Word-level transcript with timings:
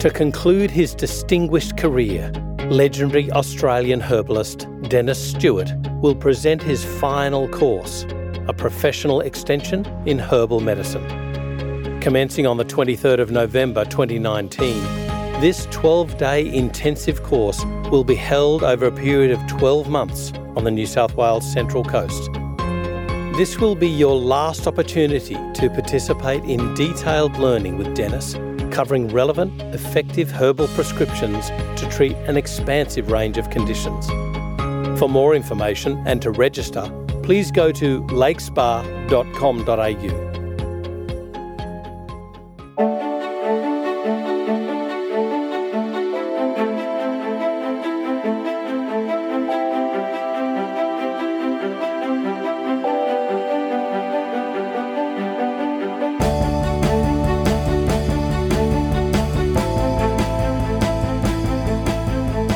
To 0.00 0.08
conclude 0.08 0.70
his 0.70 0.94
distinguished 0.94 1.76
career, 1.76 2.32
legendary 2.70 3.30
Australian 3.32 4.00
herbalist 4.00 4.66
Dennis 4.88 5.22
Stewart 5.32 5.70
will 6.00 6.14
present 6.14 6.62
his 6.62 6.82
final 6.82 7.46
course, 7.50 8.06
a 8.48 8.54
professional 8.54 9.20
extension 9.20 9.84
in 10.06 10.18
herbal 10.18 10.60
medicine. 10.60 12.00
Commencing 12.00 12.46
on 12.46 12.56
the 12.56 12.64
23rd 12.64 13.20
of 13.20 13.30
November 13.30 13.84
2019, 13.84 14.82
this 15.42 15.66
12 15.70 16.16
day 16.16 16.50
intensive 16.50 17.22
course 17.22 17.62
will 17.90 18.02
be 18.02 18.14
held 18.14 18.62
over 18.62 18.86
a 18.86 18.92
period 18.92 19.30
of 19.30 19.46
12 19.48 19.90
months 19.90 20.32
on 20.56 20.64
the 20.64 20.70
New 20.70 20.86
South 20.86 21.14
Wales 21.14 21.52
Central 21.52 21.84
Coast. 21.84 22.32
This 23.36 23.58
will 23.58 23.74
be 23.74 23.88
your 23.88 24.16
last 24.16 24.66
opportunity 24.66 25.34
to 25.34 25.68
participate 25.68 26.42
in 26.44 26.72
detailed 26.72 27.36
learning 27.36 27.76
with 27.76 27.94
Dennis, 27.94 28.34
covering 28.70 29.08
relevant, 29.08 29.60
effective 29.74 30.30
herbal 30.30 30.68
prescriptions 30.68 31.48
to 31.80 31.88
treat 31.90 32.16
an 32.28 32.36
expansive 32.36 33.10
range 33.10 33.38
of 33.38 33.50
conditions. 33.50 34.06
For 34.98 35.08
more 35.08 35.34
information 35.34 36.02
and 36.06 36.22
to 36.22 36.30
register, 36.30 36.88
please 37.22 37.50
go 37.50 37.72
to 37.72 38.02
lakespa.com.au. 38.02 40.29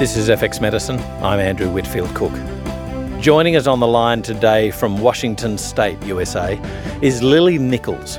This 0.04 0.18
is 0.18 0.28
FX 0.28 0.60
Medicine. 0.60 0.98
I'm 1.24 1.40
Andrew 1.40 1.70
Whitfield 1.70 2.14
Cook. 2.14 2.34
Joining 3.22 3.56
us 3.56 3.66
on 3.66 3.80
the 3.80 3.86
line 3.86 4.20
today 4.20 4.70
from 4.70 4.98
Washington 4.98 5.56
State, 5.56 5.96
USA, 6.02 6.60
is 7.00 7.22
Lily 7.22 7.56
Nichols, 7.56 8.16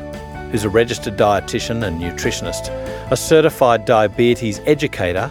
who's 0.50 0.64
a 0.64 0.70
registered 0.70 1.16
dietitian 1.16 1.86
and 1.86 2.02
nutritionist, 2.02 2.70
a 3.12 3.16
certified 3.16 3.86
diabetes 3.86 4.62
educator, 4.66 5.30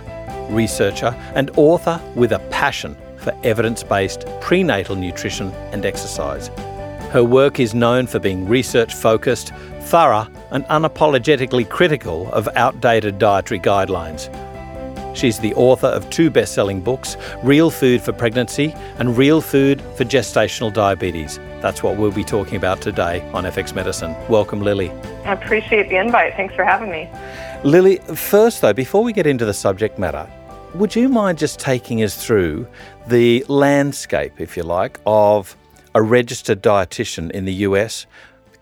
researcher, 0.49 1.13
and 1.35 1.51
author 1.57 2.01
with 2.15 2.31
a 2.31 2.39
passion 2.51 2.97
for 3.17 3.37
evidence 3.43 3.83
based 3.83 4.25
prenatal 4.41 4.95
nutrition 4.95 5.51
and 5.73 5.85
exercise. 5.85 6.53
Her 7.11 7.25
work 7.25 7.59
is 7.59 7.75
known 7.75 8.07
for 8.07 8.21
being 8.21 8.49
research 8.49 8.95
focused, 8.95 9.53
thorough, 9.81 10.29
and 10.53 10.65
unapologetically 10.67 11.69
critical 11.69 12.31
of 12.31 12.49
outdated 12.55 13.19
dietary 13.19 13.59
guidelines. 13.59 14.31
She's 15.15 15.39
the 15.39 15.55
author 15.55 15.87
of 15.87 16.11
two 16.11 16.29
best 16.29 16.55
selling 16.55 16.81
books 16.81 17.17
Real 17.43 17.71
Food 17.71 18.03
for 18.03 18.13
Pregnancy 18.13 18.73
and 18.99 19.17
Real 19.17 19.41
Food 19.41 19.81
for 19.97 20.05
Gestational 20.05 20.73
Diabetes. 20.73 21.39
That's 21.63 21.83
what 21.83 21.97
we'll 21.97 22.11
be 22.11 22.25
talking 22.25 22.57
about 22.57 22.83
today 22.83 23.23
on 23.33 23.45
FX 23.45 23.75
Medicine. 23.75 24.15
Welcome, 24.29 24.61
Lily. 24.61 24.91
I 25.25 25.33
appreciate 25.33 25.89
the 25.89 25.97
invite. 25.97 26.35
Thanks 26.35 26.55
for 26.55 26.65
having 26.65 26.91
me. 26.91 27.09
Lily, 27.63 27.97
first 28.15 28.61
though, 28.61 28.73
before 28.73 29.03
we 29.03 29.13
get 29.13 29.27
into 29.27 29.45
the 29.45 29.55
subject 29.55 29.99
matter, 29.99 30.29
would 30.75 30.97
you 30.97 31.09
mind 31.09 31.39
just 31.39 31.61
taking 31.61 32.03
us 32.03 32.17
through 32.17 32.67
the 33.07 33.45
landscape, 33.49 34.41
if 34.41 34.57
you 34.57 34.65
like, 34.65 34.99
of 35.07 35.57
a 35.95 36.03
registered 36.03 36.63
dietitian 36.63 37.31
in 37.31 37.45
the 37.45 37.55
US? 37.69 38.07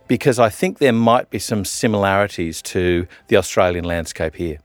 Because 0.07 0.39
I 0.39 0.51
think 0.51 0.79
there 0.79 0.93
might 0.93 1.31
be 1.31 1.39
some 1.39 1.65
similarities 1.65 2.61
to 2.63 3.07
the 3.29 3.37
Australian 3.37 3.85
landscape 3.85 4.35
here. 4.35 4.59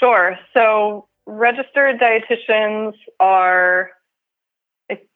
Sure. 0.00 0.38
So, 0.54 1.05
registered 1.26 2.00
dietitians 2.00 2.94
are 3.20 3.90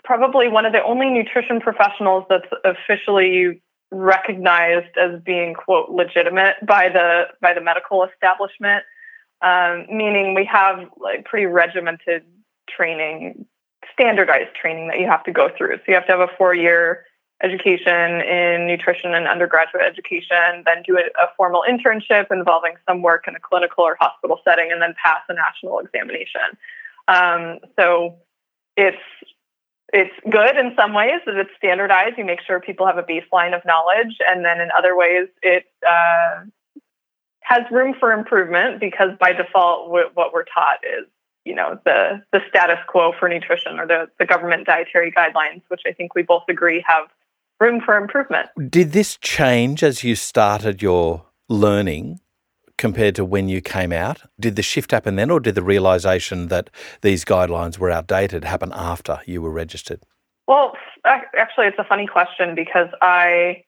probably 0.04 0.48
one 0.48 0.66
of 0.66 0.72
the 0.72 0.82
only 0.82 1.08
nutrition 1.10 1.60
professionals 1.60 2.24
that's 2.28 2.48
officially 2.64 3.62
recognized 3.92 4.96
as 4.96 5.20
being 5.22 5.54
quote 5.54 5.90
legitimate 5.90 6.54
by 6.64 6.88
the 6.88 7.24
by 7.40 7.54
the 7.54 7.60
medical 7.60 8.04
establishment. 8.04 8.84
Um, 9.42 9.86
meaning 9.90 10.34
we 10.34 10.44
have 10.44 10.90
like 10.98 11.24
pretty 11.24 11.46
regimented 11.46 12.24
training 12.68 13.46
standardized 13.92 14.54
training 14.60 14.88
that 14.88 15.00
you 15.00 15.06
have 15.06 15.24
to 15.24 15.32
go 15.32 15.48
through. 15.56 15.76
So 15.76 15.82
you 15.88 15.94
have 15.94 16.06
to 16.06 16.12
have 16.12 16.20
a 16.20 16.36
four 16.36 16.54
year 16.54 17.04
education 17.42 18.20
in 18.20 18.66
nutrition 18.66 19.14
and 19.14 19.26
undergraduate 19.26 19.82
education, 19.84 20.62
then 20.66 20.82
do 20.86 20.96
a, 20.96 21.04
a, 21.22 21.28
formal 21.36 21.64
internship 21.68 22.26
involving 22.30 22.74
some 22.86 23.00
work 23.02 23.24
in 23.26 23.34
a 23.34 23.40
clinical 23.40 23.84
or 23.84 23.96
hospital 23.98 24.40
setting, 24.44 24.70
and 24.70 24.82
then 24.82 24.94
pass 25.02 25.20
a 25.28 25.34
national 25.34 25.78
examination. 25.78 26.56
Um, 27.08 27.58
so 27.78 28.16
it's 28.76 29.02
it's 29.92 30.14
good 30.30 30.56
in 30.56 30.72
some 30.76 30.94
ways 30.94 31.20
that 31.26 31.34
it's 31.34 31.50
standardized. 31.56 32.16
You 32.16 32.24
make 32.24 32.40
sure 32.42 32.60
people 32.60 32.86
have 32.86 32.98
a 32.98 33.02
baseline 33.02 33.56
of 33.56 33.64
knowledge, 33.64 34.16
and 34.26 34.44
then 34.44 34.60
in 34.60 34.68
other 34.76 34.96
ways, 34.96 35.28
it 35.42 35.64
uh, 35.86 36.44
has 37.40 37.62
room 37.70 37.94
for 37.98 38.12
improvement 38.12 38.80
because 38.80 39.10
by 39.18 39.32
default, 39.32 39.88
w- 39.88 40.10
what 40.14 40.32
we're 40.32 40.44
taught 40.44 40.78
is 40.84 41.06
you 41.44 41.54
know 41.54 41.78
the 41.84 42.22
the 42.32 42.40
status 42.48 42.78
quo 42.86 43.12
for 43.18 43.28
nutrition 43.28 43.80
or 43.80 43.86
the 43.86 44.08
the 44.18 44.26
government 44.26 44.66
dietary 44.66 45.10
guidelines, 45.10 45.62
which 45.68 45.82
I 45.86 45.92
think 45.92 46.14
we 46.14 46.22
both 46.22 46.44
agree 46.48 46.84
have 46.86 47.08
room 47.60 47.80
for 47.84 47.96
improvement. 47.96 48.48
Did 48.68 48.92
this 48.92 49.16
change 49.18 49.82
as 49.82 50.02
you 50.02 50.16
started 50.16 50.82
your 50.82 51.26
learning 51.48 52.20
compared 52.78 53.14
to 53.16 53.24
when 53.24 53.48
you 53.48 53.60
came 53.60 53.92
out? 53.92 54.22
Did 54.40 54.56
the 54.56 54.62
shift 54.62 54.90
happen 54.90 55.16
then, 55.16 55.30
or 55.30 55.38
did 55.38 55.54
the 55.54 55.62
realization 55.62 56.48
that 56.48 56.70
these 57.02 57.24
guidelines 57.24 57.78
were 57.78 57.90
outdated 57.90 58.44
happen 58.44 58.72
after 58.74 59.20
you 59.26 59.42
were 59.42 59.50
registered? 59.50 60.00
Well, 60.48 60.72
actually, 61.04 61.66
it's 61.66 61.78
a 61.78 61.84
funny 61.84 62.06
question 62.06 62.54
because 62.54 62.88
I 63.02 63.64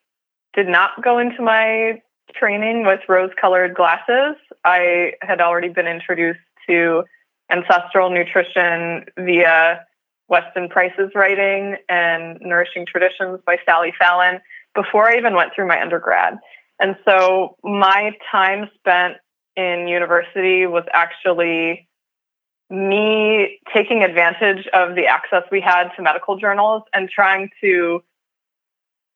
did 0.54 0.66
not 0.66 1.02
go 1.02 1.18
into 1.18 1.42
my 1.42 2.00
training 2.34 2.86
with 2.86 3.00
rose 3.08 3.30
colored 3.40 3.74
glasses. 3.74 4.36
I 4.64 5.12
had 5.20 5.40
already 5.40 5.68
been 5.68 5.86
introduced 5.86 6.40
to 6.68 7.04
ancestral 7.50 8.10
nutrition 8.10 9.04
via 9.18 9.84
Weston 10.32 10.70
Price's 10.70 11.10
writing 11.14 11.76
and 11.90 12.40
Nourishing 12.40 12.86
Traditions 12.86 13.38
by 13.46 13.58
Sally 13.66 13.92
Fallon 13.98 14.40
before 14.74 15.06
I 15.06 15.18
even 15.18 15.34
went 15.34 15.52
through 15.54 15.68
my 15.68 15.78
undergrad. 15.78 16.38
And 16.80 16.96
so 17.04 17.58
my 17.62 18.12
time 18.32 18.70
spent 18.78 19.18
in 19.56 19.88
university 19.88 20.64
was 20.64 20.84
actually 20.94 21.86
me 22.70 23.60
taking 23.74 24.02
advantage 24.02 24.66
of 24.72 24.94
the 24.94 25.04
access 25.06 25.42
we 25.52 25.60
had 25.60 25.90
to 25.96 26.02
medical 26.02 26.38
journals 26.38 26.82
and 26.94 27.10
trying 27.10 27.50
to 27.60 28.02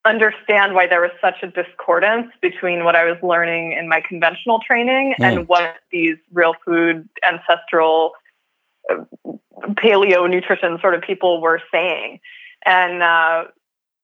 understand 0.04 0.74
why 0.74 0.86
there 0.86 1.00
was 1.00 1.10
such 1.22 1.42
a 1.42 1.46
discordance 1.46 2.30
between 2.42 2.84
what 2.84 2.94
I 2.94 3.04
was 3.04 3.16
learning 3.22 3.72
in 3.72 3.88
my 3.88 4.02
conventional 4.06 4.60
training 4.60 5.14
mm. 5.18 5.24
and 5.24 5.48
what 5.48 5.76
these 5.90 6.16
real 6.30 6.52
food 6.62 7.08
ancestral 7.26 8.12
paleo 9.74 10.28
nutrition 10.28 10.78
sort 10.80 10.94
of 10.94 11.02
people 11.02 11.40
were 11.40 11.60
saying. 11.72 12.20
And 12.64 13.02
uh, 13.02 13.44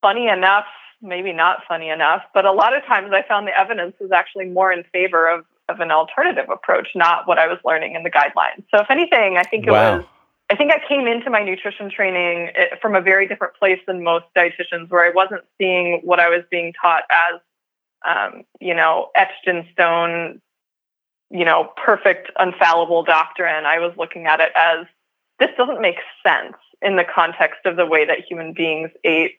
funny 0.01 0.29
enough, 0.29 0.67
maybe 1.01 1.33
not 1.33 1.59
funny 1.69 1.89
enough, 1.89 2.23
but 2.33 2.45
a 2.45 2.53
lot 2.53 2.77
of 2.77 2.85
times 2.85 3.11
I 3.13 3.27
found 3.27 3.47
the 3.47 3.59
evidence 3.59 3.95
was 4.01 4.13
actually 4.13 4.47
more 4.47 4.73
in 4.73 4.85
favor 4.93 5.29
of, 5.29 5.45
of 5.69 5.81
an 5.81 5.91
alternative 5.91 6.49
approach, 6.51 6.89
not 6.95 7.27
what 7.27 7.39
I 7.39 7.47
was 7.47 7.59
learning 7.65 7.95
in 7.95 8.03
the 8.03 8.11
guidelines. 8.11 8.65
So 8.71 8.81
if 8.81 8.91
anything, 8.91 9.37
I 9.37 9.43
think 9.43 9.67
it 9.67 9.71
wow. 9.71 9.99
was 9.99 10.07
I 10.53 10.55
think 10.55 10.71
I 10.71 10.87
came 10.87 11.07
into 11.07 11.31
my 11.31 11.43
nutrition 11.43 11.91
training 11.91 12.51
eh, 12.55 12.77
from 12.83 12.95
a 12.95 13.01
very 13.01 13.27
different 13.27 13.55
place 13.55 13.79
than 13.87 14.05
most 14.05 14.27
dietitians, 14.37 14.91
where 14.91 15.03
I 15.03 15.11
wasn't 15.15 15.45
seeing 15.57 16.03
what 16.05 16.21
I 16.21 16.29
was 16.29 16.43
being 16.51 16.75
taught 16.81 17.05
as, 17.11 17.41
um, 18.07 18.43
you 18.61 18.75
know, 18.75 19.09
etched 19.15 19.47
in 19.47 19.67
stone 19.73 20.43
you 21.33 21.45
know, 21.45 21.71
perfect, 21.83 22.31
infallible 22.39 23.03
doctrine. 23.03 23.65
I 23.65 23.79
was 23.79 23.93
looking 23.97 24.27
at 24.27 24.41
it 24.41 24.51
as 24.55 24.87
this 25.39 25.49
doesn't 25.57 25.81
make 25.81 25.97
sense 26.23 26.55
in 26.83 26.97
the 26.97 27.05
context 27.05 27.61
of 27.65 27.77
the 27.77 27.87
way 27.87 28.05
that 28.05 28.19
human 28.29 28.53
beings 28.53 28.91
ate 29.05 29.33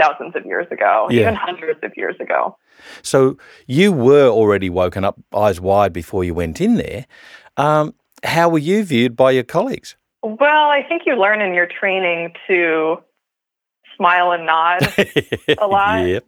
thousands 0.00 0.34
of 0.34 0.44
years 0.46 0.66
ago, 0.70 1.06
yeah. 1.10 1.20
even 1.20 1.34
hundreds 1.34 1.80
of 1.82 1.92
years 1.96 2.16
ago. 2.18 2.56
So 3.02 3.36
you 3.66 3.92
were 3.92 4.28
already 4.28 4.70
woken 4.70 5.04
up 5.04 5.20
eyes 5.34 5.60
wide 5.60 5.92
before 5.92 6.24
you 6.24 6.34
went 6.34 6.60
in 6.60 6.76
there. 6.76 7.06
Um, 7.56 7.94
how 8.24 8.48
were 8.48 8.58
you 8.58 8.82
viewed 8.82 9.14
by 9.14 9.32
your 9.32 9.44
colleagues? 9.44 9.96
Well, 10.22 10.68
I 10.70 10.82
think 10.88 11.02
you 11.04 11.14
learn 11.16 11.40
in 11.42 11.52
your 11.52 11.68
training 11.68 12.32
to 12.48 12.96
smile 13.96 14.32
and 14.32 14.46
nod 14.46 14.82
a 15.58 15.66
lot. 15.66 16.06
yep. 16.06 16.24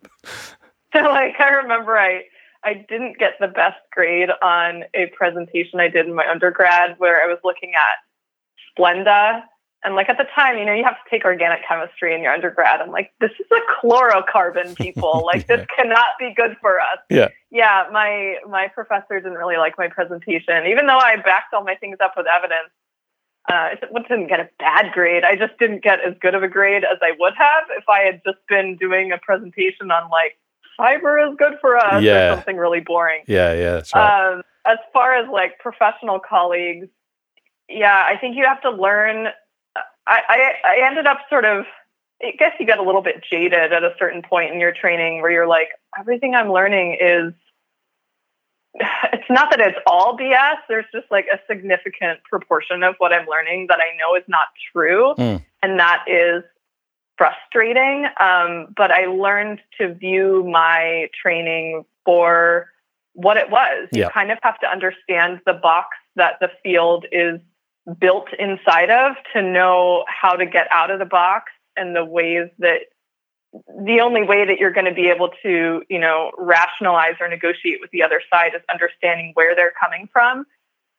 So, 0.92 1.00
like, 1.00 1.40
I 1.40 1.48
remember 1.62 1.98
I 1.98 2.22
I 2.66 2.84
didn't 2.88 3.16
get 3.16 3.34
the 3.38 3.46
best 3.46 3.78
grade 3.92 4.28
on 4.42 4.82
a 4.92 5.06
presentation 5.16 5.78
I 5.78 5.86
did 5.86 6.06
in 6.06 6.14
my 6.14 6.28
undergrad 6.28 6.96
where 6.98 7.22
I 7.22 7.26
was 7.28 7.38
looking 7.44 7.74
at 7.74 8.02
Splenda 8.76 9.42
And 9.84 9.94
like 9.94 10.08
at 10.08 10.18
the 10.18 10.26
time, 10.34 10.58
you 10.58 10.64
know, 10.64 10.72
you 10.74 10.82
have 10.82 10.96
to 10.96 11.08
take 11.08 11.24
organic 11.24 11.60
chemistry 11.66 12.12
in 12.12 12.22
your 12.22 12.32
undergrad. 12.32 12.80
I'm 12.80 12.90
like, 12.90 13.12
this 13.20 13.30
is 13.38 13.46
a 13.52 13.86
chlorocarbon, 13.86 14.76
people. 14.76 15.22
Like 15.32 15.46
this 15.46 15.64
cannot 15.76 16.18
be 16.18 16.34
good 16.34 16.56
for 16.60 16.80
us. 16.80 16.98
Yeah. 17.08 17.28
Yeah. 17.52 17.84
My 17.92 18.38
my 18.50 18.66
professor 18.66 19.20
didn't 19.20 19.38
really 19.38 19.58
like 19.58 19.78
my 19.78 19.86
presentation, 19.86 20.66
even 20.66 20.88
though 20.88 20.98
I 20.98 21.16
backed 21.16 21.54
all 21.54 21.62
my 21.62 21.76
things 21.76 21.98
up 22.02 22.14
with 22.16 22.26
evidence. 22.26 22.72
Uh, 23.48 23.68
it 23.80 24.08
didn't 24.08 24.26
get 24.26 24.40
a 24.40 24.48
bad 24.58 24.92
grade. 24.92 25.22
I 25.22 25.36
just 25.36 25.56
didn't 25.60 25.84
get 25.84 26.00
as 26.00 26.14
good 26.20 26.34
of 26.34 26.42
a 26.42 26.48
grade 26.48 26.82
as 26.82 26.98
I 27.00 27.12
would 27.16 27.34
have 27.38 27.64
if 27.78 27.88
I 27.88 28.00
had 28.00 28.20
just 28.26 28.38
been 28.48 28.76
doing 28.76 29.12
a 29.12 29.18
presentation 29.18 29.92
on 29.92 30.10
like 30.10 30.36
fiber 30.76 31.18
is 31.18 31.34
good 31.38 31.54
for 31.60 31.76
us 31.76 32.02
Yeah. 32.02 32.32
or 32.32 32.36
something 32.36 32.56
really 32.56 32.80
boring. 32.80 33.22
Yeah, 33.26 33.52
yeah, 33.54 33.72
that's 33.72 33.94
right. 33.94 34.34
Um, 34.34 34.42
as 34.66 34.78
far 34.92 35.14
as 35.14 35.28
like 35.30 35.58
professional 35.58 36.18
colleagues, 36.18 36.88
yeah, 37.68 38.04
I 38.06 38.16
think 38.18 38.36
you 38.36 38.44
have 38.44 38.60
to 38.62 38.70
learn. 38.70 39.28
I, 40.06 40.20
I, 40.28 40.52
I 40.64 40.86
ended 40.86 41.06
up 41.06 41.18
sort 41.28 41.44
of, 41.44 41.64
I 42.22 42.32
guess 42.38 42.52
you 42.60 42.66
get 42.66 42.78
a 42.78 42.82
little 42.82 43.02
bit 43.02 43.24
jaded 43.28 43.72
at 43.72 43.82
a 43.82 43.94
certain 43.98 44.22
point 44.22 44.52
in 44.52 44.60
your 44.60 44.72
training 44.72 45.20
where 45.20 45.30
you're 45.30 45.46
like, 45.48 45.68
everything 45.98 46.34
I'm 46.34 46.52
learning 46.52 46.96
is, 47.00 47.32
it's 49.12 49.30
not 49.30 49.50
that 49.50 49.60
it's 49.60 49.78
all 49.86 50.16
BS. 50.16 50.56
There's 50.68 50.86
just 50.92 51.06
like 51.10 51.26
a 51.32 51.38
significant 51.50 52.22
proportion 52.24 52.82
of 52.82 52.94
what 52.98 53.12
I'm 53.12 53.26
learning 53.26 53.66
that 53.68 53.78
I 53.80 53.96
know 53.96 54.16
is 54.16 54.24
not 54.28 54.46
true. 54.72 55.14
Mm. 55.18 55.44
And 55.62 55.80
that 55.80 56.04
is 56.06 56.44
frustrating. 57.16 58.06
Um, 58.20 58.74
but 58.76 58.90
I 58.90 59.06
learned 59.06 59.60
to 59.80 59.94
view 59.94 60.48
my 60.50 61.08
training 61.20 61.84
for 62.04 62.68
what 63.14 63.36
it 63.36 63.50
was. 63.50 63.88
Yeah. 63.92 64.06
You 64.06 64.10
kind 64.10 64.30
of 64.30 64.38
have 64.42 64.58
to 64.60 64.66
understand 64.66 65.40
the 65.46 65.54
box 65.54 65.96
that 66.16 66.34
the 66.40 66.50
field 66.62 67.06
is 67.10 67.40
built 67.98 68.28
inside 68.38 68.90
of 68.90 69.16
to 69.32 69.42
know 69.42 70.04
how 70.08 70.34
to 70.34 70.44
get 70.44 70.66
out 70.70 70.90
of 70.90 70.98
the 70.98 71.04
box 71.04 71.52
and 71.76 71.94
the 71.94 72.04
ways 72.04 72.48
that 72.58 72.80
the 73.84 74.00
only 74.00 74.22
way 74.22 74.44
that 74.44 74.58
you're 74.58 74.72
going 74.72 74.86
to 74.86 74.94
be 74.94 75.08
able 75.08 75.30
to, 75.42 75.82
you 75.88 75.98
know, 75.98 76.30
rationalize 76.36 77.14
or 77.20 77.28
negotiate 77.28 77.78
with 77.80 77.90
the 77.90 78.02
other 78.02 78.20
side 78.30 78.52
is 78.54 78.62
understanding 78.70 79.30
where 79.34 79.54
they're 79.54 79.72
coming 79.80 80.08
from. 80.12 80.44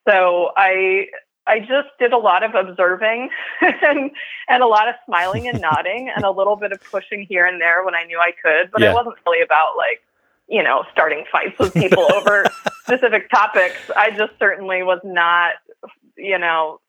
So 0.08 0.52
I 0.56 1.08
I 1.48 1.60
just 1.60 1.90
did 2.00 2.12
a 2.14 2.18
lot 2.18 2.44
of 2.44 2.54
observing 2.56 3.30
and 3.62 4.12
and 4.50 4.64
a 4.64 4.68
lot 4.68 4.90
of 4.90 4.96
smiling 5.06 5.48
and 5.48 5.62
nodding 5.70 6.12
and 6.16 6.26
a 6.26 6.32
little 6.32 6.56
bit 6.56 6.72
of 6.72 6.82
pushing 6.92 7.26
here 7.28 7.46
and 7.46 7.60
there 7.62 7.84
when 7.86 7.96
I 7.96 8.04
knew 8.04 8.20
I 8.20 8.32
could, 8.44 8.72
but 8.72 8.82
Yeah. 8.82 8.92
it 8.92 8.94
wasn't 8.94 9.16
really 9.26 9.42
about 9.42 9.78
like, 9.78 10.02
you 10.48 10.62
know, 10.64 10.84
starting 10.92 11.26
fights 11.32 11.58
with 11.60 11.74
people 11.74 12.06
over 12.14 12.46
specific 12.84 13.30
topics. 13.30 13.78
I 13.96 14.12
just 14.12 14.34
certainly 14.40 14.84
was 14.84 15.00
not, 15.04 15.54
you 16.18 16.38
know, 16.38 16.80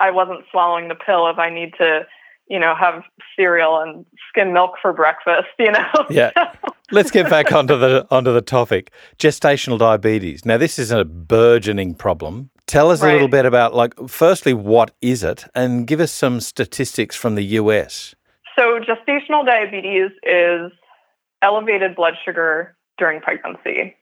I 0.00 0.10
wasn't 0.10 0.44
swallowing 0.50 0.88
the 0.88 0.94
pill 0.94 1.26
if 1.28 1.38
I 1.38 1.50
need 1.50 1.74
to, 1.78 2.06
you 2.48 2.58
know, 2.58 2.74
have 2.74 3.02
cereal 3.36 3.78
and 3.80 4.06
skim 4.30 4.52
milk 4.52 4.72
for 4.80 4.92
breakfast, 4.92 5.48
you 5.58 5.72
know. 5.72 5.88
Yeah. 6.10 6.30
Let's 6.90 7.10
get 7.10 7.28
back 7.28 7.52
onto 7.52 7.76
the 7.78 8.06
onto 8.10 8.32
the 8.32 8.40
topic. 8.40 8.90
Gestational 9.18 9.78
diabetes. 9.78 10.46
Now 10.46 10.56
this 10.56 10.78
is 10.78 10.90
a 10.90 11.04
burgeoning 11.04 11.94
problem. 11.94 12.48
Tell 12.68 12.90
us 12.90 13.02
a 13.02 13.06
little 13.06 13.28
bit 13.28 13.46
about 13.46 13.74
like 13.74 13.94
firstly 14.08 14.52
what 14.52 14.90
is 15.00 15.24
it 15.24 15.46
and 15.54 15.86
give 15.86 16.00
us 16.00 16.12
some 16.12 16.38
statistics 16.38 17.16
from 17.16 17.34
the 17.34 17.42
US. 17.42 18.14
So, 18.56 18.78
gestational 18.80 19.46
diabetes 19.46 20.10
is 20.22 20.70
elevated 21.40 21.96
blood 21.96 22.14
sugar 22.22 22.76
during 22.98 23.22
pregnancy. 23.22 23.96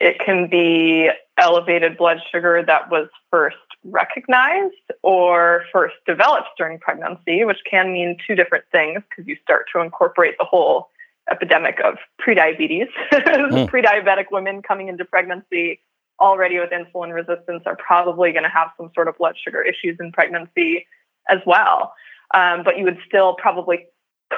It 0.00 0.20
can 0.24 0.48
be 0.48 1.10
elevated 1.36 1.96
blood 1.96 2.18
sugar 2.30 2.62
that 2.64 2.90
was 2.90 3.08
first 3.28 3.56
recognized 3.84 4.74
or 5.02 5.64
first 5.72 5.94
developed 6.06 6.50
during 6.56 6.78
pregnancy, 6.78 7.44
which 7.44 7.58
can 7.68 7.92
mean 7.92 8.16
two 8.24 8.36
different 8.36 8.64
things 8.70 9.02
because 9.08 9.26
you 9.26 9.36
start 9.42 9.66
to 9.74 9.80
incorporate 9.80 10.36
the 10.38 10.44
whole 10.44 10.90
epidemic 11.30 11.80
of 11.84 11.96
prediabetes. 12.24 12.88
Hmm. 13.52 13.66
Pre-diabetic 13.66 14.26
women 14.30 14.62
coming 14.62 14.88
into 14.88 15.04
pregnancy 15.04 15.80
already 16.20 16.58
with 16.58 16.70
insulin 16.70 17.12
resistance 17.14 17.62
are 17.66 17.76
probably 17.76 18.32
going 18.32 18.44
to 18.44 18.48
have 18.48 18.68
some 18.76 18.90
sort 18.94 19.08
of 19.08 19.16
blood 19.18 19.34
sugar 19.42 19.62
issues 19.62 19.96
in 20.00 20.12
pregnancy 20.12 20.86
as 21.28 21.38
well. 21.46 21.94
Um, 22.34 22.62
but 22.64 22.78
you 22.78 22.84
would 22.84 22.98
still 23.06 23.34
probably 23.34 23.86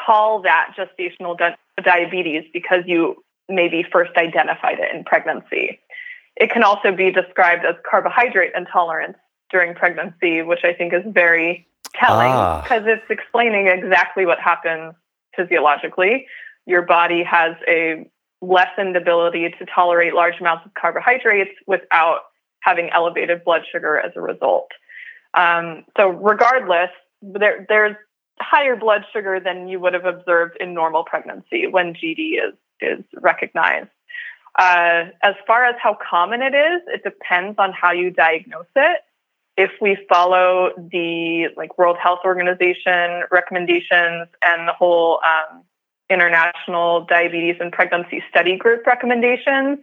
call 0.06 0.42
that 0.42 0.74
gestational 0.76 1.36
di- 1.38 1.56
diabetes 1.82 2.44
because 2.52 2.82
you 2.86 3.22
maybe 3.48 3.84
first 3.92 4.12
identified 4.16 4.78
it 4.80 4.94
in 4.94 5.04
pregnancy. 5.04 5.78
It 6.36 6.50
can 6.50 6.64
also 6.64 6.90
be 6.94 7.12
described 7.12 7.64
as 7.64 7.76
carbohydrate 7.88 8.52
intolerance 8.56 9.16
during 9.50 9.74
pregnancy, 9.74 10.42
which 10.42 10.64
I 10.64 10.72
think 10.72 10.92
is 10.92 11.02
very 11.06 11.66
telling 11.94 12.32
Ah. 12.32 12.62
because 12.62 12.82
it's 12.86 13.08
explaining 13.08 13.68
exactly 13.68 14.26
what 14.26 14.40
happens 14.40 14.94
physiologically. 15.36 16.26
Your 16.66 16.82
body 16.82 17.22
has 17.22 17.54
a 17.68 18.08
lessened 18.48 18.96
ability 18.96 19.48
to 19.58 19.66
tolerate 19.66 20.14
large 20.14 20.40
amounts 20.40 20.66
of 20.66 20.74
carbohydrates 20.74 21.52
without 21.66 22.20
having 22.60 22.90
elevated 22.90 23.44
blood 23.44 23.62
sugar 23.70 23.98
as 23.98 24.12
a 24.16 24.20
result. 24.20 24.70
Um, 25.34 25.84
so, 25.96 26.08
regardless, 26.08 26.90
there, 27.22 27.66
there's 27.68 27.96
higher 28.40 28.76
blood 28.76 29.04
sugar 29.12 29.40
than 29.40 29.68
you 29.68 29.80
would 29.80 29.94
have 29.94 30.04
observed 30.04 30.56
in 30.60 30.74
normal 30.74 31.04
pregnancy 31.04 31.66
when 31.66 31.94
GD 31.94 32.34
is 32.34 32.54
is 32.80 33.04
recognized. 33.20 33.90
Uh, 34.56 35.06
as 35.22 35.34
far 35.46 35.64
as 35.64 35.74
how 35.82 35.96
common 36.08 36.42
it 36.42 36.54
is, 36.54 36.82
it 36.88 37.02
depends 37.02 37.58
on 37.58 37.72
how 37.72 37.92
you 37.92 38.10
diagnose 38.10 38.66
it. 38.76 39.00
If 39.56 39.70
we 39.80 39.96
follow 40.08 40.70
the 40.76 41.48
like 41.56 41.78
World 41.78 41.96
Health 42.00 42.20
Organization 42.24 43.22
recommendations 43.30 44.28
and 44.44 44.68
the 44.68 44.72
whole 44.76 45.20
um, 45.24 45.62
International 46.10 47.06
Diabetes 47.08 47.56
and 47.60 47.72
Pregnancy 47.72 48.22
Study 48.28 48.56
Group 48.56 48.86
recommendations, 48.86 49.78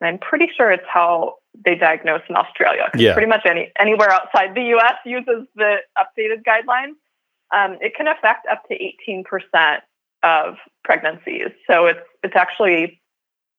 and 0.00 0.08
I'm 0.08 0.18
pretty 0.18 0.48
sure 0.56 0.70
it's 0.70 0.86
how 0.92 1.36
they 1.64 1.74
diagnose 1.74 2.22
in 2.28 2.36
Australia. 2.36 2.90
Yeah. 2.94 3.12
Pretty 3.12 3.28
much 3.28 3.42
any 3.46 3.70
anywhere 3.78 4.10
outside 4.10 4.54
the 4.54 4.62
U.S. 4.76 4.94
uses 5.04 5.46
the 5.54 5.76
updated 5.98 6.42
guidelines. 6.46 6.94
Um, 7.54 7.76
it 7.80 7.94
can 7.94 8.08
affect 8.08 8.46
up 8.50 8.66
to 8.68 8.78
18% 9.04 9.80
of 10.22 10.54
pregnancies. 10.84 11.50
So 11.66 11.86
it's 11.86 12.00
it's 12.22 12.36
actually 12.36 13.00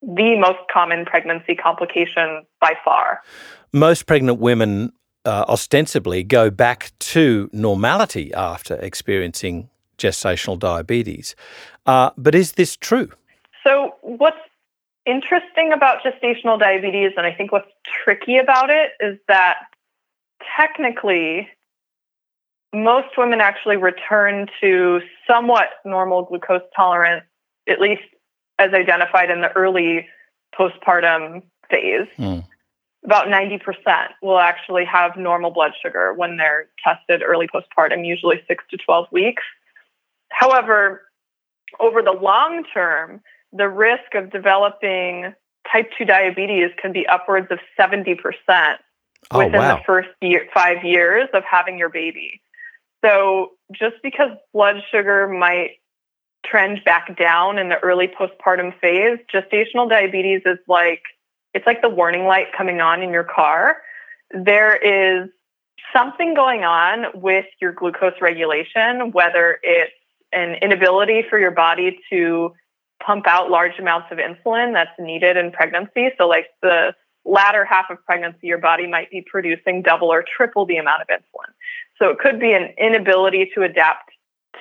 the 0.01 0.37
most 0.37 0.59
common 0.71 1.05
pregnancy 1.05 1.55
complication 1.55 2.45
by 2.59 2.73
far. 2.83 3.21
Most 3.71 4.05
pregnant 4.05 4.39
women 4.39 4.91
uh, 5.25 5.45
ostensibly 5.47 6.23
go 6.23 6.49
back 6.49 6.91
to 6.99 7.49
normality 7.53 8.33
after 8.33 8.75
experiencing 8.75 9.69
gestational 10.03 10.59
diabetes. 10.59 11.35
Uh, 11.85 12.11
but 12.17 12.35
is 12.35 12.53
this 12.53 12.75
true? 12.75 13.09
So 13.63 13.95
what's 14.01 14.37
interesting 15.05 15.71
about 15.73 15.99
gestational 16.03 16.59
diabetes, 16.59 17.11
and 17.17 17.25
I 17.25 17.33
think 17.33 17.51
what's 17.51 17.71
tricky 18.03 18.37
about 18.37 18.69
it, 18.69 18.91
is 18.99 19.17
that 19.27 19.57
technically 20.57 21.47
most 22.73 23.09
women 23.17 23.39
actually 23.39 23.77
return 23.77 24.47
to 24.61 25.01
somewhat 25.27 25.69
normal 25.85 26.23
glucose 26.23 26.61
tolerance, 26.75 27.23
at 27.69 27.79
least 27.79 28.01
as 28.59 28.73
identified 28.73 29.29
in 29.29 29.41
the 29.41 29.51
early 29.53 30.07
postpartum 30.57 31.43
phase. 31.69 32.07
Mm. 32.17 32.45
About 33.05 33.27
90% 33.27 33.59
will 34.21 34.39
actually 34.39 34.85
have 34.85 35.17
normal 35.17 35.51
blood 35.51 35.71
sugar 35.81 36.13
when 36.13 36.37
they're 36.37 36.67
tested 36.83 37.21
early 37.21 37.47
postpartum, 37.47 38.05
usually 38.05 38.41
six 38.47 38.63
to 38.71 38.77
12 38.77 39.07
weeks. 39.11 39.43
However, 40.33 41.03
over 41.79 42.01
the 42.01 42.11
long 42.11 42.63
term, 42.73 43.21
the 43.51 43.69
risk 43.69 44.15
of 44.15 44.31
developing 44.31 45.33
type 45.71 45.89
2 45.97 46.05
diabetes 46.05 46.71
can 46.81 46.91
be 46.91 47.07
upwards 47.07 47.47
of 47.51 47.59
70% 47.79 48.17
Oh, 49.31 49.37
within 49.39 49.59
wow. 49.59 49.77
the 49.77 49.83
first 49.85 50.09
year, 50.21 50.47
five 50.53 50.83
years 50.83 51.29
of 51.33 51.43
having 51.49 51.77
your 51.77 51.89
baby. 51.89 52.41
So 53.03 53.51
just 53.71 53.95
because 54.03 54.31
blood 54.53 54.75
sugar 54.91 55.27
might 55.27 55.79
trend 56.45 56.83
back 56.83 57.17
down 57.17 57.57
in 57.57 57.69
the 57.69 57.79
early 57.79 58.07
postpartum 58.07 58.77
phase, 58.79 59.19
gestational 59.33 59.89
diabetes 59.89 60.41
is 60.45 60.57
like 60.67 61.03
it's 61.53 61.65
like 61.65 61.81
the 61.81 61.89
warning 61.89 62.25
light 62.25 62.47
coming 62.57 62.81
on 62.81 63.01
in 63.01 63.11
your 63.11 63.23
car. 63.23 63.77
There 64.31 64.75
is 64.75 65.29
something 65.95 66.33
going 66.33 66.63
on 66.63 67.05
with 67.13 67.45
your 67.61 67.71
glucose 67.71 68.19
regulation, 68.19 69.11
whether 69.11 69.59
it's 69.61 69.93
an 70.33 70.55
inability 70.61 71.23
for 71.29 71.39
your 71.39 71.51
body 71.51 71.99
to 72.09 72.53
pump 73.05 73.27
out 73.27 73.49
large 73.49 73.77
amounts 73.79 74.07
of 74.11 74.17
insulin 74.17 74.73
that's 74.73 74.91
needed 74.99 75.37
in 75.37 75.51
pregnancy. 75.51 76.09
So, 76.17 76.27
like 76.27 76.47
the 76.61 76.93
latter 77.25 77.65
half 77.65 77.85
of 77.89 78.03
pregnancy, 78.05 78.47
your 78.47 78.57
body 78.57 78.87
might 78.87 79.09
be 79.09 79.25
producing 79.25 79.81
double 79.81 80.11
or 80.11 80.23
triple 80.35 80.65
the 80.65 80.77
amount 80.77 81.01
of 81.01 81.07
insulin. 81.07 81.51
So, 81.99 82.09
it 82.09 82.19
could 82.19 82.39
be 82.39 82.53
an 82.53 82.73
inability 82.77 83.51
to 83.55 83.63
adapt 83.63 84.11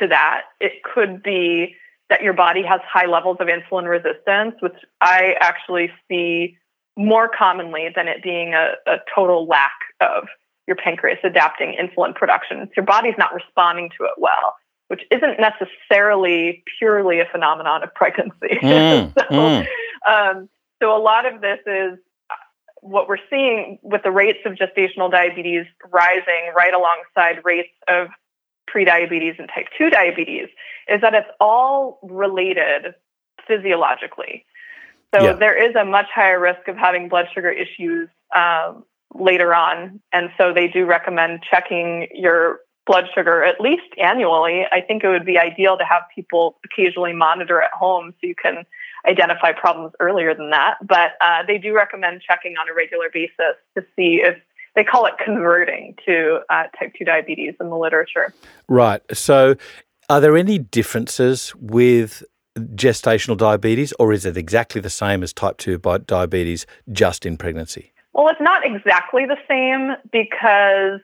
to 0.01 0.09
that. 0.09 0.43
It 0.61 0.83
could 0.83 1.23
be 1.23 1.77
that 2.11 2.23
your 2.23 2.35
body 2.35 2.63
has 2.63 2.81
high 2.87 3.07
levels 3.07 3.39
of 3.41 3.49
insulin 3.49 3.89
resistance, 3.89 4.55
which 4.61 4.77
I 5.01 5.35
actually 5.41 5.91
see 6.09 6.59
more 6.97 7.29
commonly 7.29 7.89
than 7.95 8.07
it 8.09 8.23
being 8.23 8.53
a, 8.55 8.73
a 8.87 8.97
total 9.15 9.47
lack 9.47 9.73
of 10.01 10.25
your 10.67 10.77
pancreas 10.77 11.19
adapting 11.25 11.75
insulin 11.81 12.15
production. 12.15 12.69
Your 12.77 12.87
body's 12.87 13.15
not 13.19 13.35
responding 13.35 13.91
to 13.99 14.05
it 14.05 14.13
well, 14.19 14.55
which 14.93 15.05
isn't 15.11 15.41
necessarily 15.41 16.63
purely 16.79 17.19
a 17.19 17.25
phenomenon 17.33 17.83
of 17.83 17.95
pregnancy. 17.95 18.59
Mm, 18.63 19.15
so, 19.15 19.25
mm. 19.31 19.67
Um, 20.07 20.49
so 20.83 20.95
a 20.95 21.01
lot 21.01 21.25
of 21.25 21.41
this 21.41 21.61
is 21.67 21.99
what 22.83 23.09
we're 23.09 23.25
seeing 23.31 23.79
with 23.81 24.03
the 24.03 24.11
rates 24.11 24.41
of 24.45 24.53
gestational 24.53 25.11
diabetes 25.11 25.65
rising 25.91 26.53
right 26.55 26.75
alongside 26.75 27.43
rates 27.43 27.73
of 27.89 28.09
prediabetes 28.69 29.39
and 29.39 29.49
type 29.49 29.69
2 29.79 29.89
diabetes 29.89 30.49
is 30.89 31.01
that 31.01 31.15
it's 31.15 31.31
all 31.41 31.99
related 32.03 32.95
physiologically. 33.47 34.45
So 35.15 35.23
yeah. 35.23 35.33
there 35.33 35.71
is 35.71 35.75
a 35.75 35.87
much 35.87 36.07
higher 36.15 36.39
risk 36.39 36.69
of 36.69 36.77
having 36.77 37.09
blood 37.09 37.29
sugar 37.35 37.51
issues 37.51 38.11
um, 38.37 38.85
later 39.15 39.55
on. 39.55 40.01
And 40.13 40.29
so 40.37 40.53
they 40.53 40.69
do 40.69 40.85
recommend 40.85 41.41
checking 41.51 42.09
your 42.13 42.61
blood 42.87 43.05
sugar 43.15 43.45
at 43.45 43.61
least 43.61 43.83
annually. 44.03 44.65
I 44.71 44.81
think 44.81 45.05
it 45.05 45.09
would 45.09 45.25
be 45.25 45.39
ideal 45.39 45.79
to 45.79 45.85
have 45.85 46.03
people 46.15 46.59
occasionally 46.65 47.13
monitor 47.13 47.63
at 47.63 47.71
home 47.73 48.13
so 48.21 48.27
you 48.27 48.35
can 48.35 48.65
identify 49.07 49.53
problems 49.53 49.93
earlier 50.01 50.35
than 50.35 50.51
that. 50.51 50.77
But 50.83 51.13
uh, 51.21 51.43
they 51.47 51.59
do 51.59 51.75
recommend 51.75 52.23
checking 52.23 52.57
on 52.57 52.69
a 52.69 52.75
regular 52.75 53.07
basis 53.13 53.57
to 53.77 53.83
see 53.97 54.21
if 54.23 54.37
they 54.75 54.85
call 54.85 55.07
it 55.07 55.15
converting 55.23 55.95
to 56.07 56.41
uh, 56.49 56.65
type 56.79 56.93
2 56.99 57.05
diabetes 57.05 57.55
in 57.61 57.69
the 57.69 57.77
literature. 57.77 58.33
Right. 58.69 59.03
So, 59.13 59.57
are 60.09 60.21
there 60.21 60.37
any 60.37 60.59
differences 60.59 61.55
with 61.57 62.23
gestational 62.59 63.37
diabetes, 63.37 63.93
or 63.99 64.13
is 64.13 64.27
it 64.27 64.37
exactly 64.37 64.81
the 64.81 64.91
same 64.91 65.23
as 65.23 65.33
type 65.33 65.59
2 65.59 65.79
diabetes 66.07 66.67
just 66.91 67.25
in 67.25 67.37
pregnancy? 67.37 67.93
Well, 68.13 68.29
it's 68.29 68.41
not 68.41 68.65
exactly 68.65 69.25
the 69.25 69.39
same 69.49 69.97
because 70.11 71.01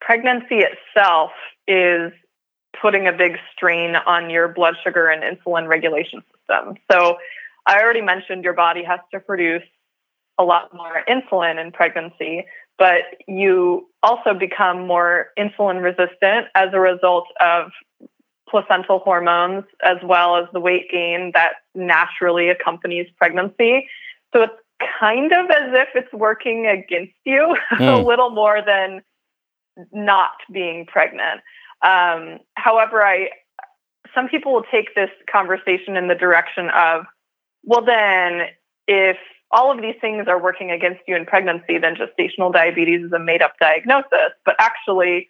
pregnancy 0.00 0.62
itself 0.62 1.30
is 1.66 2.12
putting 2.80 3.06
a 3.06 3.12
big 3.12 3.36
strain 3.54 3.94
on 3.94 4.30
your 4.30 4.48
blood 4.48 4.74
sugar 4.82 5.08
and 5.08 5.22
insulin 5.22 5.68
regulation 5.68 6.22
system. 6.32 6.74
So, 6.90 7.16
I 7.66 7.80
already 7.80 8.02
mentioned 8.02 8.44
your 8.44 8.52
body 8.52 8.84
has 8.84 9.00
to 9.12 9.20
produce 9.20 9.62
a 10.38 10.44
lot 10.44 10.74
more 10.74 11.02
insulin 11.08 11.58
in 11.58 11.72
pregnancy, 11.72 12.44
but 12.78 13.02
you 13.26 13.88
also 14.02 14.34
become 14.34 14.86
more 14.86 15.28
insulin 15.38 15.82
resistant 15.82 16.48
as 16.54 16.68
a 16.72 16.80
result 16.80 17.26
of 17.40 17.70
placental 18.48 18.98
hormones 18.98 19.64
as 19.82 19.96
well 20.04 20.36
as 20.36 20.44
the 20.52 20.60
weight 20.60 20.90
gain 20.90 21.30
that 21.34 21.54
naturally 21.74 22.48
accompanies 22.48 23.06
pregnancy. 23.16 23.88
So 24.32 24.42
it's 24.42 24.52
kind 25.00 25.32
of 25.32 25.50
as 25.50 25.72
if 25.72 25.88
it's 25.94 26.12
working 26.12 26.66
against 26.66 27.14
you 27.24 27.56
mm. 27.72 28.00
a 28.00 28.04
little 28.04 28.30
more 28.30 28.60
than 28.64 29.02
not 29.92 30.32
being 30.52 30.86
pregnant. 30.86 31.40
Um, 31.82 32.38
however, 32.54 33.02
I 33.02 33.30
some 34.14 34.28
people 34.28 34.52
will 34.52 34.64
take 34.70 34.94
this 34.94 35.10
conversation 35.30 35.96
in 35.96 36.08
the 36.08 36.14
direction 36.14 36.70
of, 36.70 37.04
well, 37.64 37.84
then 37.84 38.48
if 38.86 39.16
all 39.50 39.72
of 39.72 39.82
these 39.82 39.96
things 40.00 40.26
are 40.28 40.40
working 40.40 40.70
against 40.70 41.00
you 41.06 41.16
in 41.16 41.26
pregnancy, 41.26 41.78
then 41.78 41.94
gestational 41.94 42.52
diabetes 42.52 43.04
is 43.04 43.12
a 43.12 43.18
made 43.18 43.42
up 43.42 43.54
diagnosis. 43.60 44.32
But 44.44 44.56
actually, 44.58 45.28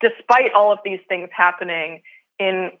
despite 0.00 0.52
all 0.54 0.72
of 0.72 0.78
these 0.84 1.00
things 1.08 1.28
happening, 1.32 2.02
in 2.38 2.72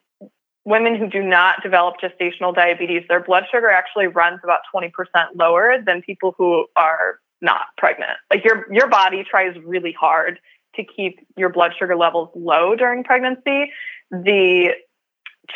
women 0.64 0.96
who 0.96 1.08
do 1.08 1.22
not 1.22 1.62
develop 1.62 1.96
gestational 2.02 2.54
diabetes, 2.54 3.02
their 3.08 3.22
blood 3.22 3.44
sugar 3.50 3.70
actually 3.70 4.08
runs 4.08 4.40
about 4.42 4.60
20% 4.74 4.90
lower 5.34 5.76
than 5.84 6.02
people 6.02 6.34
who 6.36 6.66
are 6.76 7.20
not 7.40 7.66
pregnant. 7.76 8.18
Like 8.30 8.44
your 8.44 8.66
your 8.72 8.88
body 8.88 9.24
tries 9.28 9.54
really 9.64 9.92
hard 9.92 10.38
to 10.76 10.84
keep 10.84 11.26
your 11.36 11.48
blood 11.48 11.72
sugar 11.78 11.96
levels 11.96 12.30
low 12.34 12.74
during 12.74 13.04
pregnancy. 13.04 13.72
The 14.10 14.70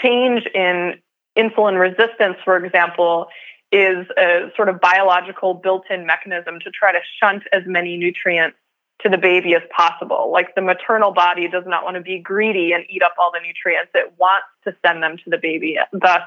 change 0.03 0.43
in 0.55 1.01
insulin 1.37 1.79
resistance, 1.79 2.37
for 2.45 2.57
example, 2.65 3.27
is 3.73 4.07
a 4.19 4.51
sort 4.57 4.69
of 4.69 4.81
biological 4.81 5.55
built-in 5.55 6.05
mechanism 6.05 6.59
to 6.61 6.71
try 6.71 6.93
to 6.93 6.99
shunt 7.21 7.45
as 7.53 7.63
many 7.67 7.97
nutrients 7.97 8.57
to 9.03 9.09
the 9.09 9.19
baby 9.19 9.55
as 9.55 9.63
possible. 9.75 10.31
Like 10.33 10.55
the 10.55 10.61
maternal 10.61 11.13
body 11.13 11.49
does 11.49 11.65
not 11.67 11.85
want 11.85 11.97
to 11.97 12.03
be 12.03 12.19
greedy 12.19 12.73
and 12.73 12.85
eat 12.91 13.03
up 13.03 13.15
all 13.19 13.31
the 13.33 13.41
nutrients. 13.41 13.91
It 13.95 14.13
wants 14.19 14.47
to 14.65 14.75
send 14.85 15.03
them 15.03 15.17
to 15.25 15.31
the 15.31 15.39
baby, 15.39 15.79
thus 15.93 16.23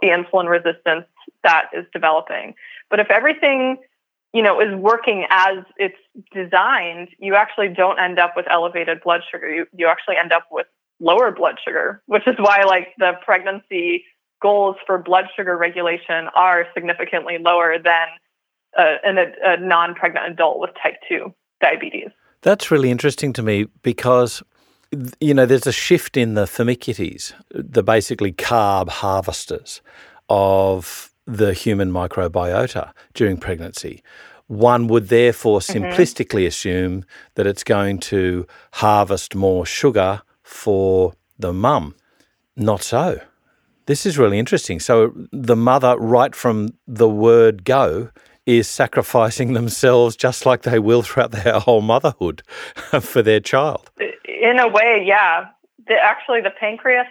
the 0.00 0.08
insulin 0.08 0.48
resistance 0.48 1.06
that 1.42 1.66
is 1.72 1.86
developing. 1.92 2.54
But 2.90 3.00
if 3.00 3.10
everything, 3.10 3.78
you 4.32 4.42
know, 4.42 4.60
is 4.60 4.74
working 4.76 5.26
as 5.30 5.58
it's 5.76 5.96
designed, 6.32 7.08
you 7.18 7.34
actually 7.34 7.68
don't 7.68 7.98
end 7.98 8.18
up 8.18 8.34
with 8.36 8.46
elevated 8.50 9.00
blood 9.02 9.22
sugar. 9.30 9.48
You 9.48 9.66
you 9.76 9.88
actually 9.88 10.16
end 10.16 10.32
up 10.32 10.46
with 10.50 10.66
lower 11.00 11.30
blood 11.32 11.56
sugar, 11.64 12.02
which 12.06 12.26
is 12.26 12.36
why 12.38 12.62
like 12.64 12.88
the 12.98 13.12
pregnancy 13.24 14.04
goals 14.40 14.76
for 14.86 14.98
blood 14.98 15.26
sugar 15.36 15.56
regulation 15.56 16.28
are 16.34 16.66
significantly 16.74 17.38
lower 17.38 17.76
than 17.82 18.06
uh, 18.78 18.96
a, 19.04 19.54
a 19.54 19.56
non-pregnant 19.58 20.32
adult 20.32 20.60
with 20.60 20.70
type 20.82 20.94
2 21.08 21.32
diabetes. 21.60 22.08
That's 22.42 22.70
really 22.70 22.90
interesting 22.90 23.32
to 23.34 23.42
me 23.42 23.66
because 23.82 24.42
you 25.20 25.34
know 25.34 25.46
there's 25.46 25.66
a 25.66 25.72
shift 25.72 26.16
in 26.16 26.34
the 26.34 26.44
firmicutes, 26.44 27.32
the 27.50 27.82
basically 27.82 28.32
carb 28.32 28.88
harvesters 28.88 29.82
of 30.28 31.09
the 31.30 31.52
human 31.52 31.90
microbiota 31.92 32.92
during 33.14 33.36
pregnancy. 33.36 34.02
One 34.46 34.88
would 34.88 35.08
therefore 35.08 35.60
mm-hmm. 35.60 35.84
simplistically 35.84 36.46
assume 36.46 37.04
that 37.36 37.46
it's 37.46 37.62
going 37.62 37.98
to 38.00 38.46
harvest 38.74 39.34
more 39.34 39.64
sugar 39.64 40.22
for 40.42 41.14
the 41.38 41.52
mum. 41.52 41.94
Not 42.56 42.82
so. 42.82 43.20
This 43.86 44.04
is 44.06 44.18
really 44.18 44.38
interesting. 44.38 44.80
So 44.80 45.12
the 45.32 45.56
mother, 45.56 45.96
right 45.96 46.34
from 46.34 46.70
the 46.86 47.08
word 47.08 47.64
go, 47.64 48.10
is 48.44 48.66
sacrificing 48.66 49.52
themselves 49.60 50.16
just 50.16 50.44
like 50.44 50.62
they 50.62 50.78
will 50.80 51.02
throughout 51.02 51.30
their 51.30 51.60
whole 51.60 51.80
motherhood 51.80 52.42
for 53.00 53.22
their 53.22 53.40
child. 53.40 53.90
In 54.26 54.58
a 54.58 54.68
way, 54.68 55.04
yeah. 55.06 55.46
The, 55.86 55.94
actually, 55.94 56.40
the 56.40 56.50
pancreas 56.50 57.06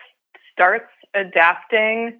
starts 0.52 0.92
adapting 1.16 2.20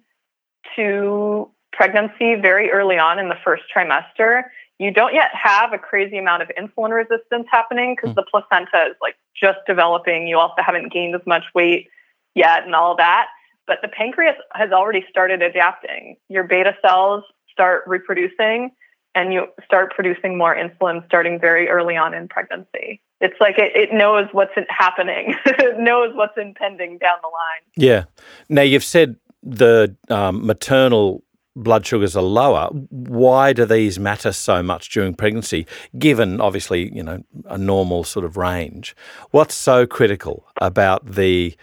to 0.76 1.50
pregnancy 1.72 2.34
very 2.34 2.70
early 2.70 2.98
on 2.98 3.18
in 3.18 3.28
the 3.28 3.36
first 3.44 3.64
trimester. 3.74 4.42
You 4.78 4.90
don't 4.90 5.14
yet 5.14 5.30
have 5.32 5.72
a 5.72 5.78
crazy 5.78 6.18
amount 6.18 6.42
of 6.42 6.50
insulin 6.58 6.90
resistance 6.90 7.46
happening 7.50 7.94
because 7.94 8.14
mm. 8.14 8.16
the 8.16 8.24
placenta 8.30 8.90
is 8.90 8.96
like 9.00 9.16
just 9.38 9.58
developing. 9.66 10.26
You 10.26 10.38
also 10.38 10.62
haven't 10.64 10.92
gained 10.92 11.14
as 11.14 11.20
much 11.26 11.44
weight 11.54 11.88
yet 12.34 12.64
and 12.64 12.74
all 12.74 12.96
that 12.96 13.26
but 13.70 13.78
the 13.82 13.88
pancreas 13.88 14.34
has 14.52 14.72
already 14.72 15.04
started 15.08 15.42
adapting. 15.42 16.16
Your 16.28 16.42
beta 16.42 16.74
cells 16.84 17.22
start 17.52 17.84
reproducing 17.86 18.72
and 19.14 19.32
you 19.32 19.46
start 19.64 19.94
producing 19.94 20.36
more 20.36 20.56
insulin 20.56 21.06
starting 21.06 21.38
very 21.38 21.68
early 21.68 21.96
on 21.96 22.12
in 22.12 22.26
pregnancy. 22.26 23.00
It's 23.20 23.40
like 23.40 23.58
it, 23.58 23.70
it 23.76 23.92
knows 23.92 24.26
what's 24.32 24.50
happening, 24.68 25.36
it 25.46 25.78
knows 25.78 26.10
what's 26.16 26.36
impending 26.36 26.98
down 26.98 27.18
the 27.22 27.28
line. 27.28 27.62
Yeah. 27.76 28.04
Now, 28.48 28.62
you've 28.62 28.82
said 28.82 29.14
the 29.44 29.94
um, 30.08 30.44
maternal 30.44 31.22
blood 31.62 31.86
sugars 31.86 32.16
are 32.16 32.22
lower. 32.22 32.68
Why 32.90 33.52
do 33.52 33.64
these 33.64 33.98
matter 33.98 34.32
so 34.32 34.62
much 34.62 34.90
during 34.90 35.14
pregnancy, 35.14 35.66
given 35.98 36.40
obviously, 36.40 36.94
you 36.94 37.02
know, 37.02 37.22
a 37.46 37.58
normal 37.58 38.04
sort 38.04 38.24
of 38.24 38.36
range? 38.36 38.96
What's 39.30 39.54
so 39.54 39.86
critical 39.86 40.46
about 40.60 41.04
the 41.06 41.54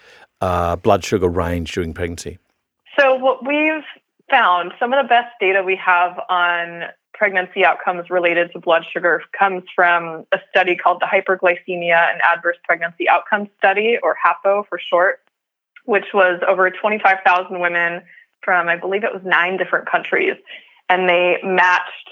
uh, 0.42 0.76
blood 0.78 1.04
sugar 1.04 1.28
range 1.28 1.74
during 1.74 1.94
pregnancy? 1.94 2.38
So, 3.00 3.16
what 3.16 3.46
we've 3.46 3.84
found, 4.30 4.74
some 4.80 4.94
of 4.94 5.04
the 5.04 5.08
best 5.08 5.34
data 5.40 5.64
we 5.64 5.76
have 5.76 6.20
on 6.30 6.84
pregnancy 7.14 7.66
outcomes 7.66 8.10
related 8.10 8.52
to 8.54 8.60
blood 8.60 8.84
sugar 8.92 9.24
comes 9.38 9.64
from 9.76 10.26
a 10.32 10.40
study 10.50 10.76
called 10.76 11.02
the 11.02 11.08
Hyperglycemia 11.08 12.12
and 12.12 12.22
Adverse 12.22 12.58
Pregnancy 12.64 13.10
Outcomes 13.10 13.50
Study, 13.58 13.98
or 14.04 14.16
HAPO 14.24 14.68
for 14.70 14.80
short, 14.80 15.22
which 15.86 16.06
was 16.14 16.40
over 16.48 16.70
25,000 16.70 17.60
women 17.60 18.04
from, 18.42 18.68
I 18.68 18.78
believe 18.78 19.04
it 19.04 19.14
was 19.14 19.24
nine 19.26 19.58
different 19.58 19.90
countries. 19.90 20.36
And 20.90 21.08
they 21.08 21.38
matched 21.44 22.10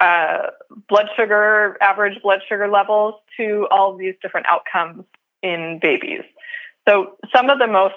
uh, 0.00 0.50
blood 0.88 1.06
sugar, 1.16 1.76
average 1.80 2.20
blood 2.22 2.40
sugar 2.48 2.68
levels 2.68 3.14
to 3.36 3.66
all 3.70 3.96
these 3.96 4.14
different 4.22 4.46
outcomes 4.46 5.04
in 5.42 5.78
babies. 5.80 6.22
So, 6.88 7.16
some 7.34 7.50
of 7.50 7.58
the 7.58 7.66
most 7.66 7.94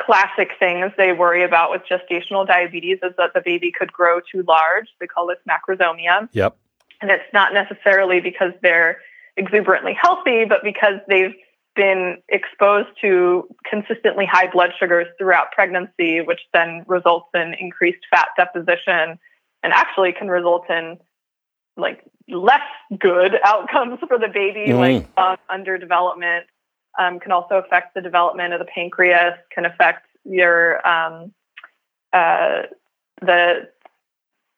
classic 0.00 0.50
things 0.58 0.90
they 0.96 1.12
worry 1.12 1.44
about 1.44 1.70
with 1.70 1.82
gestational 1.88 2.46
diabetes 2.46 2.98
is 3.02 3.12
that 3.18 3.32
the 3.34 3.42
baby 3.44 3.70
could 3.70 3.92
grow 3.92 4.20
too 4.20 4.42
large. 4.48 4.88
They 5.00 5.06
call 5.06 5.26
this 5.26 5.38
macrosomia. 5.48 6.28
Yep. 6.32 6.56
And 7.00 7.10
it's 7.10 7.32
not 7.32 7.52
necessarily 7.52 8.20
because 8.20 8.52
they're 8.62 8.98
exuberantly 9.36 9.96
healthy, 10.00 10.44
but 10.44 10.62
because 10.62 10.94
they've 11.08 11.34
been 11.74 12.18
exposed 12.28 12.88
to 13.00 13.48
consistently 13.68 14.26
high 14.26 14.50
blood 14.50 14.70
sugars 14.78 15.06
throughout 15.18 15.52
pregnancy, 15.52 16.20
which 16.20 16.40
then 16.52 16.84
results 16.86 17.28
in 17.34 17.54
increased 17.58 18.04
fat 18.10 18.28
deposition 18.36 19.18
and 19.62 19.72
actually 19.72 20.12
can 20.12 20.28
result 20.28 20.68
in 20.68 20.98
like 21.76 22.04
less 22.28 22.60
good 22.98 23.34
outcomes 23.44 23.98
for 24.06 24.18
the 24.18 24.28
baby, 24.28 24.72
mm. 24.72 24.78
like 24.78 25.18
um, 25.18 25.36
underdevelopment, 25.50 26.42
um, 26.98 27.18
can 27.20 27.32
also 27.32 27.56
affect 27.56 27.94
the 27.94 28.00
development 28.00 28.52
of 28.52 28.58
the 28.58 28.66
pancreas, 28.66 29.34
can 29.54 29.64
affect 29.64 30.06
your 30.24 30.86
um, 30.86 31.32
uh, 32.12 32.62
the 33.20 33.68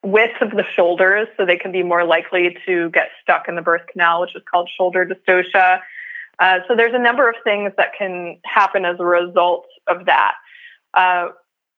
width 0.02 0.40
of 0.40 0.50
the 0.50 0.64
shoulders, 0.74 1.28
so 1.36 1.46
they 1.46 1.56
can 1.56 1.72
be 1.72 1.82
more 1.82 2.04
likely 2.04 2.56
to 2.66 2.90
get 2.90 3.08
stuck 3.22 3.48
in 3.48 3.54
the 3.54 3.62
birth 3.62 3.86
canal, 3.90 4.20
which 4.20 4.34
is 4.34 4.42
called 4.50 4.68
shoulder 4.76 5.06
dystocia. 5.06 5.80
Uh, 6.38 6.58
so 6.66 6.74
there's 6.76 6.94
a 6.94 6.98
number 6.98 7.28
of 7.28 7.36
things 7.44 7.72
that 7.76 7.92
can 7.96 8.38
happen 8.44 8.84
as 8.84 8.96
a 8.98 9.04
result 9.04 9.66
of 9.86 10.06
that. 10.06 10.34
Uh, 10.94 11.28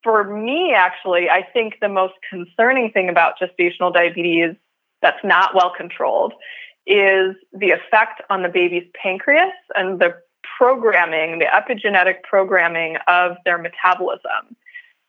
for 0.03 0.25
me, 0.25 0.73
actually, 0.75 1.29
I 1.29 1.43
think 1.53 1.75
the 1.81 1.89
most 1.89 2.15
concerning 2.31 2.91
thing 2.93 3.09
about 3.09 3.35
gestational 3.41 3.93
diabetes 3.93 4.55
that's 5.03 5.23
not 5.25 5.55
well 5.55 5.73
controlled 5.77 6.33
is 6.87 7.35
the 7.53 7.73
effect 7.73 8.23
on 8.31 8.43
the 8.43 8.49
baby's 8.49 8.87
pancreas 9.01 9.53
and 9.75 9.99
the 9.99 10.15
programming, 10.57 11.41
the 11.41 11.47
epigenetic 11.47 12.23
programming 12.23 12.97
of 13.09 13.37
their 13.45 13.59
metabolism. 13.59 14.57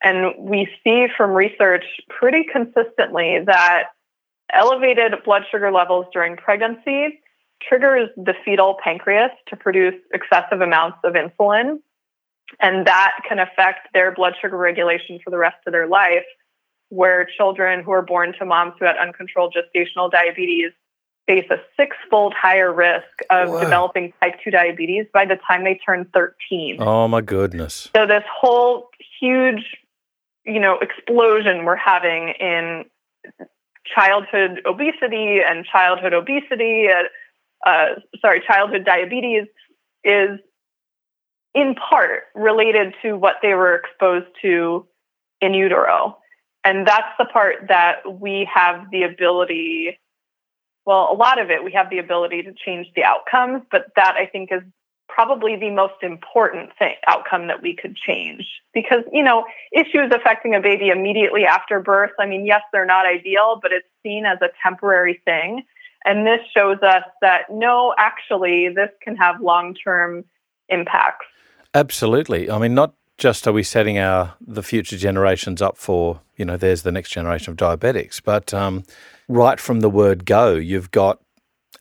And 0.02 0.34
we 0.38 0.68
see 0.84 1.08
from 1.16 1.32
research 1.32 1.86
pretty 2.10 2.46
consistently 2.52 3.40
that 3.46 3.90
elevated 4.52 5.14
blood 5.26 5.44
sugar 5.52 5.72
levels 5.72 6.06
during 6.14 6.38
pregnancy 6.38 7.20
triggers 7.62 8.10
the 8.18 8.34
fetal 8.46 8.78
pancreas 8.84 9.32
to 9.48 9.56
produce 9.56 9.96
excessive 10.14 10.62
amounts 10.62 10.98
of 11.04 11.14
insulin. 11.14 11.80
And 12.62 12.88
that 12.88 13.12
can 13.28 13.40
affect 13.40 13.90
their 13.94 14.14
blood 14.14 14.34
sugar 14.42 14.58
regulation 14.58 15.20
for 15.24 15.32
the 15.32 15.38
rest 15.38 15.58
of 15.66 15.74
their 15.74 15.88
life, 15.88 16.26
where 16.90 17.28
children 17.38 17.84
who 17.84 17.92
are 17.92 18.02
born 18.02 18.34
to 18.40 18.46
moms 18.46 18.74
who 18.80 18.86
had 18.86 18.98
uncontrolled 18.98 19.56
gestational 19.56 20.10
diabetes 20.10 20.72
face 21.28 21.46
a 21.52 21.58
six-fold 21.76 22.34
higher 22.34 22.72
risk 22.72 23.06
of 23.30 23.60
developing 23.60 24.14
type 24.22 24.36
2 24.44 24.50
diabetes 24.50 25.06
by 25.14 25.26
the 25.26 25.36
time 25.46 25.66
they 25.66 25.78
turn 25.86 26.10
13. 26.14 26.78
Oh 26.80 27.08
my 27.10 27.20
goodness. 27.20 27.90
So 27.94 28.08
this 28.08 28.24
whole 28.34 28.90
huge, 29.20 29.76
you 30.46 30.60
know, 30.60 30.80
explosion 30.80 31.66
we're 31.66 31.76
having 31.76 32.30
in 32.40 32.86
childhood 33.94 34.62
obesity 34.66 35.40
and 35.46 35.66
childhood 35.66 36.14
obesity, 36.14 36.88
uh, 36.88 37.04
uh, 37.66 38.00
sorry, 38.22 38.42
childhood 38.46 38.86
diabetes 38.86 39.46
is 40.04 40.40
in 41.54 41.76
part 41.76 42.24
related 42.36 42.94
to 43.02 43.14
what 43.14 43.36
they 43.42 43.54
were 43.54 43.76
exposed 43.76 44.28
to 44.42 44.86
in 45.42 45.54
utero. 45.54 46.18
And 46.64 46.86
that's 46.86 47.14
the 47.18 47.26
part 47.26 47.68
that 47.70 48.20
we 48.20 48.48
have 48.54 48.92
the 48.92 49.04
ability 49.04 49.98
well, 50.86 51.10
a 51.12 51.18
lot 51.18 51.38
of 51.38 51.52
it, 51.52 51.66
we 51.66 51.74
have 51.74 51.90
the 51.90 51.98
ability 51.98 52.44
to 52.44 52.54
change 52.66 52.88
the 52.96 53.04
outcomes, 53.04 53.62
but 53.70 53.88
that 53.98 54.16
I 54.16 54.26
think 54.26 54.54
is 54.54 54.62
probably 55.10 55.58
the 55.58 55.70
most 55.70 56.02
important 56.02 56.70
thing 56.78 56.94
outcome 57.08 57.48
that 57.48 57.62
we 57.62 57.76
could 57.76 57.96
change 57.96 58.46
because 58.74 59.04
you 59.12 59.24
know 59.24 59.46
issues 59.72 60.12
affecting 60.12 60.54
a 60.54 60.62
baby 60.62 60.90
immediately 60.90 61.46
after 61.46 61.80
birth 61.80 62.12
i 62.20 62.26
mean 62.26 62.46
yes 62.46 62.62
they're 62.72 62.86
not 62.86 63.06
ideal 63.06 63.58
but 63.62 63.72
it's 63.72 63.88
seen 64.04 64.26
as 64.26 64.38
a 64.42 64.50
temporary 64.62 65.22
thing 65.26 65.64
and 66.06 66.26
this 66.26 66.40
shows 66.56 66.78
us 66.82 67.04
that 67.22 67.42
no 67.50 67.94
actually 67.98 68.70
this 68.70 68.90
can 69.02 69.16
have 69.16 69.40
long-term 69.42 70.24
impacts 70.70 71.26
absolutely 71.74 72.50
i 72.50 72.58
mean 72.58 72.74
not 72.74 72.94
just 73.18 73.48
are 73.48 73.54
we 73.54 73.64
setting 73.64 73.98
our 73.98 74.36
the 74.40 74.62
future 74.62 74.98
generations 74.98 75.62
up 75.62 75.78
for 75.78 76.22
you 76.36 76.46
know 76.46 76.58
there's 76.58 76.84
the 76.84 76.92
next 76.92 77.10
generation 77.10 77.52
of 77.52 77.58
diabetics 77.58 78.22
but 78.24 78.54
um, 78.54 78.84
right 79.28 79.60
from 79.60 79.82
the 79.82 79.90
word 79.90 80.26
go, 80.26 80.56
you've 80.56 80.92
got 80.92 81.22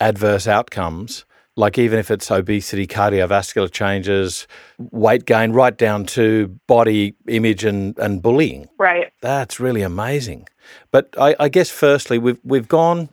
adverse 0.01 0.47
outcomes. 0.47 1.25
Like 1.59 1.79
even 1.79 1.99
if 1.99 2.11
it's 2.11 2.31
obesity, 2.31 2.87
cardiovascular 2.87 3.71
changes, 3.71 4.47
weight 4.79 5.25
gain, 5.25 5.53
right 5.53 5.77
down 5.77 6.05
to 6.07 6.49
body 6.67 7.15
image 7.29 7.65
and, 7.65 7.99
and 7.99 8.21
bullying. 8.21 8.69
Right. 8.79 9.11
That's 9.23 9.59
really 9.59 9.81
amazing. 9.81 10.49
But 10.91 11.15
I, 11.19 11.35
I 11.41 11.49
guess 11.49 11.71
firstly, 11.71 12.19
we've 12.19 12.39
we've 12.45 12.69
gone 12.69 13.09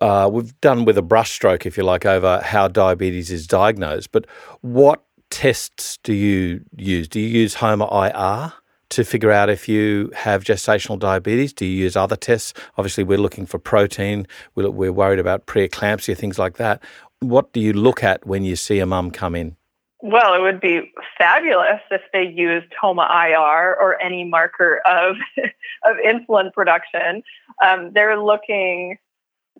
uh, 0.00 0.28
we've 0.32 0.58
done 0.60 0.84
with 0.84 0.98
a 0.98 1.02
brushstroke, 1.02 1.66
if 1.66 1.76
you 1.76 1.84
like, 1.84 2.06
over 2.06 2.40
how 2.40 2.68
diabetes 2.68 3.30
is 3.30 3.46
diagnosed. 3.46 4.12
But 4.12 4.26
what 4.60 5.04
tests 5.30 5.98
do 6.02 6.12
you 6.12 6.64
use? 6.76 7.08
Do 7.08 7.20
you 7.20 7.28
use 7.28 7.54
HOMA 7.54 7.86
IR? 7.86 8.52
to 8.92 9.04
figure 9.04 9.30
out 9.30 9.48
if 9.48 9.70
you 9.70 10.10
have 10.14 10.44
gestational 10.44 10.98
diabetes? 10.98 11.54
Do 11.54 11.64
you 11.64 11.84
use 11.84 11.96
other 11.96 12.14
tests? 12.14 12.52
Obviously, 12.76 13.04
we're 13.04 13.16
looking 13.16 13.46
for 13.46 13.58
protein. 13.58 14.26
We're 14.54 14.92
worried 14.92 15.18
about 15.18 15.46
preeclampsia, 15.46 16.16
things 16.16 16.38
like 16.38 16.58
that. 16.58 16.82
What 17.20 17.54
do 17.54 17.60
you 17.60 17.72
look 17.72 18.04
at 18.04 18.26
when 18.26 18.44
you 18.44 18.54
see 18.54 18.80
a 18.80 18.86
mum 18.86 19.10
come 19.10 19.34
in? 19.34 19.56
Well, 20.02 20.34
it 20.34 20.40
would 20.40 20.60
be 20.60 20.92
fabulous 21.16 21.80
if 21.90 22.02
they 22.12 22.24
used 22.24 22.66
HOMA 22.78 23.08
IR 23.28 23.76
or 23.80 24.00
any 24.02 24.24
marker 24.24 24.82
of 24.86 25.16
of 25.84 25.96
insulin 26.04 26.52
production. 26.52 27.22
Um, 27.64 27.92
they're 27.94 28.20
looking 28.20 28.98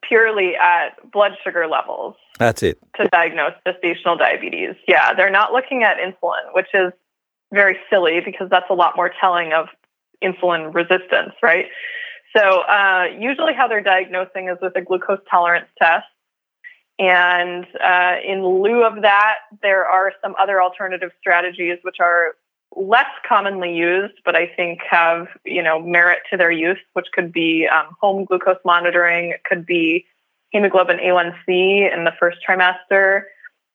purely 0.07 0.57
at 0.57 1.11
blood 1.11 1.33
sugar 1.45 1.67
levels. 1.67 2.17
That's 2.39 2.63
it. 2.63 2.79
To 2.97 3.09
diagnose 3.09 3.53
gestational 3.67 4.19
diabetes. 4.19 4.75
Yeah, 4.89 5.15
they're 5.15 5.31
not 5.31 5.53
looking 5.53 5.83
at 5.83 5.99
insulin, 5.99 6.55
which 6.55 6.69
is 6.75 6.93
very 7.53 7.77
silly 7.91 8.21
because 8.25 8.49
that's 8.51 8.71
a 8.71 8.75
lot 8.75 8.97
more 8.97 9.11
telling 9.21 9.53
of 9.53 9.67
insulin 10.23 10.75
resistance, 10.75 11.35
right? 11.43 11.67
So 12.37 12.61
uh, 12.63 13.07
usually 13.19 13.53
how 13.55 13.69
they're 13.69 13.83
diagnosing 13.83 14.49
is 14.49 14.57
with 14.63 14.75
a 14.77 14.81
glucose 14.81 15.21
tolerance 15.31 15.69
test. 15.79 16.07
And 16.99 17.67
uh, 17.83 18.17
in 18.27 18.45
lieu 18.45 18.85
of 18.85 19.03
that, 19.03 19.37
there 19.63 19.85
are 19.87 20.13
some 20.23 20.35
other 20.41 20.63
alternative 20.63 21.11
strategies 21.21 21.79
which 21.83 21.97
are 22.01 22.37
less 22.77 23.11
commonly 23.29 23.75
used, 23.75 24.15
but 24.25 24.35
I 24.35 24.47
think 24.47 24.81
have 24.89 25.29
you 25.45 25.63
know 25.63 25.81
merit 25.81 26.21
to 26.31 26.37
their 26.37 26.51
use, 26.51 26.79
which 26.95 27.07
could 27.13 27.33
be 27.33 27.67
um, 27.69 27.95
home 28.01 28.25
glucose 28.25 28.59
monitoring, 28.65 29.31
it 29.31 29.45
could 29.45 29.67
be 29.67 30.07
hemoglobin 30.51 30.99
A1C 30.99 31.93
in 31.93 32.05
the 32.05 32.13
first 32.19 32.39
trimester. 32.47 33.23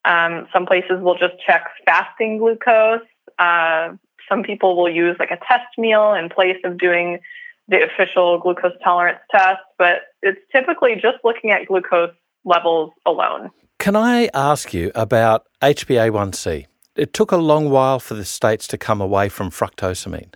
Um, 0.06 0.48
some 0.54 0.66
places 0.66 1.02
will 1.02 1.18
just 1.18 1.34
check 1.46 1.66
fasting 1.86 2.38
glucose. 2.38 3.02
Uh, 3.40 3.94
some 4.30 4.44
people 4.44 4.76
will 4.78 4.90
use 4.90 5.16
like 5.20 5.32
a 5.32 5.38
test 5.48 5.78
meal 5.78 6.14
in 6.14 6.30
place 6.30 6.58
of 6.64 6.78
doing 6.78 7.20
the 7.68 7.84
official 7.84 8.40
glucose 8.40 8.74
tolerance 8.84 9.20
test, 9.30 9.60
but 9.78 10.02
it's 10.22 10.40
typically 10.52 10.96
just 10.96 11.18
looking 11.24 11.52
at 11.52 11.68
glucose 11.68 12.14
levels 12.46 12.92
alone. 13.06 13.52
Can 13.80 13.96
I 13.96 14.30
ask 14.34 14.74
you 14.74 14.92
about 14.96 15.46
HbA1c? 15.62 16.66
It 16.98 17.14
took 17.14 17.32
a 17.32 17.38
long 17.38 17.70
while 17.70 18.00
for 18.00 18.16
the 18.16 18.26
states 18.26 18.68
to 18.68 18.78
come 18.78 19.02
away 19.02 19.30
from 19.30 19.52
fructosamine, 19.52 20.34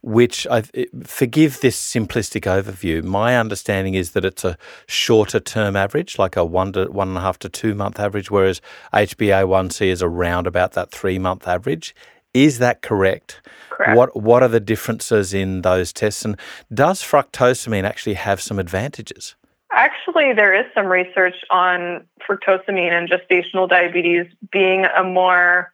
which 0.00 0.46
I 0.46 0.62
forgive 1.04 1.60
this 1.60 1.78
simplistic 1.78 2.42
overview. 2.42 3.04
My 3.04 3.36
understanding 3.38 3.92
is 3.92 4.12
that 4.12 4.24
it's 4.24 4.42
a 4.42 4.56
shorter 4.86 5.40
term 5.40 5.76
average, 5.76 6.18
like 6.18 6.36
a 6.36 6.44
one 6.44 6.72
to 6.72 6.86
one 6.86 7.08
and 7.08 7.18
a 7.18 7.20
half 7.20 7.38
to 7.40 7.50
two 7.50 7.74
month 7.74 8.00
average, 8.00 8.30
whereas 8.30 8.62
HbA1c 8.94 9.88
is 9.88 10.02
around 10.02 10.46
about 10.46 10.72
that 10.72 10.90
three 10.90 11.18
month 11.18 11.46
average. 11.46 11.94
Is 12.32 12.60
that 12.60 12.80
correct? 12.80 13.42
Correct. 13.68 13.94
What 13.94 14.16
What 14.16 14.42
are 14.42 14.48
the 14.48 14.58
differences 14.58 15.34
in 15.34 15.60
those 15.60 15.92
tests, 15.92 16.24
and 16.24 16.38
does 16.72 17.02
fructosamine 17.02 17.84
actually 17.84 18.14
have 18.14 18.40
some 18.40 18.58
advantages? 18.58 19.34
Actually, 19.70 20.32
there 20.32 20.54
is 20.54 20.64
some 20.74 20.86
research 20.86 21.36
on 21.50 22.06
fructosamine 22.26 22.90
and 22.90 23.08
gestational 23.08 23.68
diabetes 23.68 24.26
being 24.50 24.86
a 24.96 25.04
more 25.04 25.72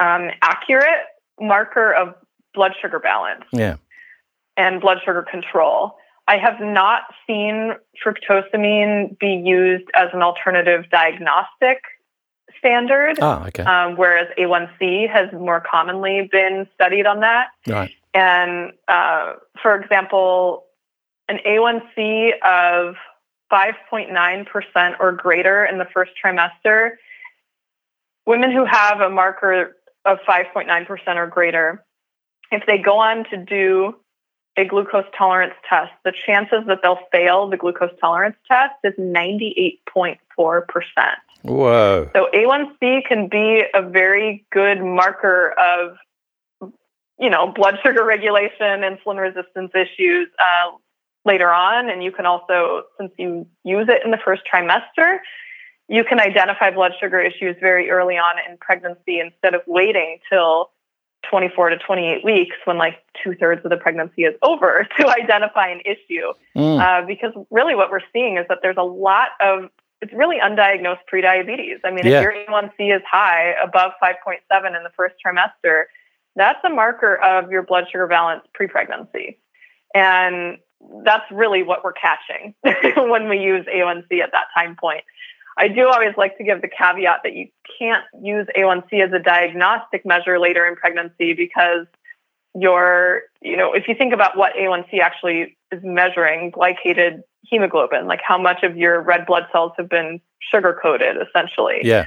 um, 0.00 0.30
accurate 0.42 1.06
marker 1.40 1.92
of 1.92 2.14
blood 2.54 2.72
sugar 2.80 2.98
balance. 2.98 3.44
Yeah. 3.52 3.76
And 4.56 4.80
blood 4.80 4.98
sugar 5.04 5.24
control. 5.30 5.96
I 6.26 6.36
have 6.38 6.60
not 6.60 7.02
seen 7.26 7.72
fructosamine 8.04 9.18
be 9.18 9.42
used 9.44 9.88
as 9.94 10.08
an 10.12 10.22
alternative 10.22 10.84
diagnostic 10.90 11.82
standard. 12.58 13.18
Oh, 13.20 13.44
okay. 13.48 13.62
Um, 13.62 13.96
whereas 13.96 14.28
A1C 14.38 15.10
has 15.10 15.32
more 15.32 15.60
commonly 15.60 16.28
been 16.30 16.68
studied 16.74 17.06
on 17.06 17.20
that. 17.20 17.48
Right. 17.66 17.92
And 18.14 18.72
uh, 18.86 19.34
for 19.62 19.74
example, 19.80 20.64
an 21.28 21.38
A1C 21.46 22.32
of 22.44 22.96
5.9% 23.52 24.94
or 25.00 25.12
greater 25.12 25.64
in 25.64 25.78
the 25.78 25.86
first 25.92 26.12
trimester, 26.22 26.92
women 28.26 28.52
who 28.52 28.64
have 28.64 29.00
a 29.00 29.10
marker 29.10 29.76
of 30.04 30.18
5.9% 30.28 31.16
or 31.16 31.26
greater, 31.26 31.84
if 32.50 32.64
they 32.66 32.78
go 32.78 32.98
on 32.98 33.24
to 33.30 33.36
do 33.36 33.94
a 34.56 34.64
glucose 34.64 35.04
tolerance 35.16 35.54
test, 35.68 35.92
the 36.04 36.12
chances 36.26 36.60
that 36.66 36.80
they'll 36.82 36.98
fail 37.12 37.48
the 37.48 37.56
glucose 37.56 37.92
tolerance 38.00 38.36
test 38.48 38.74
is 38.84 38.94
98.4%. 38.98 40.16
Whoa. 41.42 42.10
So 42.14 42.28
A1C 42.34 43.06
can 43.06 43.28
be 43.28 43.64
a 43.72 43.82
very 43.82 44.44
good 44.50 44.82
marker 44.82 45.54
of, 45.58 45.96
you 47.18 47.30
know, 47.30 47.52
blood 47.52 47.78
sugar 47.82 48.04
regulation, 48.04 48.82
insulin 48.82 49.18
resistance 49.18 49.70
issues. 49.74 50.28
Uh, 50.38 50.72
later 51.24 51.50
on. 51.50 51.90
And 51.90 52.02
you 52.02 52.12
can 52.12 52.26
also, 52.26 52.84
since 52.98 53.12
you 53.18 53.46
use 53.64 53.88
it 53.88 54.02
in 54.04 54.10
the 54.10 54.18
first 54.24 54.42
trimester, 54.52 55.18
you 55.90 56.04
can 56.04 56.20
identify 56.20 56.70
blood 56.70 56.92
sugar 57.00 57.20
issues 57.20 57.56
very 57.58 57.90
early 57.90 58.14
on 58.14 58.36
in 58.48 58.56
pregnancy 58.58 59.18
instead 59.18 59.54
of 59.54 59.62
waiting 59.66 60.18
till 60.30 60.70
24 61.28 61.70
to 61.70 61.78
28 61.78 62.24
weeks 62.24 62.56
when 62.64 62.78
like 62.78 62.94
two 63.22 63.34
thirds 63.34 63.60
of 63.64 63.70
the 63.70 63.76
pregnancy 63.76 64.22
is 64.22 64.34
over 64.40 64.86
to 64.98 65.08
identify 65.08 65.68
an 65.68 65.80
issue. 65.80 66.32
Mm. 66.56 66.80
Uh, 66.80 67.06
because 67.06 67.32
really 67.50 67.74
what 67.74 67.90
we're 67.90 68.06
seeing 68.12 68.38
is 68.38 68.46
that 68.48 68.58
there's 68.62 68.76
a 68.78 68.84
lot 68.84 69.30
of, 69.40 69.68
it's 70.00 70.12
really 70.12 70.36
undiagnosed 70.38 71.00
prediabetes. 71.12 71.80
I 71.84 71.90
mean, 71.90 72.06
yeah. 72.06 72.20
if 72.20 72.22
your 72.22 72.32
A1C 72.32 72.96
is 72.96 73.02
high, 73.10 73.54
above 73.62 73.90
5.7 74.00 74.76
in 74.76 74.84
the 74.84 74.90
first 74.96 75.16
trimester, 75.26 75.84
that's 76.36 76.60
a 76.64 76.70
marker 76.70 77.16
of 77.16 77.50
your 77.50 77.64
blood 77.64 77.86
sugar 77.90 78.06
balance 78.06 78.42
pre 78.54 78.68
pregnancy. 78.68 79.40
And 79.92 80.58
that's 81.04 81.24
really 81.32 81.64
what 81.64 81.82
we're 81.82 81.94
catching 81.94 82.54
when 83.10 83.28
we 83.28 83.38
use 83.38 83.66
A1C 83.66 84.20
at 84.20 84.30
that 84.30 84.46
time 84.56 84.76
point. 84.80 85.02
I 85.58 85.68
do 85.68 85.88
always 85.88 86.14
like 86.16 86.38
to 86.38 86.44
give 86.44 86.62
the 86.62 86.68
caveat 86.68 87.20
that 87.24 87.34
you 87.34 87.48
can't 87.78 88.04
use 88.22 88.46
A1C 88.56 89.04
as 89.04 89.12
a 89.12 89.18
diagnostic 89.18 90.06
measure 90.06 90.38
later 90.38 90.66
in 90.66 90.76
pregnancy 90.76 91.34
because 91.34 91.86
your, 92.54 93.22
you 93.40 93.56
know, 93.56 93.72
if 93.72 93.88
you 93.88 93.94
think 93.94 94.12
about 94.12 94.36
what 94.36 94.54
A1C 94.54 95.00
actually 95.00 95.56
is 95.70 95.80
measuring, 95.82 96.52
glycated 96.52 97.22
hemoglobin, 97.44 98.06
like 98.06 98.20
how 98.26 98.38
much 98.38 98.62
of 98.62 98.76
your 98.76 99.00
red 99.00 99.26
blood 99.26 99.46
cells 99.52 99.72
have 99.76 99.88
been 99.88 100.20
sugar 100.40 100.78
coated 100.80 101.16
essentially. 101.16 101.80
Yeah. 101.82 102.06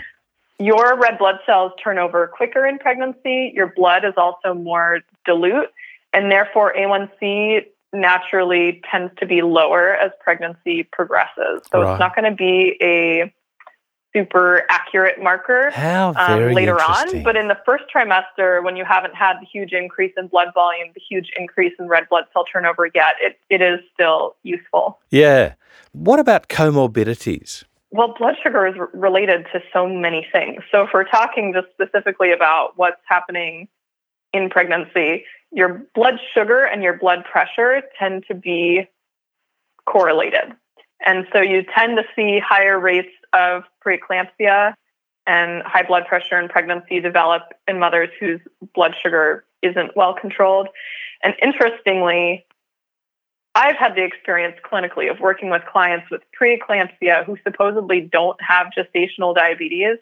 Your 0.59 0.97
red 0.97 1.17
blood 1.17 1.39
cells 1.45 1.71
turn 1.83 1.97
over 1.97 2.27
quicker 2.27 2.65
in 2.65 2.77
pregnancy. 2.77 3.51
Your 3.53 3.73
blood 3.75 4.05
is 4.05 4.13
also 4.17 4.53
more 4.53 4.99
dilute, 5.25 5.69
and 6.13 6.31
therefore 6.31 6.73
A1C 6.77 7.65
naturally 7.93 8.81
tends 8.89 9.13
to 9.19 9.25
be 9.25 9.41
lower 9.41 9.95
as 9.95 10.11
pregnancy 10.19 10.83
progresses. 10.91 11.61
So 11.71 11.81
right. 11.81 11.91
it's 11.91 11.99
not 11.99 12.15
going 12.15 12.29
to 12.29 12.35
be 12.35 12.77
a 12.81 13.33
super 14.15 14.63
accurate 14.69 15.21
marker 15.21 15.71
um, 15.75 16.53
later 16.53 16.79
on. 16.79 17.23
But 17.23 17.35
in 17.35 17.47
the 17.47 17.57
first 17.65 17.85
trimester, 17.93 18.63
when 18.63 18.75
you 18.75 18.85
haven't 18.85 19.15
had 19.15 19.39
the 19.41 19.45
huge 19.45 19.73
increase 19.73 20.13
in 20.17 20.27
blood 20.27 20.49
volume, 20.53 20.89
the 20.93 21.01
huge 21.07 21.31
increase 21.37 21.73
in 21.79 21.87
red 21.87 22.07
blood 22.09 22.25
cell 22.31 22.45
turnover 22.51 22.89
yet, 22.93 23.15
it, 23.21 23.39
it 23.49 23.61
is 23.61 23.79
still 23.93 24.35
useful. 24.43 24.99
Yeah. 25.09 25.53
What 25.91 26.19
about 26.19 26.47
comorbidities? 26.47 27.63
Well, 27.91 28.15
blood 28.17 28.35
sugar 28.41 28.65
is 28.65 28.75
related 28.93 29.45
to 29.53 29.61
so 29.71 29.87
many 29.87 30.25
things. 30.31 30.63
So 30.71 30.83
if 30.83 30.89
we're 30.93 31.03
talking 31.03 31.53
just 31.53 31.67
specifically 31.73 32.31
about 32.31 32.73
what's 32.75 33.01
happening 33.05 33.67
in 34.33 34.49
pregnancy, 34.49 35.25
your 35.53 35.85
blood 35.93 36.15
sugar 36.33 36.63
and 36.63 36.83
your 36.83 36.97
blood 36.97 37.23
pressure 37.23 37.83
tend 37.99 38.25
to 38.27 38.33
be 38.33 38.87
correlated. 39.85 40.53
And 41.05 41.27
so 41.33 41.41
you 41.41 41.63
tend 41.77 41.97
to 41.97 42.03
see 42.15 42.39
higher 42.39 42.79
rates 42.79 43.11
of 43.33 43.63
preeclampsia 43.85 44.73
and 45.27 45.63
high 45.63 45.83
blood 45.83 46.05
pressure 46.07 46.39
in 46.39 46.49
pregnancy 46.49 46.99
develop 46.99 47.43
in 47.67 47.79
mothers 47.79 48.09
whose 48.19 48.39
blood 48.73 48.95
sugar 49.01 49.45
isn't 49.61 49.95
well 49.95 50.13
controlled. 50.13 50.67
And 51.21 51.33
interestingly, 51.41 52.45
I've 53.55 53.75
had 53.75 53.95
the 53.95 54.03
experience 54.03 54.57
clinically 54.69 55.11
of 55.11 55.19
working 55.19 55.49
with 55.49 55.61
clients 55.71 56.09
with 56.09 56.21
preeclampsia 56.39 57.25
who 57.25 57.37
supposedly 57.43 58.01
don't 58.01 58.37
have 58.41 58.67
gestational 58.77 59.35
diabetes. 59.35 59.97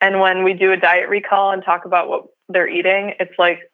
And 0.00 0.20
when 0.20 0.44
we 0.44 0.52
do 0.52 0.72
a 0.72 0.76
diet 0.76 1.08
recall 1.08 1.50
and 1.50 1.64
talk 1.64 1.84
about 1.84 2.08
what 2.08 2.26
they're 2.48 2.68
eating, 2.68 3.14
it's 3.18 3.38
like 3.38 3.69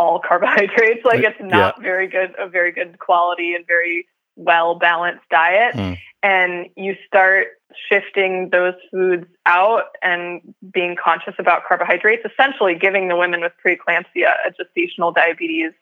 all 0.00 0.18
carbohydrates. 0.26 1.04
Like 1.10 1.22
it's 1.24 1.40
not 1.40 1.74
yeah. 1.76 1.82
very 1.82 2.06
good, 2.06 2.34
a 2.38 2.48
very 2.48 2.72
good 2.72 2.98
quality 2.98 3.54
and 3.54 3.66
very 3.66 4.06
well 4.36 4.76
balanced 4.76 5.28
diet. 5.30 5.74
Mm. 5.74 5.98
And 6.22 6.66
you 6.76 6.94
start 7.06 7.48
shifting 7.90 8.50
those 8.50 8.74
foods 8.90 9.26
out 9.46 9.84
and 10.02 10.54
being 10.72 10.96
conscious 11.02 11.34
about 11.38 11.62
carbohydrates, 11.66 12.22
essentially 12.24 12.74
giving 12.74 13.08
the 13.08 13.16
women 13.16 13.40
with 13.40 13.52
preeclampsia 13.64 14.30
a 14.46 14.50
gestational 14.52 15.14
diabetes, 15.14 15.72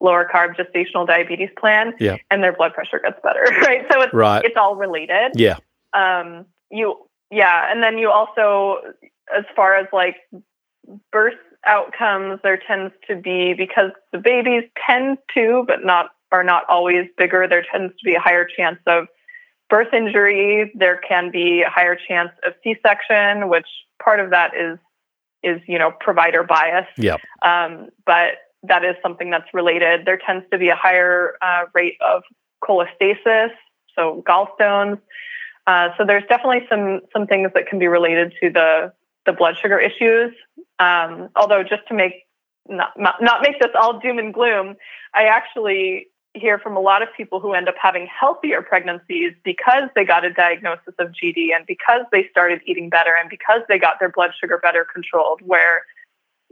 lower 0.00 0.28
carb 0.32 0.54
gestational 0.56 1.06
diabetes 1.06 1.50
plan, 1.58 1.94
yeah. 1.98 2.16
and 2.30 2.42
their 2.42 2.52
blood 2.52 2.72
pressure 2.74 3.00
gets 3.02 3.18
better. 3.22 3.44
Right. 3.60 3.86
So 3.90 4.02
it's 4.02 4.14
right. 4.14 4.44
it's 4.44 4.56
all 4.56 4.76
related. 4.76 5.32
Yeah. 5.34 5.58
Um 5.92 6.46
you 6.70 6.96
yeah, 7.30 7.70
and 7.70 7.82
then 7.82 7.98
you 7.98 8.10
also 8.10 8.78
as 9.36 9.44
far 9.56 9.74
as 9.74 9.86
like 9.92 10.16
birth 11.10 11.34
outcomes 11.66 12.40
there 12.42 12.58
tends 12.66 12.92
to 13.08 13.16
be 13.16 13.54
because 13.54 13.90
the 14.12 14.18
babies 14.18 14.64
tend 14.88 15.18
to 15.34 15.64
but 15.66 15.84
not 15.84 16.10
are 16.32 16.44
not 16.44 16.64
always 16.68 17.06
bigger 17.16 17.46
there 17.48 17.64
tends 17.70 17.92
to 17.92 18.04
be 18.04 18.14
a 18.14 18.20
higher 18.20 18.46
chance 18.56 18.78
of 18.86 19.06
birth 19.68 19.92
injury. 19.92 20.72
There 20.74 21.00
can 21.08 21.30
be 21.30 21.62
a 21.62 21.70
higher 21.70 21.96
chance 22.08 22.30
of 22.46 22.54
c-section 22.62 23.48
which 23.48 23.66
part 24.02 24.20
of 24.20 24.30
that 24.30 24.52
is 24.56 24.78
is 25.42 25.60
you 25.66 25.78
know 25.78 25.92
provider 26.00 26.42
bias. 26.42 26.86
Yeah. 26.96 27.16
Um, 27.42 27.88
but 28.04 28.34
that 28.62 28.84
is 28.84 28.96
something 29.02 29.30
that's 29.30 29.52
related. 29.54 30.06
There 30.06 30.18
tends 30.18 30.44
to 30.50 30.58
be 30.58 30.68
a 30.68 30.76
higher 30.76 31.36
uh, 31.40 31.66
rate 31.74 31.96
of 32.00 32.22
cholestasis 32.64 33.50
so 33.96 34.22
gallstones. 34.28 35.00
Uh, 35.66 35.88
so 35.98 36.04
there's 36.06 36.22
definitely 36.28 36.66
some 36.68 37.00
some 37.12 37.26
things 37.26 37.50
that 37.54 37.66
can 37.66 37.78
be 37.78 37.88
related 37.88 38.32
to 38.40 38.50
the 38.50 38.92
the 39.24 39.32
blood 39.32 39.56
sugar 39.60 39.80
issues. 39.80 40.32
Um, 40.78 41.30
although, 41.36 41.62
just 41.62 41.86
to 41.88 41.94
make 41.94 42.26
not, 42.68 42.92
not 42.98 43.42
make 43.42 43.60
this 43.60 43.70
all 43.80 43.98
doom 44.00 44.18
and 44.18 44.34
gloom, 44.34 44.76
I 45.14 45.24
actually 45.24 46.08
hear 46.34 46.58
from 46.58 46.76
a 46.76 46.80
lot 46.80 47.02
of 47.02 47.08
people 47.16 47.40
who 47.40 47.54
end 47.54 47.68
up 47.68 47.74
having 47.80 48.06
healthier 48.06 48.62
pregnancies 48.62 49.32
because 49.44 49.88
they 49.94 50.04
got 50.04 50.24
a 50.24 50.32
diagnosis 50.32 50.94
of 50.98 51.08
GD 51.08 51.54
and 51.56 51.66
because 51.66 52.02
they 52.12 52.28
started 52.30 52.60
eating 52.66 52.90
better 52.90 53.14
and 53.18 53.30
because 53.30 53.60
they 53.68 53.78
got 53.78 53.98
their 53.98 54.10
blood 54.10 54.32
sugar 54.38 54.58
better 54.58 54.86
controlled. 54.92 55.40
Where, 55.42 55.84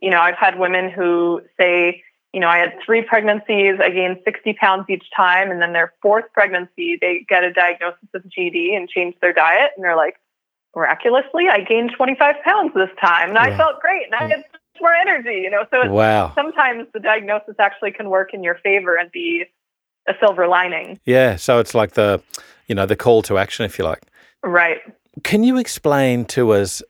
you 0.00 0.10
know, 0.10 0.20
I've 0.20 0.36
had 0.36 0.58
women 0.58 0.90
who 0.90 1.42
say, 1.60 2.02
you 2.32 2.40
know, 2.40 2.48
I 2.48 2.58
had 2.58 2.74
three 2.84 3.02
pregnancies, 3.02 3.78
I 3.80 3.90
gained 3.90 4.18
60 4.24 4.54
pounds 4.54 4.86
each 4.88 5.04
time, 5.16 5.50
and 5.50 5.62
then 5.62 5.72
their 5.72 5.92
fourth 6.02 6.24
pregnancy, 6.32 6.98
they 7.00 7.24
get 7.28 7.44
a 7.44 7.52
diagnosis 7.52 8.08
of 8.12 8.22
GD 8.22 8.76
and 8.76 8.88
change 8.88 9.14
their 9.20 9.32
diet, 9.32 9.70
and 9.76 9.84
they're 9.84 9.96
like, 9.96 10.16
miraculously, 10.74 11.48
I 11.50 11.60
gained 11.60 11.92
25 11.96 12.36
pounds 12.44 12.72
this 12.74 12.90
time 13.00 13.30
and 13.30 13.38
I 13.38 13.56
felt 13.56 13.80
great 13.80 14.04
and 14.06 14.14
I 14.14 14.28
had 14.28 14.38
much 14.38 14.80
more 14.80 14.94
energy, 14.94 15.40
you 15.42 15.50
know. 15.50 15.64
So 15.70 15.90
wow. 15.90 16.32
sometimes 16.34 16.86
the 16.92 17.00
diagnosis 17.00 17.56
actually 17.58 17.92
can 17.92 18.10
work 18.10 18.34
in 18.34 18.42
your 18.42 18.56
favor 18.56 18.96
and 18.96 19.10
be 19.12 19.44
a 20.08 20.12
silver 20.20 20.46
lining. 20.48 21.00
Yeah. 21.04 21.36
So 21.36 21.58
it's 21.58 21.74
like 21.74 21.92
the, 21.92 22.22
you 22.66 22.74
know, 22.74 22.86
the 22.86 22.96
call 22.96 23.22
to 23.22 23.38
action, 23.38 23.64
if 23.64 23.78
you 23.78 23.84
like. 23.84 24.02
Right. 24.42 24.78
Can 25.22 25.44
you 25.44 25.58
explain 25.58 26.24
to 26.26 26.52
us 26.52 26.82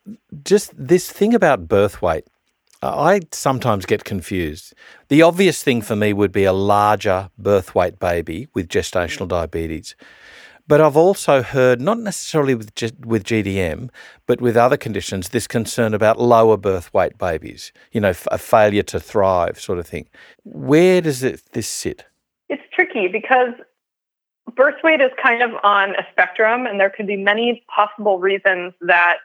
just 0.42 0.72
this 0.76 1.10
thing 1.10 1.34
about 1.34 1.68
birth 1.68 2.00
weight? 2.00 2.24
I 2.82 3.20
sometimes 3.32 3.86
get 3.86 4.04
confused. 4.04 4.74
The 5.08 5.22
obvious 5.22 5.62
thing 5.62 5.80
for 5.80 5.96
me 5.96 6.12
would 6.12 6.32
be 6.32 6.44
a 6.44 6.52
larger 6.52 7.30
birth 7.38 7.74
weight 7.74 7.98
baby 7.98 8.48
with 8.54 8.68
gestational 8.68 9.28
diabetes. 9.28 9.94
But 10.66 10.80
I've 10.80 10.96
also 10.96 11.42
heard, 11.42 11.80
not 11.80 11.98
necessarily 11.98 12.54
with 12.54 12.74
G- 12.74 12.92
with 13.04 13.24
GDM, 13.24 13.90
but 14.26 14.40
with 14.40 14.56
other 14.56 14.78
conditions, 14.78 15.28
this 15.28 15.46
concern 15.46 15.92
about 15.92 16.18
lower 16.18 16.56
birth 16.56 16.92
weight 16.94 17.18
babies. 17.18 17.72
You 17.92 18.00
know, 18.00 18.10
f- 18.10 18.26
a 18.30 18.38
failure 18.38 18.82
to 18.84 18.98
thrive, 18.98 19.60
sort 19.60 19.78
of 19.78 19.86
thing. 19.86 20.08
Where 20.44 21.02
does 21.02 21.22
it, 21.22 21.42
this 21.52 21.68
sit? 21.68 22.06
It's 22.48 22.62
tricky 22.72 23.08
because 23.08 23.52
birth 24.56 24.76
weight 24.82 25.02
is 25.02 25.10
kind 25.22 25.42
of 25.42 25.50
on 25.62 25.90
a 25.96 26.06
spectrum, 26.12 26.66
and 26.66 26.80
there 26.80 26.90
could 26.90 27.06
be 27.06 27.16
many 27.16 27.62
possible 27.74 28.18
reasons 28.18 28.72
that 28.80 29.18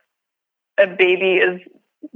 a 0.77 0.87
baby 0.87 1.35
is 1.35 1.61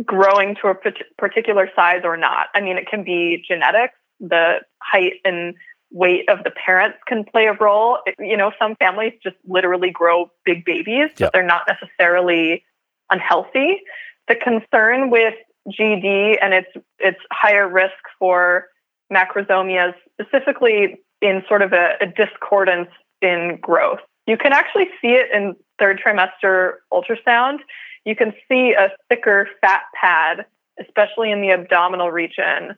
growing 0.06 0.56
to 0.62 0.68
a 0.68 0.76
particular 1.18 1.70
size 1.76 2.02
or 2.04 2.18
not. 2.18 2.48
I 2.54 2.62
mean, 2.62 2.78
it 2.78 2.88
can 2.88 3.04
be 3.04 3.44
genetics, 3.48 3.96
the 4.20 4.60
height 4.82 5.14
and 5.26 5.56
weight 5.94 6.28
of 6.28 6.44
the 6.44 6.52
parents 6.52 6.98
can 7.08 7.24
play 7.24 7.46
a 7.46 7.54
role. 7.54 8.00
You 8.20 8.36
know, 8.36 8.52
some 8.60 8.76
families 8.76 9.14
just 9.24 9.38
literally 9.48 9.92
grow 9.92 10.32
big 10.44 10.66
babies, 10.66 11.10
but 11.18 11.32
they're 11.32 11.44
not 11.44 11.62
necessarily 11.68 12.66
unhealthy. 13.10 13.82
The 14.28 14.36
concern 14.36 15.12
with 15.12 15.36
GD 15.70 16.38
and 16.42 16.54
its 16.54 16.70
its 17.00 17.20
higher 17.32 17.70
risk 17.70 17.94
for 18.20 18.68
macrosomias, 19.12 19.94
specifically 20.20 21.00
in 21.22 21.44
sort 21.48 21.62
of 21.62 21.72
a, 21.72 21.94
a 22.02 22.08
discordance 22.08 22.90
in 23.22 23.60
growth. 23.62 24.00
You 24.28 24.38
can 24.38 24.52
actually 24.52 24.90
see 25.02 25.10
it 25.10 25.28
in 25.34 25.56
third 25.80 26.02
trimester 26.06 26.74
ultrasound. 26.92 27.60
You 28.06 28.16
can 28.16 28.34
see 28.50 28.74
a 28.74 28.90
thicker 29.10 29.48
fat 29.62 29.84
pad, 30.00 30.46
especially 30.80 31.32
in 31.32 31.42
the 31.42 31.52
abdominal 31.52 32.12
region, 32.12 32.76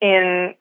in 0.00 0.54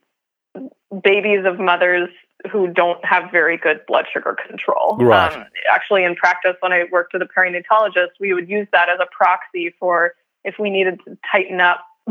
babies 1.04 1.46
of 1.46 1.60
mothers 1.60 2.10
who 2.52 2.68
don't 2.68 3.04
have 3.06 3.32
very 3.32 3.58
good 3.58 3.82
blood 3.88 4.06
sugar 4.12 4.36
control. 4.48 4.98
Right. 5.00 5.32
Um, 5.32 5.46
actually, 5.72 6.04
in 6.04 6.16
practice, 6.16 6.56
when 6.60 6.74
I 6.74 6.86
worked 6.92 7.14
with 7.14 7.22
a 7.22 7.26
perinatologist, 7.26 8.12
we 8.20 8.34
would 8.34 8.50
use 8.50 8.68
that 8.72 8.90
as 8.90 9.00
a 9.00 9.08
proxy 9.16 9.74
for 9.80 10.14
if 10.44 10.56
we 10.60 10.70
needed 10.70 11.00
to 11.06 11.18
tighten 11.32 11.62
up 11.62 11.86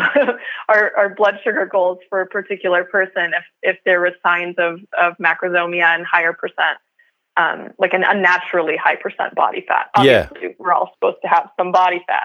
our, 0.69 0.93
our 0.97 1.15
blood 1.15 1.41
sugar 1.43 1.67
goals 1.67 1.99
for 2.09 2.21
a 2.21 2.27
particular 2.27 2.85
person, 2.85 3.33
if, 3.35 3.45
if 3.63 3.77
there 3.85 4.01
were 4.01 4.13
signs 4.23 4.55
of, 4.59 4.81
of 4.97 5.15
macrosomia 5.19 5.95
and 5.95 6.07
higher 6.07 6.33
percent 6.33 6.79
um, 7.37 7.71
like 7.79 7.93
an 7.93 8.05
unnaturally 8.05 8.77
high 8.77 8.97
percent 8.97 9.35
body 9.35 9.65
fat. 9.67 9.87
Obviously, 9.95 10.39
yeah. 10.43 10.49
we're 10.59 10.73
all 10.73 10.91
supposed 10.95 11.19
to 11.23 11.29
have 11.29 11.49
some 11.57 11.73
body 11.73 12.03
fat. 12.07 12.25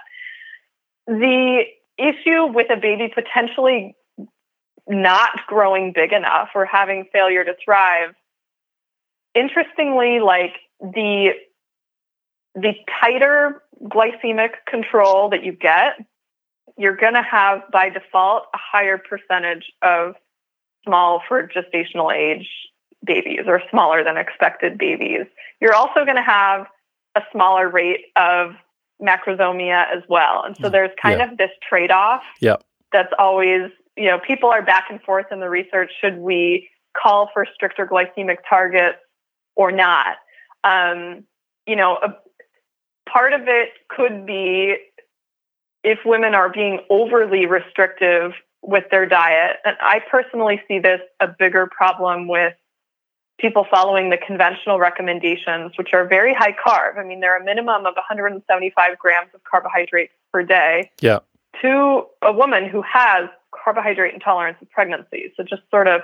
The 1.08 1.64
issue 1.98 2.48
with 2.48 2.68
a 2.72 2.78
baby 2.78 3.12
potentially 3.14 3.96
not 4.88 5.32
growing 5.48 5.92
big 5.94 6.14
enough 6.14 6.50
or 6.56 6.66
having 6.66 7.06
failure 7.12 7.44
to 7.44 7.54
thrive, 7.64 8.14
interestingly, 9.34 10.20
like 10.20 10.54
the 10.80 11.32
the 12.54 12.74
tighter 13.02 13.62
glycemic 13.84 14.52
control 14.68 15.30
that 15.30 15.44
you 15.44 15.52
get, 15.52 15.98
you're 16.78 16.96
going 16.96 17.14
to 17.14 17.22
have 17.22 17.62
by 17.72 17.90
default 17.90 18.44
a 18.54 18.58
higher 18.58 18.98
percentage 18.98 19.72
of 19.82 20.16
small 20.86 21.22
for 21.28 21.48
gestational 21.48 22.16
age 22.16 22.48
babies 23.06 23.42
or 23.46 23.62
smaller 23.70 24.04
than 24.04 24.18
expected 24.18 24.78
babies. 24.78 25.26
You're 25.60 25.76
also 25.76 26.06
going 26.06 26.16
to 26.16 26.24
have 26.24 26.68
a 27.16 27.22
smaller 27.32 27.70
rate 27.70 28.06
of 28.16 28.52
macrosomia 29.02 29.84
as 29.96 30.04
well. 30.08 30.44
And 30.46 30.56
so 30.58 30.70
mm. 30.70 30.72
there's 30.72 30.92
kind 31.02 31.20
yeah. 31.20 31.32
of 31.32 31.38
this 31.38 31.52
trade 31.68 31.92
off 31.92 32.24
yeah. 32.40 32.56
that's 32.92 33.12
always, 33.20 33.70
you 33.98 34.08
know, 34.08 34.20
people 34.20 34.50
are 34.50 34.62
back 34.62 34.86
and 34.90 35.02
forth 35.02 35.28
in 35.32 35.40
the 35.40 35.50
research. 35.50 35.92
Should 36.02 36.18
we 36.18 36.70
call 37.02 37.30
for 37.34 37.46
stricter 37.54 37.86
glycemic 37.86 38.38
targets 38.48 38.98
or 39.56 39.72
not? 39.72 40.18
Um, 40.64 41.24
you 41.66 41.76
know, 41.76 41.98
a, 42.02 42.16
part 43.10 43.34
of 43.34 43.42
it 43.48 43.70
could 43.90 44.26
be 44.26 44.76
if 45.84 46.00
women 46.06 46.34
are 46.34 46.50
being 46.50 46.80
overly 46.90 47.46
restrictive 47.46 48.34
with 48.62 48.86
their 48.90 49.06
diet. 49.06 49.58
And 49.64 49.78
I 49.80 50.02
personally 50.10 50.62
see 50.68 50.80
this 50.80 51.00
a 51.20 51.28
bigger 51.28 51.68
problem 51.68 52.28
with 52.28 52.54
people 53.40 53.66
following 53.70 54.10
the 54.10 54.18
conventional 54.18 54.80
recommendations, 54.80 55.74
which 55.78 55.90
are 55.94 56.08
very 56.08 56.34
high 56.34 56.54
carb. 56.54 56.98
I 56.98 57.04
mean, 57.04 57.20
they're 57.20 57.38
a 57.40 57.44
minimum 57.44 57.86
of 57.86 57.94
175 57.96 58.98
grams 58.98 59.30
of 59.34 59.44
carbohydrates 59.44 60.14
per 60.34 60.44
day. 60.44 60.92
Yeah. 61.02 61.20
To 61.62 62.06
a 62.22 62.34
woman 62.34 62.68
who 62.68 62.82
has 62.82 63.30
carbohydrate 63.64 64.14
intolerance 64.14 64.58
of 64.62 64.70
pregnancy. 64.70 65.34
So 65.36 65.44
just 65.44 65.64
sort 65.70 65.88
of 65.88 66.02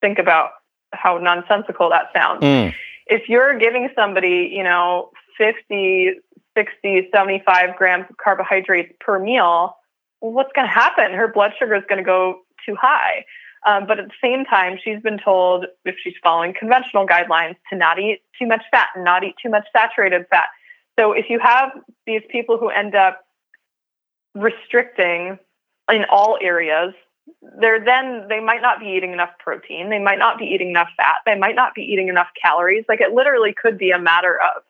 think 0.00 0.18
about 0.18 0.50
how 0.92 1.18
nonsensical 1.18 1.90
that 1.90 2.06
sounds. 2.14 2.42
Mm. 2.42 2.74
If 3.06 3.28
you're 3.28 3.58
giving 3.58 3.88
somebody, 3.94 4.50
you 4.52 4.62
know, 4.62 5.10
50, 5.38 6.12
60, 6.56 7.08
75 7.12 7.76
grams 7.76 8.06
of 8.10 8.16
carbohydrates 8.16 8.92
per 9.00 9.18
meal, 9.18 9.76
well, 10.20 10.32
what's 10.32 10.52
going 10.54 10.66
to 10.66 10.72
happen? 10.72 11.12
Her 11.12 11.28
blood 11.28 11.52
sugar 11.58 11.74
is 11.74 11.82
going 11.88 11.98
to 11.98 12.04
go 12.04 12.40
too 12.64 12.76
high. 12.80 13.24
Um, 13.64 13.86
but 13.86 13.98
at 13.98 14.06
the 14.06 14.14
same 14.22 14.44
time, 14.44 14.78
she's 14.82 15.00
been 15.02 15.18
told 15.18 15.66
if 15.84 15.94
she's 16.02 16.14
following 16.22 16.52
conventional 16.58 17.06
guidelines 17.06 17.56
to 17.70 17.76
not 17.76 17.98
eat 17.98 18.22
too 18.38 18.46
much 18.46 18.62
fat 18.70 18.88
and 18.94 19.04
not 19.04 19.22
eat 19.24 19.34
too 19.42 19.50
much 19.50 19.66
saturated 19.72 20.26
fat. 20.30 20.48
So 20.98 21.12
if 21.12 21.26
you 21.28 21.38
have 21.40 21.70
these 22.06 22.22
people 22.28 22.58
who 22.58 22.68
end 22.68 22.94
up 22.94 23.24
restricting 24.34 25.38
in 25.90 26.04
all 26.10 26.38
areas, 26.40 26.94
they're 27.60 27.84
then 27.84 28.26
they 28.28 28.40
might 28.40 28.62
not 28.62 28.80
be 28.80 28.86
eating 28.86 29.12
enough 29.12 29.30
protein, 29.38 29.90
they 29.90 29.98
might 29.98 30.18
not 30.18 30.38
be 30.38 30.44
eating 30.44 30.70
enough 30.70 30.88
fat, 30.96 31.16
they 31.26 31.36
might 31.36 31.54
not 31.54 31.74
be 31.74 31.82
eating 31.82 32.08
enough 32.08 32.28
calories. 32.40 32.84
Like 32.88 33.00
it 33.00 33.12
literally 33.12 33.54
could 33.54 33.78
be 33.78 33.90
a 33.90 33.98
matter 33.98 34.38
of 34.40 34.62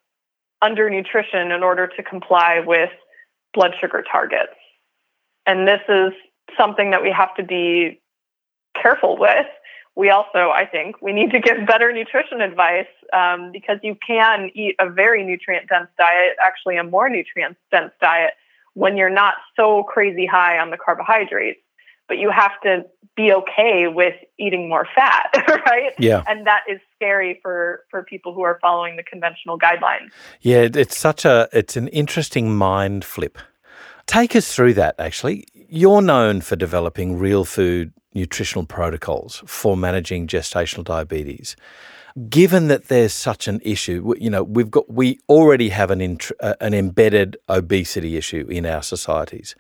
undernutrition 0.62 1.54
in 1.54 1.62
order 1.62 1.86
to 1.86 2.02
comply 2.02 2.62
with 2.64 2.90
blood 3.52 3.72
sugar 3.80 4.02
targets. 4.10 4.52
And 5.46 5.66
this 5.66 5.80
is 5.88 6.12
something 6.56 6.90
that 6.90 7.02
we 7.02 7.10
have 7.10 7.34
to 7.36 7.42
be 7.42 8.00
careful 8.80 9.18
with. 9.18 9.46
We 9.94 10.08
also, 10.08 10.50
I 10.50 10.66
think, 10.70 11.02
we 11.02 11.12
need 11.12 11.32
to 11.32 11.40
give 11.40 11.66
better 11.66 11.92
nutrition 11.92 12.40
advice 12.40 12.86
um, 13.12 13.52
because 13.52 13.78
you 13.82 13.96
can 14.06 14.50
eat 14.54 14.76
a 14.80 14.88
very 14.88 15.24
nutrient 15.24 15.68
dense 15.68 15.88
diet, 15.98 16.36
actually 16.42 16.78
a 16.78 16.84
more 16.84 17.10
nutrient 17.10 17.56
dense 17.70 17.92
diet, 18.00 18.32
when 18.74 18.96
you're 18.96 19.10
not 19.10 19.34
so 19.56 19.82
crazy 19.84 20.26
high 20.26 20.58
on 20.58 20.70
the 20.70 20.76
carbohydrates. 20.76 21.60
But 22.08 22.18
you 22.18 22.30
have 22.30 22.60
to 22.62 22.84
be 23.16 23.32
okay 23.32 23.86
with 23.88 24.14
eating 24.38 24.68
more 24.68 24.86
fat, 24.94 25.30
right? 25.66 25.92
Yeah. 25.98 26.24
And 26.26 26.46
that 26.46 26.62
is 26.68 26.80
scary 26.94 27.38
for 27.42 27.84
for 27.90 28.02
people 28.02 28.34
who 28.34 28.42
are 28.42 28.58
following 28.60 28.96
the 28.96 29.02
conventional 29.02 29.58
guidelines. 29.58 30.10
Yeah, 30.40 30.68
it's 30.74 30.98
such 30.98 31.24
a 31.24 31.48
it's 31.52 31.76
an 31.76 31.88
interesting 31.88 32.54
mind 32.54 33.04
flip. 33.04 33.38
Take 34.06 34.34
us 34.34 34.54
through 34.54 34.74
that 34.74 34.96
actually. 34.98 35.46
You're 35.54 36.02
known 36.02 36.40
for 36.40 36.56
developing 36.56 37.18
real 37.18 37.44
food 37.44 37.92
nutritional 38.14 38.66
protocols 38.66 39.42
for 39.46 39.76
managing 39.76 40.26
gestational 40.26 40.84
diabetes. 40.84 41.56
Given 42.28 42.68
that 42.68 42.88
there's 42.88 43.12
such 43.12 43.48
an 43.48 43.60
issue, 43.64 44.14
you 44.18 44.28
know, 44.28 44.42
we've 44.42 44.70
got 44.70 44.92
we 44.92 45.18
already 45.28 45.70
have 45.70 45.90
an 45.90 46.00
int- 46.00 46.32
uh, 46.40 46.54
an 46.60 46.74
embedded 46.74 47.38
obesity 47.48 48.16
issue 48.16 48.46
in 48.50 48.66
our 48.66 48.82
societies. 48.82 49.54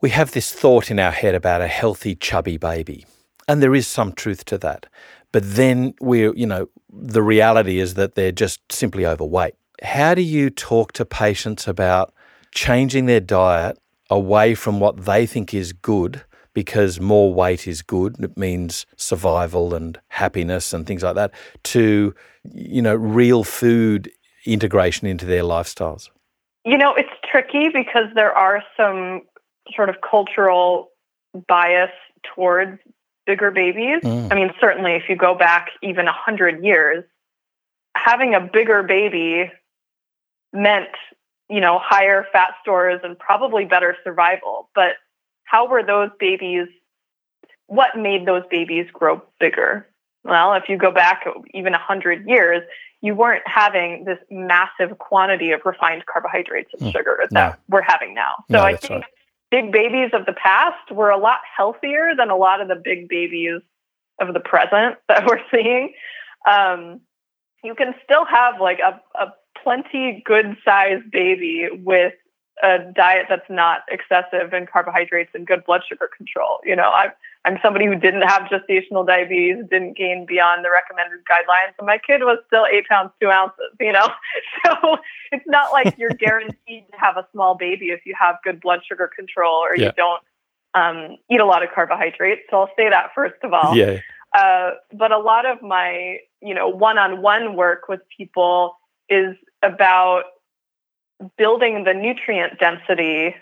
We 0.00 0.10
have 0.10 0.32
this 0.32 0.52
thought 0.52 0.90
in 0.90 0.98
our 0.98 1.10
head 1.10 1.34
about 1.34 1.60
a 1.60 1.68
healthy 1.68 2.14
chubby 2.14 2.56
baby, 2.56 3.04
and 3.46 3.62
there 3.62 3.74
is 3.74 3.86
some 3.86 4.12
truth 4.12 4.46
to 4.46 4.58
that. 4.58 4.86
But 5.32 5.42
then 5.44 5.94
we're, 6.00 6.34
you 6.34 6.46
know, 6.46 6.68
the 6.90 7.22
reality 7.22 7.78
is 7.78 7.94
that 7.94 8.14
they're 8.14 8.32
just 8.32 8.60
simply 8.72 9.04
overweight. 9.06 9.54
How 9.82 10.14
do 10.14 10.22
you 10.22 10.50
talk 10.50 10.92
to 10.92 11.04
patients 11.04 11.68
about 11.68 12.12
changing 12.52 13.06
their 13.06 13.20
diet 13.20 13.78
away 14.08 14.54
from 14.54 14.80
what 14.80 15.04
they 15.04 15.26
think 15.26 15.54
is 15.54 15.72
good 15.72 16.22
because 16.54 17.00
more 17.00 17.32
weight 17.32 17.66
is 17.66 17.82
good. 17.82 18.16
It 18.20 18.36
means 18.36 18.86
survival 18.96 19.74
and 19.74 19.98
happiness 20.08 20.72
and 20.72 20.86
things 20.86 21.02
like 21.02 21.14
that. 21.14 21.32
To 21.64 22.14
you 22.44 22.82
know, 22.82 22.94
real 22.94 23.44
food 23.44 24.10
integration 24.46 25.06
into 25.06 25.26
their 25.26 25.42
lifestyles. 25.42 26.08
You 26.64 26.78
know, 26.78 26.94
it's 26.94 27.10
tricky 27.30 27.68
because 27.68 28.06
there 28.14 28.32
are 28.32 28.62
some 28.76 29.22
sort 29.74 29.88
of 29.88 29.96
cultural 30.08 30.90
bias 31.46 31.90
towards 32.22 32.78
bigger 33.26 33.50
babies. 33.50 34.02
Mm. 34.02 34.32
I 34.32 34.34
mean, 34.34 34.50
certainly 34.60 34.92
if 34.92 35.04
you 35.08 35.16
go 35.16 35.34
back 35.34 35.70
even 35.82 36.08
a 36.08 36.12
hundred 36.12 36.64
years, 36.64 37.04
having 37.94 38.34
a 38.34 38.40
bigger 38.40 38.82
baby 38.82 39.50
meant 40.52 40.88
you 41.48 41.60
know 41.60 41.78
higher 41.78 42.26
fat 42.32 42.54
stores 42.62 43.00
and 43.04 43.18
probably 43.18 43.64
better 43.64 43.96
survival 44.02 44.68
but 44.74 44.96
how 45.50 45.66
were 45.66 45.82
those 45.82 46.10
babies, 46.20 46.68
what 47.66 47.96
made 47.96 48.26
those 48.26 48.44
babies 48.50 48.86
grow 48.92 49.22
bigger? 49.40 49.86
Well, 50.22 50.54
if 50.54 50.64
you 50.68 50.76
go 50.76 50.92
back 50.92 51.24
even 51.52 51.72
100 51.72 52.28
years, 52.28 52.62
you 53.00 53.14
weren't 53.14 53.42
having 53.46 54.04
this 54.04 54.18
massive 54.30 54.98
quantity 54.98 55.50
of 55.50 55.62
refined 55.64 56.04
carbohydrates 56.06 56.70
and 56.78 56.82
mm, 56.82 56.92
sugar 56.92 57.18
that 57.30 57.32
no. 57.32 57.54
we're 57.68 57.82
having 57.82 58.14
now. 58.14 58.34
So 58.50 58.58
no, 58.58 58.62
I 58.62 58.76
think 58.76 59.02
right. 59.02 59.10
big 59.50 59.72
babies 59.72 60.10
of 60.12 60.26
the 60.26 60.34
past 60.34 60.92
were 60.92 61.10
a 61.10 61.18
lot 61.18 61.40
healthier 61.56 62.12
than 62.16 62.30
a 62.30 62.36
lot 62.36 62.60
of 62.60 62.68
the 62.68 62.80
big 62.82 63.08
babies 63.08 63.60
of 64.20 64.34
the 64.34 64.40
present 64.40 64.98
that 65.08 65.26
we're 65.26 65.40
seeing. 65.50 65.94
Um, 66.48 67.00
you 67.64 67.74
can 67.74 67.94
still 68.04 68.24
have 68.24 68.60
like 68.60 68.78
a, 68.78 69.00
a 69.18 69.32
plenty 69.64 70.22
good 70.24 70.56
sized 70.64 71.10
baby 71.10 71.68
with 71.72 72.12
a 72.62 72.92
diet 72.94 73.26
that's 73.28 73.48
not 73.48 73.80
excessive 73.90 74.52
in 74.52 74.66
carbohydrates 74.66 75.30
and 75.34 75.46
good 75.46 75.64
blood 75.64 75.82
sugar 75.88 76.08
control. 76.16 76.58
You 76.64 76.76
know, 76.76 76.90
I'm 76.90 77.10
I'm 77.44 77.58
somebody 77.62 77.86
who 77.86 77.94
didn't 77.94 78.22
have 78.22 78.42
gestational 78.42 79.06
diabetes, 79.06 79.64
didn't 79.70 79.96
gain 79.96 80.26
beyond 80.26 80.64
the 80.64 80.70
recommended 80.70 81.20
guidelines, 81.24 81.72
and 81.78 81.86
my 81.86 81.98
kid 81.98 82.20
was 82.22 82.38
still 82.46 82.66
eight 82.70 82.86
pounds 82.88 83.10
two 83.20 83.30
ounces. 83.30 83.72
You 83.80 83.92
know, 83.92 84.08
so 84.64 84.98
it's 85.32 85.46
not 85.46 85.72
like 85.72 85.96
you're 85.98 86.10
guaranteed 86.18 86.84
to 86.90 86.98
have 86.98 87.16
a 87.16 87.26
small 87.32 87.54
baby 87.54 87.86
if 87.86 88.04
you 88.04 88.14
have 88.18 88.36
good 88.44 88.60
blood 88.60 88.80
sugar 88.86 89.10
control 89.14 89.54
or 89.54 89.76
yeah. 89.76 89.86
you 89.86 89.92
don't 89.96 90.22
um, 90.74 91.16
eat 91.30 91.40
a 91.40 91.46
lot 91.46 91.62
of 91.62 91.70
carbohydrates. 91.74 92.42
So 92.50 92.60
I'll 92.60 92.70
say 92.76 92.88
that 92.90 93.10
first 93.14 93.42
of 93.42 93.52
all. 93.52 93.76
Yeah. 93.76 94.00
Uh, 94.32 94.72
but 94.92 95.10
a 95.10 95.18
lot 95.18 95.44
of 95.44 95.60
my, 95.60 96.18
you 96.40 96.54
know, 96.54 96.68
one-on-one 96.68 97.56
work 97.56 97.88
with 97.88 98.00
people 98.16 98.76
is 99.08 99.34
about 99.62 100.22
building 101.36 101.84
the 101.84 101.94
nutrient 101.94 102.58
density 102.58 103.34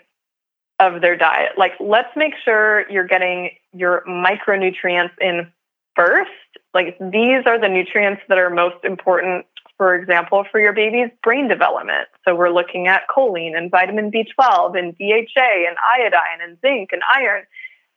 of 0.79 1.01
their 1.01 1.15
diet. 1.15 1.57
Like, 1.57 1.73
let's 1.79 2.15
make 2.15 2.33
sure 2.43 2.89
you're 2.89 3.07
getting 3.07 3.51
your 3.73 4.03
micronutrients 4.07 5.11
in 5.21 5.51
first. 5.95 6.31
Like, 6.73 6.97
these 6.99 7.43
are 7.45 7.59
the 7.59 7.67
nutrients 7.67 8.21
that 8.29 8.37
are 8.37 8.49
most 8.49 8.83
important, 8.83 9.45
for 9.77 9.95
example, 9.95 10.45
for 10.51 10.59
your 10.59 10.73
baby's 10.73 11.09
brain 11.21 11.47
development. 11.47 12.07
So, 12.25 12.35
we're 12.35 12.51
looking 12.51 12.87
at 12.87 13.03
choline 13.09 13.57
and 13.57 13.69
vitamin 13.69 14.11
B12 14.11 14.77
and 14.77 14.97
DHA 14.97 15.67
and 15.67 15.77
iodine 15.95 16.41
and 16.41 16.57
zinc 16.61 16.89
and 16.93 17.01
iron. 17.13 17.43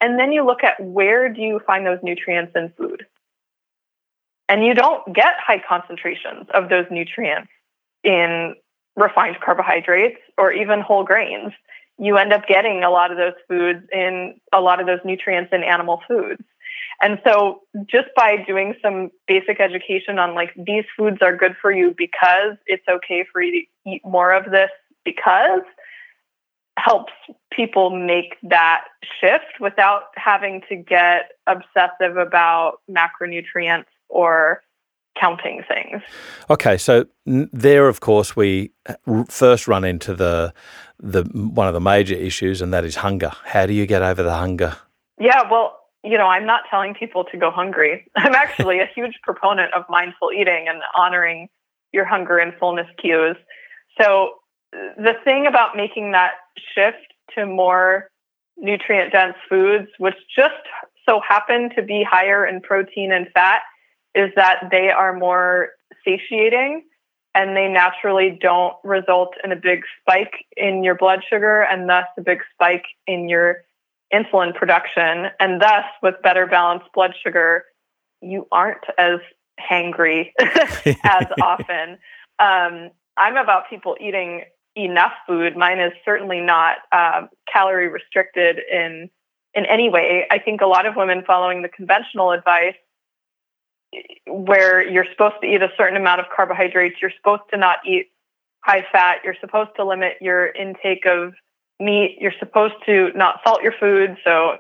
And 0.01 0.19
then 0.19 0.33
you 0.33 0.45
look 0.45 0.65
at 0.65 0.83
where 0.83 1.33
do 1.33 1.41
you 1.41 1.61
find 1.65 1.87
those 1.87 2.01
nutrients 2.03 2.53
in 2.57 2.73
food? 2.77 3.07
And 4.49 4.65
you 4.65 4.75
don't 4.75 5.15
get 5.15 5.35
high 5.39 5.63
concentrations 5.67 6.49
of 6.53 6.69
those 6.69 6.87
nutrients 6.91 7.49
in 8.03 8.57
refined 8.97 9.37
carbohydrates 9.45 10.19
or 10.39 10.53
even 10.53 10.81
whole 10.81 11.05
grains. 11.05 11.53
You 11.99 12.17
end 12.17 12.33
up 12.33 12.47
getting 12.47 12.83
a 12.83 12.91
lot 12.91 13.11
of 13.11 13.17
those 13.17 13.35
foods 13.49 13.87
in 13.93 14.41
a 14.53 14.61
lot 14.61 14.81
of 14.81 14.87
those 14.87 15.01
nutrients 15.05 15.51
in 15.53 15.63
animal 15.63 16.03
foods. 16.09 16.43
And 17.01 17.21
so 17.27 17.63
just 17.87 18.09
by 18.15 18.37
doing 18.47 18.75
some 18.81 19.11
basic 19.27 19.61
education 19.61 20.19
on 20.19 20.35
like 20.35 20.53
these 20.57 20.85
foods 20.97 21.19
are 21.21 21.37
good 21.37 21.57
for 21.61 21.73
you 21.73 21.95
because 21.97 22.57
it's 22.67 22.87
okay 22.89 23.27
for 23.31 23.43
you 23.43 23.63
to 23.63 23.91
eat 23.91 24.03
more 24.05 24.33
of 24.33 24.51
this 24.51 24.71
because 25.05 25.63
helps 26.79 27.13
people 27.51 27.91
make 27.91 28.37
that 28.43 28.85
shift 29.21 29.61
without 29.61 30.05
having 30.17 30.63
to 30.69 30.77
get 30.77 31.33
obsessive 31.47 32.17
about 32.17 32.79
macronutrients 32.91 33.87
or 34.09 34.63
counting 35.19 35.63
things. 35.69 36.03
Okay, 36.51 36.77
so 36.77 37.07
there, 37.27 37.89
of 37.89 38.01
course, 38.01 38.35
we 38.35 38.71
uh, 38.87 39.25
first 39.29 39.69
run 39.69 39.85
into 39.85 40.15
the 40.15 40.53
the 40.99 41.25
one 41.25 41.67
of 41.67 41.75
the 41.75 41.81
major 41.81 42.15
issues, 42.15 42.63
and 42.63 42.73
that 42.73 42.85
is 42.85 42.97
hunger. 42.97 43.33
How 43.45 43.67
do 43.67 43.73
you 43.73 43.87
get 43.87 44.03
over 44.03 44.23
the 44.23 44.35
hunger? 44.35 44.77
Yeah, 45.19 45.51
well, 45.51 45.79
you 46.05 46.19
know, 46.19 46.27
I'm 46.27 46.47
not 46.47 46.63
telling 46.71 46.95
people 46.95 47.25
to 47.25 47.37
go 47.37 47.51
hungry. 47.51 48.07
I'm 48.17 48.35
actually 48.35 48.81
a 48.81 48.87
huge 48.95 49.19
proponent 49.23 49.73
of 49.75 49.85
mindful 49.89 50.31
eating 50.33 50.67
and 50.69 50.81
honoring 50.95 51.49
your 51.93 52.05
hunger 52.05 52.39
and 52.39 52.55
fullness 52.59 52.87
cues. 53.01 53.37
So 54.01 54.35
uh, 54.75 54.79
the 54.97 55.15
thing 55.25 55.47
about 55.47 55.77
making 55.77 56.13
that 56.13 56.33
shift 56.75 57.13
to 57.35 57.47
more 57.47 58.09
nutrient 58.57 59.13
dense 59.13 59.37
foods, 59.49 59.89
which 59.99 60.15
just 60.35 60.55
so 61.07 61.21
happen 61.27 61.71
to 61.77 61.83
be 61.83 62.05
higher 62.09 62.47
in 62.47 62.61
protein 62.61 63.13
and 63.13 63.27
fat, 63.35 63.63
is 64.15 64.31
that 64.37 64.69
they 64.71 64.91
are 64.91 65.17
more 65.17 65.71
satiating 66.05 66.85
and 67.35 67.57
they 67.57 67.69
naturally 67.69 68.39
don't 68.41 68.75
result 68.85 69.35
in 69.43 69.53
a 69.53 69.57
big 69.57 69.83
spike 70.01 70.45
in 70.57 70.85
your 70.85 70.95
blood 70.95 71.21
sugar 71.29 71.63
and 71.63 71.89
thus 71.89 72.05
a 72.19 72.23
big 72.23 72.41
spike 72.53 72.85
in 73.07 73.29
your 73.29 73.65
insulin 74.13 74.55
production. 74.55 75.27
And 75.41 75.61
thus, 75.61 75.85
with 76.03 76.17
better 76.23 76.47
balanced 76.47 76.93
blood 76.95 77.15
sugar, 77.25 77.65
you 78.21 78.47
aren't 78.53 78.85
as 78.99 79.21
hangry 79.59 80.33
as 80.41 81.27
often. 81.43 81.99
Um, 82.39 82.91
I'm 83.17 83.37
about 83.37 83.69
people 83.71 83.97
eating 84.01 84.43
enough 84.77 85.13
food. 85.27 85.57
Mine 85.57 85.81
is 85.81 85.93
certainly 86.05 86.41
not 86.41 86.79
uh, 86.93 87.27
calorie 87.51 87.89
restricted 87.89 88.59
in 88.71 89.11
in 89.55 89.67
any 89.67 89.91
way. 89.91 90.27
I 90.31 90.39
think 90.39 90.63
a 90.63 90.67
lot 90.67 90.87
of 90.87 90.97
women 90.97 91.25
following 91.27 91.61
the 91.61 91.69
conventional 91.69 92.31
advice, 92.31 92.75
where 94.27 94.87
you're 94.87 95.07
supposed 95.11 95.37
to 95.43 95.47
eat 95.47 95.63
a 95.63 95.69
certain 95.77 95.97
amount 95.97 96.21
of 96.21 96.27
carbohydrates, 96.35 96.97
you're 97.01 97.13
supposed 97.17 97.43
to 97.51 97.59
not 97.59 97.79
eat 97.87 98.11
high 98.61 98.85
fat, 98.93 99.19
you're 99.25 99.37
supposed 99.41 99.71
to 99.77 99.85
limit 99.85 100.15
your 100.21 100.47
intake 100.47 101.05
of 101.07 101.35
meat, 101.81 102.17
you're 102.21 102.35
supposed 102.39 102.75
to 102.87 103.11
not 103.15 103.41
salt 103.45 103.63
your 103.63 103.75
food, 103.79 104.17
so 104.25 104.57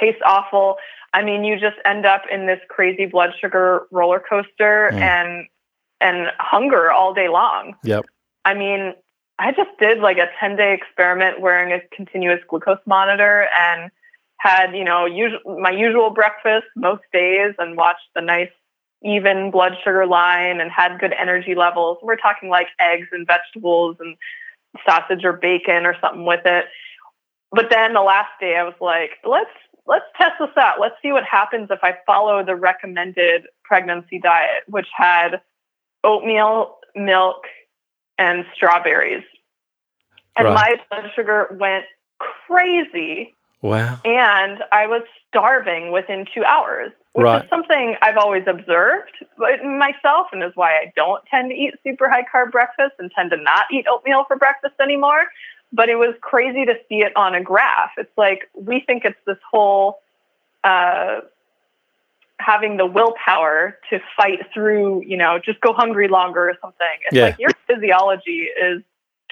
tastes 0.00 0.22
awful. 0.24 0.76
I 1.12 1.22
mean, 1.22 1.44
you 1.44 1.54
just 1.54 1.76
end 1.84 2.06
up 2.06 2.22
in 2.32 2.46
this 2.46 2.60
crazy 2.68 3.06
blood 3.06 3.30
sugar 3.40 3.86
roller 3.90 4.20
coaster 4.20 4.90
mm. 4.92 5.00
and 5.00 5.46
and 6.00 6.28
hunger 6.38 6.90
all 6.90 7.14
day 7.14 7.28
long. 7.28 7.74
Yep. 7.84 8.06
I 8.44 8.54
mean, 8.54 8.94
I 9.38 9.52
just 9.52 9.70
did 9.78 9.98
like 9.98 10.18
a 10.18 10.26
10 10.40 10.56
day 10.56 10.74
experiment 10.74 11.40
wearing 11.40 11.72
a 11.72 11.80
continuous 11.94 12.40
glucose 12.48 12.78
monitor 12.86 13.46
and 13.58 13.90
had, 14.38 14.72
you 14.72 14.84
know, 14.84 15.06
usual, 15.06 15.60
my 15.60 15.70
usual 15.70 16.10
breakfast 16.10 16.66
most 16.76 17.02
days 17.12 17.54
and 17.58 17.76
watched 17.76 18.08
the 18.16 18.20
nice 18.20 18.50
even 19.04 19.50
blood 19.50 19.72
sugar 19.84 20.06
line 20.06 20.60
and 20.60 20.70
had 20.70 20.98
good 20.98 21.12
energy 21.18 21.54
levels. 21.54 21.98
We're 22.02 22.16
talking 22.16 22.48
like 22.48 22.68
eggs 22.80 23.08
and 23.12 23.26
vegetables 23.26 23.96
and 24.00 24.16
sausage 24.86 25.24
or 25.24 25.32
bacon 25.32 25.86
or 25.86 25.96
something 26.00 26.24
with 26.24 26.44
it. 26.44 26.66
But 27.50 27.66
then 27.70 27.92
the 27.92 28.00
last 28.00 28.30
day 28.40 28.56
I 28.56 28.64
was 28.64 28.74
like, 28.80 29.10
let's 29.24 29.50
let's 29.86 30.04
test 30.16 30.34
this 30.40 30.56
out. 30.56 30.80
Let's 30.80 30.94
see 31.02 31.12
what 31.12 31.24
happens 31.24 31.68
if 31.70 31.80
I 31.82 31.94
follow 32.06 32.44
the 32.44 32.54
recommended 32.54 33.42
pregnancy 33.64 34.18
diet, 34.18 34.62
which 34.68 34.86
had 34.94 35.40
oatmeal, 36.04 36.78
milk, 36.94 37.44
and 38.18 38.44
strawberries. 38.54 39.24
And 40.36 40.48
right. 40.48 40.78
my 40.90 41.00
blood 41.00 41.10
sugar 41.14 41.56
went 41.58 41.84
crazy. 42.18 43.34
Wow. 43.60 44.00
And 44.04 44.62
I 44.72 44.86
was 44.86 45.02
starving 45.28 45.92
within 45.92 46.26
two 46.34 46.44
hours, 46.44 46.92
which 47.12 47.24
right. 47.24 47.44
is 47.44 47.50
something 47.50 47.96
I've 48.00 48.16
always 48.16 48.44
observed 48.46 49.12
myself 49.38 50.28
and 50.32 50.42
is 50.42 50.52
why 50.54 50.72
I 50.72 50.92
don't 50.96 51.22
tend 51.26 51.50
to 51.50 51.56
eat 51.56 51.74
super 51.84 52.08
high 52.08 52.24
carb 52.24 52.52
breakfast 52.52 52.94
and 52.98 53.10
tend 53.10 53.30
to 53.32 53.36
not 53.36 53.66
eat 53.70 53.86
oatmeal 53.88 54.24
for 54.26 54.36
breakfast 54.36 54.74
anymore. 54.80 55.24
But 55.74 55.88
it 55.88 55.96
was 55.96 56.14
crazy 56.20 56.64
to 56.66 56.74
see 56.88 56.96
it 56.96 57.16
on 57.16 57.34
a 57.34 57.42
graph. 57.42 57.92
It's 57.96 58.16
like 58.16 58.50
we 58.54 58.80
think 58.86 59.04
it's 59.04 59.18
this 59.26 59.38
whole 59.50 60.00
uh, 60.64 61.20
having 62.38 62.76
the 62.76 62.86
willpower 62.86 63.78
to 63.90 64.00
fight 64.16 64.40
through, 64.52 65.04
you 65.04 65.16
know, 65.16 65.38
just 65.42 65.60
go 65.60 65.72
hungry 65.72 66.08
longer 66.08 66.48
or 66.48 66.54
something. 66.60 66.86
It's 67.06 67.16
yeah. 67.16 67.24
like 67.26 67.38
your 67.38 67.50
physiology 67.66 68.48
is 68.62 68.82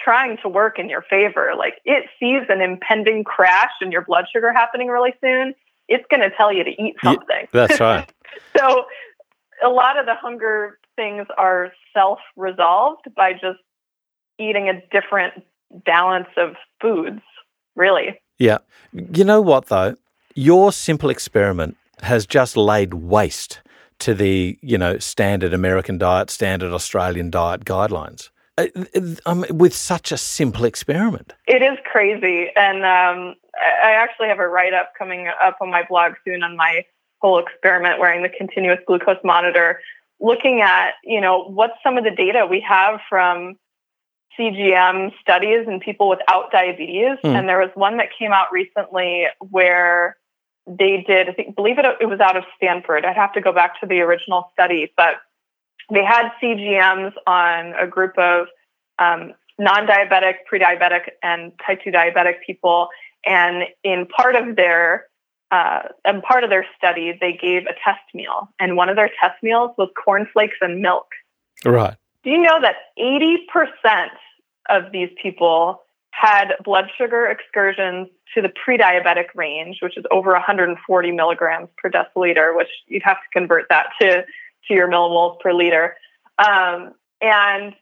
trying 0.02 0.38
to 0.42 0.48
work 0.48 0.78
in 0.78 0.88
your 0.88 1.02
favor. 1.02 1.52
Like 1.56 1.80
it 1.84 2.06
sees 2.18 2.42
an 2.48 2.60
impending 2.60 3.24
crash 3.24 3.72
and 3.80 3.92
your 3.92 4.02
blood 4.02 4.26
sugar 4.32 4.52
happening 4.52 4.88
really 4.88 5.14
soon. 5.20 5.54
It's 5.90 6.04
going 6.10 6.22
to 6.22 6.34
tell 6.34 6.52
you 6.52 6.64
to 6.64 6.70
eat 6.70 6.94
something. 7.04 7.26
Yeah, 7.28 7.66
that's 7.66 7.80
right. 7.80 8.10
so 8.56 8.84
a 9.62 9.68
lot 9.68 9.98
of 9.98 10.06
the 10.06 10.14
hunger 10.14 10.78
things 10.96 11.26
are 11.36 11.72
self 11.92 12.18
resolved 12.36 13.06
by 13.14 13.32
just 13.32 13.58
eating 14.38 14.68
a 14.68 14.80
different 14.90 15.44
balance 15.84 16.28
of 16.38 16.54
foods, 16.80 17.20
really. 17.76 18.18
Yeah. 18.38 18.58
You 18.92 19.24
know 19.24 19.42
what, 19.42 19.66
though? 19.66 19.96
Your 20.34 20.72
simple 20.72 21.10
experiment 21.10 21.76
has 22.02 22.24
just 22.24 22.56
laid 22.56 22.94
waste 22.94 23.60
to 23.98 24.14
the 24.14 24.58
you 24.62 24.78
know 24.78 24.98
standard 24.98 25.52
American 25.52 25.98
diet, 25.98 26.30
standard 26.30 26.72
Australian 26.72 27.30
diet 27.30 27.64
guidelines. 27.64 28.30
Uh, 28.60 29.00
um, 29.26 29.44
with 29.50 29.74
such 29.74 30.12
a 30.12 30.16
simple 30.16 30.64
experiment, 30.64 31.32
it 31.46 31.62
is 31.62 31.78
crazy. 31.90 32.48
And 32.56 32.78
um, 32.78 33.34
I 33.54 33.92
actually 33.92 34.28
have 34.28 34.38
a 34.38 34.48
write 34.48 34.74
up 34.74 34.92
coming 34.98 35.28
up 35.42 35.58
on 35.60 35.70
my 35.70 35.84
blog 35.88 36.12
soon 36.24 36.42
on 36.42 36.56
my 36.56 36.84
whole 37.20 37.38
experiment 37.38 38.00
wearing 38.00 38.22
the 38.22 38.28
continuous 38.28 38.78
glucose 38.86 39.22
monitor, 39.24 39.80
looking 40.20 40.60
at 40.60 40.92
you 41.04 41.20
know 41.20 41.44
what's 41.44 41.74
some 41.82 41.98
of 41.98 42.04
the 42.04 42.10
data 42.10 42.46
we 42.48 42.64
have 42.66 43.00
from 43.08 43.56
CGM 44.38 45.12
studies 45.20 45.66
in 45.66 45.80
people 45.80 46.08
without 46.08 46.50
diabetes. 46.50 47.18
Mm. 47.24 47.38
And 47.38 47.48
there 47.48 47.58
was 47.58 47.70
one 47.74 47.96
that 47.98 48.08
came 48.18 48.32
out 48.32 48.52
recently 48.52 49.26
where 49.38 50.16
they 50.66 51.04
did, 51.06 51.28
I 51.28 51.32
think, 51.32 51.56
believe 51.56 51.78
it, 51.78 51.84
it 52.00 52.06
was 52.06 52.20
out 52.20 52.36
of 52.36 52.44
Stanford. 52.56 53.04
I'd 53.04 53.16
have 53.16 53.32
to 53.34 53.40
go 53.40 53.52
back 53.52 53.80
to 53.80 53.86
the 53.86 54.00
original 54.00 54.50
study, 54.52 54.92
but 54.96 55.16
they 55.90 56.04
had 56.04 56.30
CGMs 56.42 57.12
on 57.26 57.74
a 57.74 57.86
group 57.86 58.16
of 58.18 58.46
um, 58.98 59.32
non-diabetic, 59.58 60.44
pre-diabetic, 60.46 61.10
and 61.22 61.52
type 61.64 61.80
2 61.84 61.90
diabetic 61.90 62.34
people. 62.46 62.88
And 63.24 63.64
in 63.84 64.06
part 64.06 64.36
of 64.36 64.56
their 64.56 65.06
uh, 65.50 65.82
and 66.04 66.22
part 66.22 66.44
of 66.44 66.50
their 66.50 66.64
study, 66.78 67.16
they 67.20 67.32
gave 67.32 67.62
a 67.62 67.74
test 67.84 68.02
meal, 68.14 68.48
and 68.60 68.76
one 68.76 68.88
of 68.88 68.94
their 68.94 69.10
test 69.20 69.42
meals 69.42 69.72
was 69.76 69.88
cornflakes 70.02 70.56
and 70.60 70.80
milk. 70.80 71.08
Right. 71.64 71.96
Do 72.22 72.30
you 72.30 72.38
know 72.38 72.60
that 72.60 72.76
80% 72.96 74.10
of 74.68 74.92
these 74.92 75.08
people 75.20 75.82
had 76.12 76.52
blood 76.64 76.84
sugar 76.96 77.26
excursions 77.26 78.08
to 78.34 78.42
the 78.42 78.50
pre-diabetic 78.64 79.26
range, 79.34 79.78
which 79.82 79.96
is 79.96 80.04
over 80.10 80.32
140 80.32 81.12
milligrams 81.12 81.68
per 81.78 81.90
deciliter, 81.90 82.54
which 82.54 82.68
you'd 82.86 83.02
have 83.02 83.16
to 83.16 83.38
convert 83.38 83.66
that 83.70 83.86
to 84.00 84.24
to 84.68 84.74
your 84.74 84.88
millimoles 84.88 85.38
per 85.40 85.52
liter. 85.52 85.96
Um, 86.38 86.94
and 87.20 87.74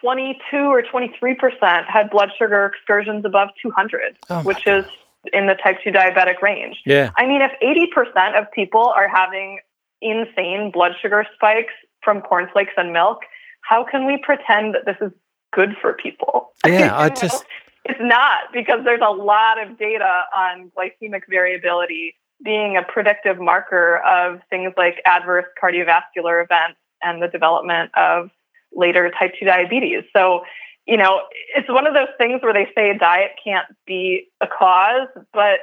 22 0.00 0.56
or 0.56 0.82
23 0.82 1.34
percent 1.34 1.86
had 1.88 2.10
blood 2.10 2.30
sugar 2.38 2.66
excursions 2.66 3.24
above 3.24 3.48
200, 3.62 4.16
oh 4.30 4.42
which 4.42 4.66
is 4.66 4.84
in 5.32 5.46
the 5.46 5.54
type 5.54 5.78
2 5.84 5.90
diabetic 5.90 6.40
range. 6.40 6.80
Yeah. 6.86 7.10
I 7.16 7.26
mean, 7.26 7.42
if 7.42 7.52
80 7.60 7.88
percent 7.94 8.36
of 8.36 8.50
people 8.52 8.92
are 8.96 9.08
having 9.08 9.58
insane 10.00 10.70
blood 10.72 10.92
sugar 11.00 11.26
spikes 11.34 11.74
from 12.02 12.22
cornflakes 12.22 12.72
and 12.76 12.92
milk, 12.92 13.18
how 13.62 13.84
can 13.84 14.06
we 14.06 14.18
pretend 14.22 14.74
that 14.74 14.86
this 14.86 14.96
is 15.00 15.12
good 15.52 15.76
for 15.80 15.92
people? 15.92 16.52
Yeah, 16.66 16.96
I 16.96 17.10
just 17.10 17.44
it's 17.84 18.00
not 18.00 18.52
because 18.52 18.80
there's 18.84 19.00
a 19.04 19.12
lot 19.12 19.62
of 19.62 19.78
data 19.78 20.22
on 20.36 20.70
glycemic 20.76 21.22
variability 21.28 22.14
being 22.44 22.76
a 22.76 22.82
predictive 22.82 23.38
marker 23.38 23.98
of 23.98 24.40
things 24.50 24.72
like 24.76 25.00
adverse 25.04 25.46
cardiovascular 25.62 26.42
events 26.42 26.78
and 27.02 27.22
the 27.22 27.28
development 27.28 27.90
of 27.96 28.30
later 28.72 29.10
type 29.10 29.32
2 29.38 29.46
diabetes. 29.46 30.04
So, 30.14 30.42
you 30.86 30.96
know, 30.96 31.22
it's 31.56 31.68
one 31.68 31.86
of 31.86 31.94
those 31.94 32.08
things 32.18 32.42
where 32.42 32.52
they 32.52 32.68
say 32.74 32.96
diet 32.96 33.32
can't 33.42 33.66
be 33.86 34.28
a 34.40 34.46
cause, 34.46 35.08
but 35.32 35.60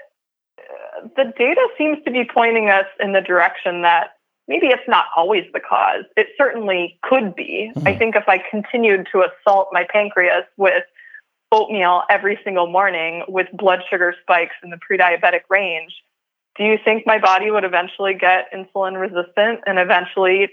uh, 0.60 1.08
the 1.16 1.34
data 1.38 1.68
seems 1.78 1.98
to 2.06 2.12
be 2.12 2.24
pointing 2.32 2.70
us 2.70 2.86
in 3.00 3.14
the 3.14 3.22
direction 3.22 3.82
that 3.84 4.12
maybe 4.48 4.68
it's 4.68 4.88
not 4.88 5.06
always 5.16 5.46
the 5.54 5.60
cause. 5.60 6.06
It 6.16 6.28
certainly 6.38 7.00
could 7.04 7.36
be. 7.36 7.72
Mm-hmm. 7.76 7.88
I 7.88 7.96
think 7.96 8.16
if 8.16 8.28
I 8.28 8.38
continued 8.38 9.08
to 9.12 9.24
assault 9.24 9.70
my 9.72 9.86
pancreas 9.92 10.46
with 10.58 10.84
oatmeal 11.52 12.04
every 12.10 12.40
single 12.44 12.68
morning 12.68 13.24
with 13.28 13.48
blood 13.54 13.80
sugar 13.90 14.14
spikes 14.22 14.56
in 14.64 14.70
the 14.70 14.78
pre 14.78 14.98
diabetic 14.98 15.42
range, 15.50 15.94
do 16.58 16.64
you 16.64 16.78
think 16.84 17.04
my 17.06 17.20
body 17.20 17.52
would 17.52 17.64
eventually 17.64 18.14
get 18.14 18.52
insulin 18.54 19.00
resistant 19.00 19.60
and 19.66 19.78
eventually 19.78 20.50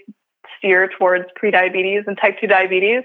steer 0.57 0.89
towards 0.97 1.25
prediabetes 1.41 2.07
and 2.07 2.17
type 2.17 2.35
2 2.39 2.47
diabetes? 2.47 3.03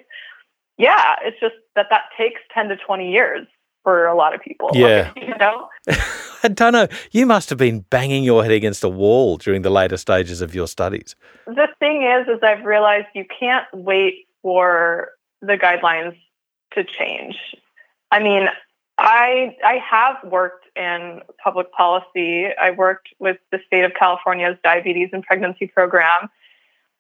Yeah, 0.77 1.17
it's 1.23 1.39
just 1.41 1.55
that 1.77 1.87
that 1.91 2.05
takes 2.17 2.41
10 2.55 2.69
to 2.69 2.77
20 2.77 3.11
years 3.11 3.47
for 3.83 4.07
a 4.07 4.15
lot 4.15 4.35
of 4.35 4.41
people. 4.41 4.71
Yeah. 4.73 5.13
You 5.21 5.37
know? 5.39 5.69
I 6.43 6.49
don't 6.49 6.73
know. 6.73 6.89
You 7.13 7.25
must 7.27 7.51
have 7.51 7.59
been 7.59 7.81
banging 7.91 8.25
your 8.25 8.43
head 8.43 8.53
against 8.53 8.83
a 8.85 8.89
wall 8.89 9.37
during 9.37 9.63
the 9.63 9.71
later 9.71 9.97
stages 9.97 10.41
of 10.41 10.55
your 10.55 10.67
studies. 10.67 11.15
The 11.47 11.69
thing 11.79 12.03
is, 12.03 12.29
is 12.29 12.41
I've 12.43 12.65
realized 12.65 13.07
you 13.15 13.25
can't 13.39 13.67
wait 13.73 14.27
for 14.43 15.11
the 15.41 15.55
guidelines 15.55 16.17
to 16.75 16.85
change. 16.85 17.37
I 18.11 18.23
mean, 18.23 18.49
I 19.01 19.57
I 19.65 19.79
have 19.91 20.31
worked 20.31 20.67
in 20.77 21.21
public 21.43 21.73
policy. 21.73 22.47
I 22.61 22.71
worked 22.73 23.09
with 23.19 23.39
the 23.51 23.59
state 23.67 23.85
of 23.85 23.93
California's 23.99 24.59
diabetes 24.63 25.09
and 25.13 25.23
pregnancy 25.23 25.67
program, 25.67 26.29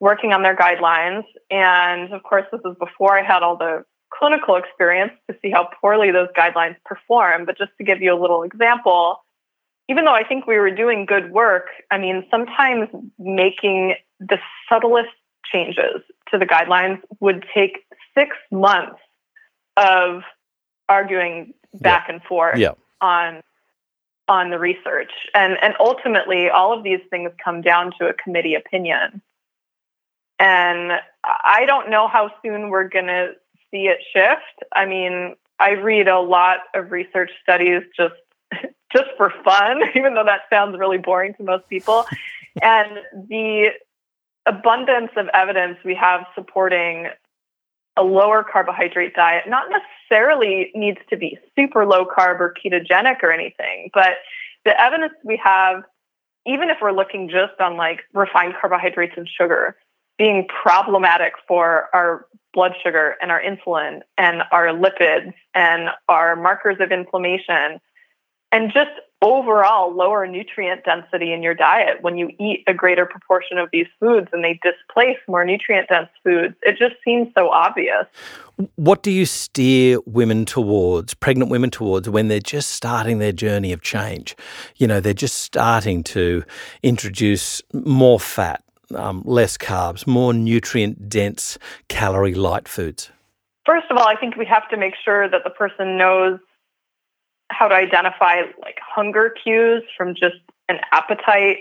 working 0.00 0.32
on 0.32 0.42
their 0.42 0.56
guidelines. 0.56 1.24
And 1.50 2.12
of 2.12 2.22
course, 2.22 2.46
this 2.50 2.62
was 2.64 2.76
before 2.78 3.18
I 3.18 3.22
had 3.22 3.42
all 3.42 3.56
the 3.56 3.84
clinical 4.08 4.56
experience 4.56 5.12
to 5.28 5.36
see 5.42 5.50
how 5.50 5.68
poorly 5.80 6.10
those 6.10 6.28
guidelines 6.36 6.76
perform. 6.84 7.44
But 7.44 7.58
just 7.58 7.72
to 7.78 7.84
give 7.84 8.00
you 8.00 8.14
a 8.14 8.18
little 8.20 8.42
example, 8.42 9.22
even 9.88 10.06
though 10.06 10.14
I 10.14 10.24
think 10.24 10.46
we 10.46 10.58
were 10.58 10.70
doing 10.70 11.04
good 11.04 11.30
work, 11.30 11.66
I 11.90 11.98
mean, 11.98 12.24
sometimes 12.30 12.88
making 13.18 13.96
the 14.18 14.38
subtlest 14.70 15.10
changes 15.52 16.02
to 16.30 16.38
the 16.38 16.46
guidelines 16.46 17.00
would 17.20 17.44
take 17.54 17.84
six 18.16 18.36
months 18.50 19.00
of 19.76 20.22
arguing 20.88 21.54
back 21.74 22.06
yeah. 22.08 22.14
and 22.14 22.22
forth 22.24 22.58
yeah. 22.58 22.72
on 23.00 23.42
on 24.28 24.50
the 24.50 24.58
research. 24.58 25.10
And 25.34 25.56
and 25.60 25.74
ultimately 25.80 26.48
all 26.48 26.76
of 26.76 26.84
these 26.84 27.00
things 27.10 27.30
come 27.42 27.60
down 27.60 27.92
to 27.98 28.06
a 28.08 28.14
committee 28.14 28.54
opinion. 28.54 29.20
And 30.38 30.92
I 31.22 31.66
don't 31.66 31.90
know 31.90 32.08
how 32.08 32.30
soon 32.42 32.70
we're 32.70 32.88
going 32.88 33.08
to 33.08 33.32
see 33.70 33.88
it 33.88 33.98
shift. 34.14 34.70
I 34.74 34.86
mean, 34.86 35.36
I 35.58 35.72
read 35.72 36.08
a 36.08 36.18
lot 36.18 36.60
of 36.74 36.90
research 36.90 37.30
studies 37.42 37.82
just 37.96 38.14
just 38.92 39.10
for 39.16 39.32
fun, 39.44 39.82
even 39.94 40.14
though 40.14 40.24
that 40.24 40.42
sounds 40.48 40.78
really 40.78 40.98
boring 40.98 41.34
to 41.34 41.42
most 41.42 41.68
people. 41.68 42.06
and 42.62 42.98
the 43.28 43.68
abundance 44.46 45.10
of 45.16 45.28
evidence 45.34 45.76
we 45.84 45.94
have 45.94 46.24
supporting 46.34 47.08
a 48.00 48.04
lower 48.04 48.42
carbohydrate 48.42 49.14
diet 49.14 49.44
not 49.46 49.66
necessarily 49.70 50.70
needs 50.74 50.98
to 51.10 51.16
be 51.16 51.38
super 51.54 51.84
low 51.84 52.06
carb 52.06 52.40
or 52.40 52.54
ketogenic 52.54 53.22
or 53.22 53.30
anything, 53.30 53.90
but 53.92 54.14
the 54.64 54.80
evidence 54.80 55.12
we 55.22 55.36
have, 55.42 55.82
even 56.46 56.70
if 56.70 56.78
we're 56.80 56.92
looking 56.92 57.28
just 57.28 57.60
on 57.60 57.76
like 57.76 58.00
refined 58.14 58.54
carbohydrates 58.58 59.12
and 59.16 59.28
sugar, 59.28 59.76
being 60.16 60.46
problematic 60.48 61.34
for 61.46 61.88
our 61.92 62.26
blood 62.54 62.72
sugar 62.82 63.16
and 63.20 63.30
our 63.30 63.40
insulin 63.40 64.00
and 64.16 64.42
our 64.50 64.68
lipids 64.68 65.32
and 65.54 65.90
our 66.08 66.36
markers 66.36 66.78
of 66.80 66.90
inflammation 66.90 67.80
and 68.50 68.72
just 68.72 68.90
overall 69.22 69.94
lower 69.94 70.26
nutrient 70.26 70.84
density 70.84 71.32
in 71.32 71.42
your 71.42 71.54
diet 71.54 71.98
when 72.00 72.16
you 72.16 72.30
eat 72.38 72.64
a 72.66 72.74
greater 72.74 73.04
proportion 73.04 73.58
of 73.58 73.68
these 73.72 73.86
foods 73.98 74.28
and 74.32 74.42
they 74.42 74.58
displace 74.62 75.18
more 75.28 75.44
nutrient 75.44 75.88
dense 75.88 76.08
foods. 76.24 76.54
It 76.62 76.78
just 76.78 76.94
seems 77.04 77.28
so 77.36 77.50
obvious. 77.50 78.06
What 78.76 79.02
do 79.02 79.10
you 79.10 79.26
steer 79.26 79.98
women 80.06 80.44
towards, 80.44 81.14
pregnant 81.14 81.50
women 81.50 81.70
towards, 81.70 82.08
when 82.08 82.28
they're 82.28 82.40
just 82.40 82.70
starting 82.70 83.18
their 83.18 83.32
journey 83.32 83.72
of 83.72 83.82
change? 83.82 84.36
You 84.76 84.86
know, 84.86 85.00
they're 85.00 85.14
just 85.14 85.38
starting 85.38 86.02
to 86.04 86.44
introduce 86.82 87.62
more 87.72 88.20
fat, 88.20 88.62
um, 88.94 89.22
less 89.24 89.56
carbs, 89.56 90.06
more 90.06 90.34
nutrient 90.34 91.08
dense, 91.08 91.58
calorie 91.88 92.34
light 92.34 92.68
foods? 92.68 93.10
First 93.66 93.86
of 93.90 93.96
all, 93.96 94.06
I 94.06 94.16
think 94.16 94.36
we 94.36 94.46
have 94.46 94.68
to 94.70 94.76
make 94.76 94.94
sure 95.04 95.28
that 95.28 95.44
the 95.44 95.50
person 95.50 95.96
knows 95.96 96.38
how 97.50 97.68
to 97.68 97.74
identify 97.74 98.42
hunger 98.94 99.34
cues 99.42 99.82
from 99.96 100.14
just 100.14 100.36
an 100.68 100.78
appetite 100.92 101.58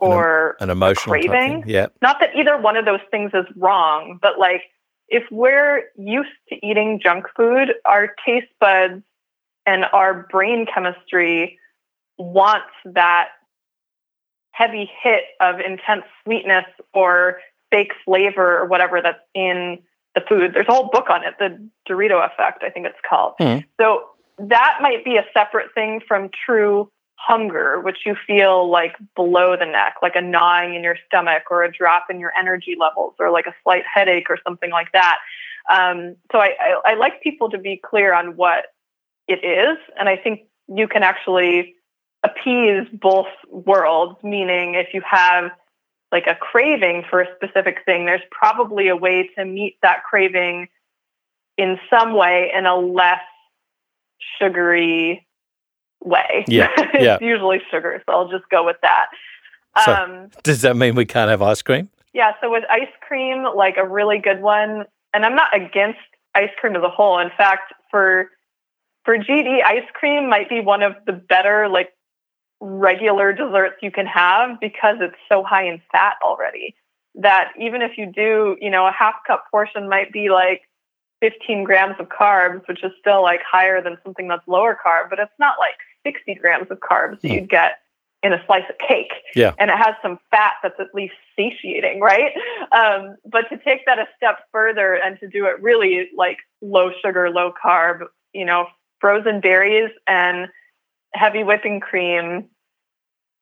or 0.00 0.56
an, 0.60 0.70
an 0.70 0.70
emotional 0.70 1.12
craving. 1.12 1.64
Yeah. 1.66 1.86
Not 2.02 2.20
that 2.20 2.30
either 2.36 2.56
one 2.56 2.76
of 2.76 2.84
those 2.84 3.00
things 3.10 3.32
is 3.34 3.46
wrong, 3.56 4.18
but 4.20 4.38
like 4.38 4.62
if 5.08 5.24
we're 5.30 5.84
used 5.96 6.28
to 6.50 6.66
eating 6.66 7.00
junk 7.02 7.26
food, 7.36 7.74
our 7.84 8.14
taste 8.24 8.48
buds 8.60 9.02
and 9.66 9.84
our 9.92 10.26
brain 10.30 10.66
chemistry 10.72 11.58
wants 12.18 12.68
that 12.84 13.28
heavy 14.52 14.90
hit 15.02 15.22
of 15.40 15.60
intense 15.60 16.04
sweetness 16.24 16.64
or 16.92 17.38
fake 17.70 17.92
flavor 18.04 18.58
or 18.58 18.66
whatever 18.66 19.00
that's 19.02 19.18
in 19.34 19.78
the 20.14 20.20
food. 20.28 20.52
There's 20.54 20.66
a 20.68 20.72
whole 20.72 20.88
book 20.90 21.10
on 21.10 21.22
it, 21.24 21.34
the 21.38 21.68
Dorito 21.88 22.24
effect, 22.24 22.62
I 22.64 22.70
think 22.70 22.86
it's 22.86 22.98
called. 23.08 23.34
Mm. 23.40 23.64
So 23.80 24.04
that 24.38 24.78
might 24.80 25.04
be 25.04 25.16
a 25.16 25.24
separate 25.32 25.74
thing 25.74 26.00
from 26.06 26.30
true 26.46 26.90
hunger, 27.16 27.80
which 27.80 27.98
you 28.06 28.14
feel 28.26 28.70
like 28.70 28.96
below 29.16 29.56
the 29.56 29.66
neck, 29.66 29.96
like 30.02 30.14
a 30.14 30.20
gnawing 30.20 30.74
in 30.74 30.82
your 30.82 30.96
stomach 31.06 31.44
or 31.50 31.64
a 31.64 31.72
drop 31.72 32.06
in 32.10 32.20
your 32.20 32.32
energy 32.38 32.76
levels 32.78 33.14
or 33.18 33.30
like 33.30 33.46
a 33.46 33.54
slight 33.64 33.82
headache 33.92 34.30
or 34.30 34.38
something 34.46 34.70
like 34.70 34.92
that. 34.92 35.18
Um, 35.70 36.16
so 36.32 36.38
I, 36.38 36.54
I, 36.60 36.92
I 36.92 36.94
like 36.94 37.22
people 37.22 37.50
to 37.50 37.58
be 37.58 37.80
clear 37.84 38.14
on 38.14 38.36
what 38.36 38.66
it 39.26 39.44
is. 39.44 39.78
And 39.98 40.08
I 40.08 40.16
think 40.16 40.42
you 40.68 40.86
can 40.86 41.02
actually 41.02 41.74
appease 42.22 42.86
both 42.92 43.26
worlds, 43.50 44.16
meaning 44.22 44.74
if 44.74 44.94
you 44.94 45.02
have 45.04 45.50
like 46.10 46.26
a 46.26 46.34
craving 46.34 47.04
for 47.10 47.20
a 47.20 47.26
specific 47.36 47.78
thing, 47.84 48.06
there's 48.06 48.22
probably 48.30 48.88
a 48.88 48.96
way 48.96 49.28
to 49.36 49.44
meet 49.44 49.76
that 49.82 50.04
craving 50.08 50.68
in 51.58 51.78
some 51.90 52.14
way 52.14 52.50
in 52.56 52.64
a 52.64 52.76
less 52.76 53.20
sugary 54.40 55.26
way. 56.02 56.44
Yeah. 56.46 56.70
it's 56.76 57.22
usually 57.22 57.60
sugar, 57.70 58.02
so 58.06 58.12
I'll 58.14 58.28
just 58.28 58.48
go 58.50 58.64
with 58.64 58.76
that. 58.82 59.06
So 59.84 59.94
um, 59.94 60.30
does 60.42 60.62
that 60.62 60.76
mean 60.76 60.94
we 60.94 61.06
can't 61.06 61.30
have 61.30 61.42
ice 61.42 61.62
cream? 61.62 61.88
Yeah. 62.12 62.32
So 62.40 62.50
with 62.50 62.64
ice 62.70 62.88
cream, 63.06 63.44
like 63.54 63.76
a 63.76 63.86
really 63.86 64.18
good 64.18 64.40
one, 64.40 64.84
and 65.14 65.24
I'm 65.24 65.34
not 65.34 65.54
against 65.54 65.98
ice 66.34 66.50
cream 66.58 66.76
as 66.76 66.82
a 66.82 66.88
whole. 66.88 67.18
In 67.18 67.30
fact, 67.36 67.72
for 67.90 68.30
for 69.04 69.16
GD, 69.16 69.64
ice 69.64 69.88
cream 69.94 70.28
might 70.28 70.48
be 70.48 70.60
one 70.60 70.82
of 70.82 70.94
the 71.06 71.12
better 71.12 71.68
like 71.68 71.92
regular 72.60 73.32
desserts 73.32 73.76
you 73.82 73.90
can 73.90 74.06
have 74.06 74.58
because 74.60 74.96
it's 75.00 75.16
so 75.28 75.44
high 75.44 75.66
in 75.66 75.80
fat 75.92 76.14
already. 76.22 76.74
That 77.14 77.52
even 77.58 77.82
if 77.82 77.92
you 77.96 78.06
do, 78.06 78.56
you 78.60 78.70
know, 78.70 78.86
a 78.86 78.92
half 78.92 79.14
cup 79.26 79.44
portion 79.50 79.88
might 79.88 80.12
be 80.12 80.28
like 80.30 80.62
15 81.20 81.64
grams 81.64 81.96
of 81.98 82.08
carbs, 82.08 82.66
which 82.68 82.82
is 82.84 82.92
still 83.00 83.22
like 83.22 83.40
higher 83.42 83.82
than 83.82 83.96
something 84.04 84.28
that's 84.28 84.46
lower 84.46 84.78
carb, 84.84 85.10
but 85.10 85.18
it's 85.18 85.32
not 85.38 85.56
like 85.58 85.74
60 86.04 86.34
grams 86.36 86.70
of 86.70 86.78
carbs 86.78 87.20
that 87.20 87.28
hmm. 87.28 87.34
you'd 87.34 87.50
get 87.50 87.78
in 88.22 88.32
a 88.32 88.44
slice 88.46 88.64
of 88.68 88.76
cake. 88.78 89.12
Yeah. 89.34 89.54
And 89.58 89.70
it 89.70 89.76
has 89.76 89.94
some 90.02 90.18
fat 90.30 90.54
that's 90.62 90.78
at 90.80 90.94
least 90.94 91.14
satiating, 91.36 92.00
right? 92.00 92.32
Um, 92.72 93.16
but 93.24 93.48
to 93.50 93.58
take 93.58 93.86
that 93.86 93.98
a 93.98 94.06
step 94.16 94.40
further 94.52 94.94
and 94.94 95.18
to 95.20 95.28
do 95.28 95.46
it 95.46 95.62
really 95.62 96.10
like 96.16 96.38
low 96.60 96.90
sugar, 97.02 97.30
low 97.30 97.52
carb, 97.64 98.00
you 98.32 98.44
know, 98.44 98.66
frozen 99.00 99.40
berries 99.40 99.90
and 100.06 100.48
heavy 101.14 101.44
whipping 101.44 101.80
cream 101.80 102.48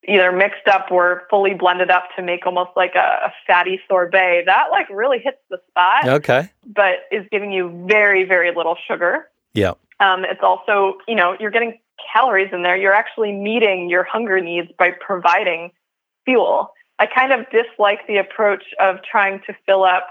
either 0.09 0.33
mixed 0.33 0.69
up 0.69 0.91
or 0.91 1.23
fully 1.31 1.55
blended 1.55 1.91
up 1.91 2.05
to 2.17 2.23
make 2.23 2.47
almost 2.47 2.71
like 2.77 2.95
a, 2.95 3.27
a, 3.27 3.33
fatty 3.47 3.81
sorbet. 3.89 4.45
That 4.47 4.67
like 4.71 4.89
really 4.91 5.19
hits 5.19 5.39
the 5.51 5.59
spot. 5.69 6.09
Okay. 6.09 6.51
But 6.67 6.95
is 7.11 7.27
giving 7.31 7.53
you 7.53 7.87
very, 7.89 8.25
very 8.25 8.55
little 8.55 8.77
sugar. 8.89 9.29
Yeah. 9.55 9.73
Um, 10.01 10.25
it's 10.25 10.43
also, 10.43 10.99
you 11.09 11.15
know, 11.15 11.37
you're 11.41 11.51
getting 11.51 11.79
calories 12.13 12.51
in 12.53 12.63
there. 12.63 12.77
You're 12.77 12.93
actually 12.93 13.33
meeting 13.33 13.89
your 13.89 14.05
hunger 14.05 14.41
needs 14.41 14.69
by 14.79 14.91
providing 14.91 15.73
fuel. 16.25 16.73
I 16.99 17.07
kind 17.07 17.33
of 17.33 17.47
dislike 17.51 18.07
the 18.07 18.19
approach 18.19 18.65
of 18.81 18.97
trying 19.11 19.41
to 19.47 19.55
fill 19.67 19.85
up 19.85 20.09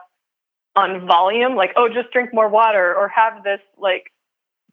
on 0.76 1.08
volume, 1.08 1.56
like, 1.56 1.72
oh, 1.78 1.88
just 1.88 2.12
drink 2.12 2.34
more 2.34 2.50
water 2.50 2.94
or 2.94 3.08
have 3.08 3.44
this 3.44 3.62
like 3.78 4.12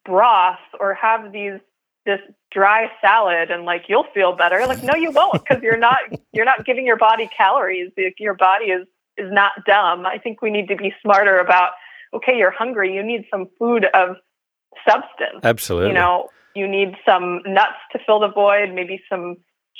broth 0.05 0.59
or 0.81 0.95
have 0.95 1.33
these 1.33 1.61
this 2.05 2.21
dry 2.51 2.87
salad 3.01 3.51
and 3.51 3.65
like 3.65 3.85
you'll 3.89 4.07
feel 4.15 4.35
better. 4.35 4.67
Like 4.67 4.83
no 4.83 4.95
you 4.95 5.11
won't 5.11 5.45
because 5.45 5.63
you're 5.63 5.79
not 5.79 5.99
you're 6.33 6.45
not 6.45 6.65
giving 6.65 6.87
your 6.87 6.97
body 6.97 7.29
calories. 7.37 7.91
Your 8.19 8.35
body 8.35 8.67
is 8.67 8.87
is 9.17 9.31
not 9.31 9.53
dumb. 9.67 10.07
I 10.07 10.19
think 10.19 10.43
we 10.43 10.51
need 10.51 10.69
to 10.69 10.77
be 10.77 10.93
smarter 11.03 11.39
about 11.39 11.73
okay 12.15 12.37
you're 12.37 12.51
hungry 12.51 12.95
you 12.95 13.03
need 13.03 13.25
some 13.31 13.47
food 13.59 13.87
of 13.95 14.17
substance. 14.89 15.41
Absolutely. 15.43 15.89
You 15.89 15.95
know 15.95 16.29
you 16.55 16.69
need 16.69 16.95
some 17.07 17.41
nuts 17.47 17.79
to 17.93 17.99
fill 18.05 18.21
the 18.21 18.29
void 18.29 18.75
maybe 18.75 19.03
some 19.09 19.37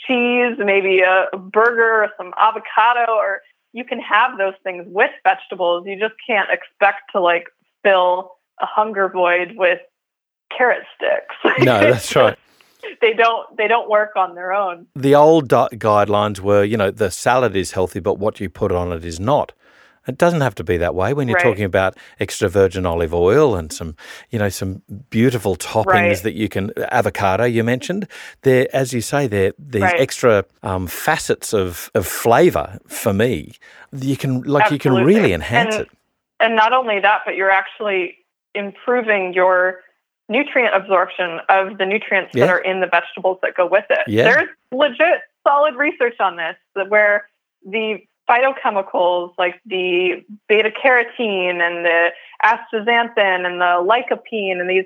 cheese 0.07 0.57
maybe 0.59 1.01
a 1.01 1.37
burger 1.37 2.05
or 2.05 2.09
some 2.17 2.33
avocado 2.39 3.13
or 3.13 3.43
you 3.73 3.85
can 3.85 4.01
have 4.01 4.39
those 4.39 4.55
things 4.63 4.85
with 4.87 5.11
vegetables. 5.25 5.85
You 5.87 5.99
just 5.99 6.15
can't 6.27 6.49
expect 6.51 7.11
to 7.13 7.21
like 7.21 7.45
fill 7.83 8.33
a 8.61 8.67
hunger 8.67 9.09
void 9.09 9.55
with 9.57 9.79
carrot 10.57 10.85
sticks. 10.97 11.35
No, 11.65 11.81
that's 11.81 12.15
right. 12.17 12.39
they 13.01 13.13
don't 13.13 13.57
they 13.57 13.69
don't 13.69 13.89
work 13.91 14.13
on 14.17 14.35
their 14.35 14.53
own. 14.53 14.87
The 14.97 15.15
old 15.15 15.49
guidelines 15.49 16.41
were, 16.41 16.65
you 16.65 16.77
know, 16.77 16.91
the 16.91 17.11
salad 17.11 17.55
is 17.57 17.73
healthy, 17.73 18.01
but 18.01 18.19
what 18.19 18.41
you 18.41 18.49
put 18.49 18.73
on 18.73 18.93
it 18.93 19.05
is 19.05 19.19
not. 19.21 19.53
It 20.09 20.19
doesn't 20.19 20.41
have 20.41 20.57
to 20.57 20.65
be 20.65 20.79
that 20.79 20.97
way 20.97 21.15
when 21.15 21.29
you're 21.29 21.37
Right. 21.37 21.45
talking 21.45 21.65
about 21.65 21.97
extra 22.19 22.49
virgin 22.49 22.85
olive 22.87 23.15
oil 23.15 23.55
and 23.55 23.73
some, 23.73 23.95
you 24.31 24.39
know, 24.41 24.49
some 24.49 24.83
beautiful 25.11 25.55
toppings 25.55 25.87
Right. 25.87 26.23
that 26.25 26.35
you 26.35 26.49
can. 26.49 26.73
Avocado, 26.91 27.45
you 27.45 27.63
mentioned. 27.63 28.09
There, 28.43 28.67
as 28.73 28.93
you 28.93 29.01
say, 29.01 29.29
there 29.29 29.53
these 29.61 29.83
Right. 29.83 30.01
extra 30.01 30.45
um, 30.65 30.89
facets 30.89 31.55
of 31.55 31.91
of 31.95 32.05
flavour 32.07 32.79
for 32.89 33.13
me. 33.13 33.53
You 33.93 34.17
can 34.17 34.43
like 34.43 34.73
you 34.73 34.79
can 34.79 34.95
really 35.05 35.33
enhance 35.33 35.77
And- 35.77 35.85
it. 35.87 35.91
And 36.41 36.57
not 36.57 36.73
only 36.73 36.99
that, 36.99 37.21
but 37.25 37.37
you're 37.37 37.53
actually 37.63 38.17
improving 38.57 39.33
your 39.33 39.81
nutrient 40.29 40.75
absorption 40.75 41.41
of 41.49 41.79
the 41.79 41.87
nutrients 41.87 42.33
Yeah. 42.35 42.47
that 42.47 42.53
are 42.53 42.59
in 42.61 42.81
the 42.81 42.87
vegetables 42.87 43.39
that 43.43 43.55
go 43.55 43.67
with 43.67 43.85
it. 43.91 44.07
Yeah. 44.07 44.25
There's 44.25 44.49
legit 44.71 45.21
solid 45.47 45.75
research 45.75 46.21
on 46.21 46.37
this 46.37 46.57
that 46.75 46.89
where 46.89 47.29
the 47.65 47.99
phytochemicals 48.29 49.35
like 49.37 49.61
the 49.67 50.25
beta 50.49 50.71
carotene 50.71 51.61
and 51.61 51.85
the 51.85 52.11
astaxanthin 52.45 53.45
and 53.47 53.61
the 53.61 53.85
lycopene 53.85 54.61
and 54.61 54.71
these 54.71 54.85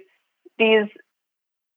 these 0.59 0.89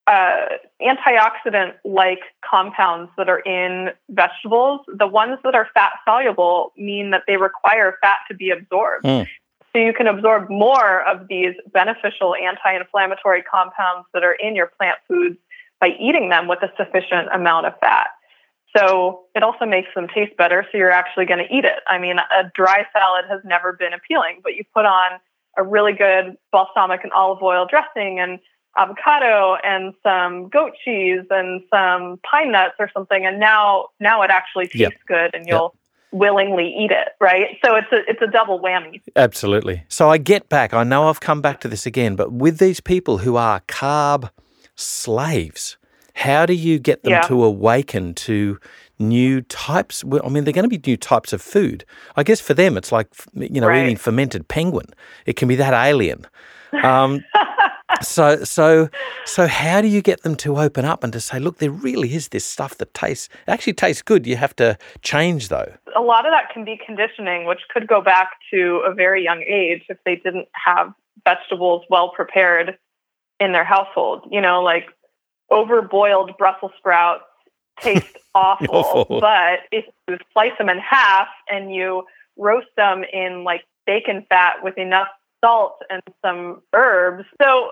uh, 0.08 0.46
antioxidant 0.82 1.74
like 1.86 2.22
compounds 2.50 3.12
that 3.18 3.30
are 3.30 3.40
in 3.40 3.90
vegetables, 4.10 4.82
the 4.88 5.06
ones 5.06 5.38
that 5.44 5.54
are 5.54 5.68
fat 5.74 5.92
soluble 6.04 6.74
mean 6.78 7.12
that 7.12 7.24
they 7.28 7.38
require 7.38 7.98
fat 8.02 8.18
to 8.28 8.34
be 8.34 8.50
absorbed. 8.50 9.06
Mm. 9.06 9.28
So 9.74 9.80
you 9.80 9.94
can 9.94 10.08
absorb 10.08 10.50
more 10.50 11.04
of 11.08 11.28
these 11.28 11.54
beneficial 11.72 12.36
anti 12.36 12.76
inflammatory 12.76 13.44
compounds 13.44 14.08
that 14.14 14.24
are 14.24 14.34
in 14.34 14.56
your 14.56 14.68
plant 14.68 14.98
foods 15.08 15.38
by 15.80 15.90
eating 16.00 16.30
them 16.30 16.48
with 16.48 16.60
a 16.64 16.72
sufficient 16.78 17.30
amount 17.34 17.66
of 17.68 17.74
fat. 17.80 18.08
So 18.76 19.22
it 19.36 19.44
also 19.44 19.66
makes 19.66 19.90
them 19.96 20.08
taste 20.14 20.36
better. 20.38 20.66
So 20.72 20.78
you're 20.78 20.92
actually 20.92 21.26
going 21.26 21.40
to 21.40 21.54
eat 21.54 21.66
it. 21.66 21.80
I 21.88 21.98
mean, 21.98 22.20
a 22.20 22.52
dry 22.54 22.86
salad 22.94 23.26
has 23.30 23.42
never 23.44 23.74
been 23.74 23.94
appealing, 23.94 24.42
but 24.44 24.56
you 24.56 24.64
put 24.74 24.86
on 24.86 25.20
a 25.58 25.64
really 25.64 25.94
good 25.94 26.38
balsamic 26.52 27.02
and 27.04 27.12
olive 27.14 27.42
oil 27.42 27.66
dressing 27.70 28.20
and 28.20 28.40
avocado 28.78 29.58
and 29.64 29.94
some 30.04 30.50
goat 30.50 30.74
cheese 30.84 31.26
and 31.32 31.62
some 31.74 32.20
pine 32.30 32.52
nuts 32.52 32.76
or 32.80 32.90
something, 32.94 33.26
and 33.26 33.40
now 33.40 33.88
now 34.00 34.22
it 34.22 34.30
actually 34.30 34.68
tastes 34.68 34.80
Yep. 34.80 34.94
good, 35.08 35.36
and 35.36 35.48
you'll 35.48 35.76
willingly 36.12 36.68
eat 36.78 36.92
it, 36.92 37.10
right? 37.20 37.58
So 37.64 37.76
it's 37.76 37.92
a 37.92 37.98
it's 38.10 38.22
a 38.22 38.28
double 38.28 38.60
whammy. 38.60 39.02
Absolutely. 39.16 39.84
So 39.90 40.10
I 40.10 40.18
get 40.18 40.50
back. 40.50 40.74
I 40.74 40.84
know 40.84 41.10
I've 41.10 41.20
come 41.20 41.42
back 41.42 41.60
to 41.62 41.68
this 41.68 41.86
again, 41.86 42.16
but 42.16 42.32
with 42.32 42.58
these 42.58 42.80
people 42.80 43.20
who 43.20 43.36
are 43.36 43.62
carb 43.62 44.30
slaves, 44.76 45.78
how 46.16 46.46
do 46.46 46.54
you 46.54 46.80
get 46.80 47.04
them 47.04 47.12
Yeah. 47.14 47.22
to 47.22 47.44
awaken 47.44 48.14
to 48.16 48.60
new 48.98 49.42
types? 49.42 50.04
I 50.04 50.30
mean, 50.30 50.44
they're 50.44 50.54
going 50.54 50.70
to 50.70 50.78
be 50.80 50.82
new 50.86 50.98
types 50.98 51.32
of 51.34 51.42
food. 51.42 51.86
I 52.16 52.24
guess 52.24 52.42
for 52.42 52.54
them, 52.54 52.78
it's 52.78 52.92
like 52.92 53.08
you 53.34 53.62
know 53.62 53.68
Right. 53.68 53.84
eating 53.84 53.98
fermented 53.98 54.48
penguin. 54.48 54.88
It 55.26 55.36
can 55.36 55.48
be 55.48 55.56
that 55.56 55.74
alien. 55.74 56.26
Um, 56.84 57.24
so 58.02 58.44
so 58.44 58.90
so 59.26 59.48
how 59.48 59.82
do 59.82 59.88
you 59.88 60.02
get 60.02 60.24
them 60.24 60.36
to 60.38 60.58
open 60.58 60.86
up 60.86 61.04
and 61.04 61.14
to 61.14 61.20
say, 61.20 61.40
look, 61.40 61.58
there 61.58 61.72
really 61.72 62.14
is 62.16 62.30
this 62.30 62.46
stuff 62.46 62.78
that 62.78 62.94
tastes 62.94 63.30
actually 63.48 63.74
tastes 63.74 64.02
good. 64.02 64.26
You 64.28 64.36
have 64.38 64.56
to 64.58 64.78
change 65.02 65.50
though. 65.50 65.72
a 65.96 66.02
lot 66.02 66.26
of 66.26 66.32
that 66.32 66.54
can 66.54 66.66
be 66.66 66.80
conditioning, 66.86 67.46
which 67.46 67.62
could 67.74 67.88
go 67.88 68.02
back 68.02 68.32
to 68.54 68.84
a 68.86 68.94
very 68.94 69.24
young 69.24 69.42
age 69.44 69.84
if 69.90 69.98
they 70.06 70.16
didn't 70.16 70.48
have 70.54 70.94
vegetables 71.26 71.84
well 71.90 72.10
prepared 72.10 72.78
in 73.40 73.52
their 73.52 73.66
household. 73.66 74.28
You 74.32 74.42
know, 74.42 74.62
like 74.62 74.86
overboiled 75.52 76.38
Brussels 76.38 76.72
sprouts 76.78 77.24
taste 77.82 78.18
awful, 78.36 78.68
Awful. 78.76 79.20
but 79.22 79.60
if 79.72 79.86
you 80.08 80.18
slice 80.34 80.52
them 80.58 80.70
in 80.70 80.78
half 80.80 81.28
and 81.50 81.74
you 81.74 82.04
roast 82.38 82.68
them 82.78 83.04
in 83.12 83.44
like 83.44 83.62
bacon 83.86 84.26
fat 84.30 84.58
with 84.64 84.78
enough 84.78 85.08
salt 85.44 85.78
and 85.90 86.02
some 86.24 86.62
herbs. 86.74 87.26
So 87.42 87.70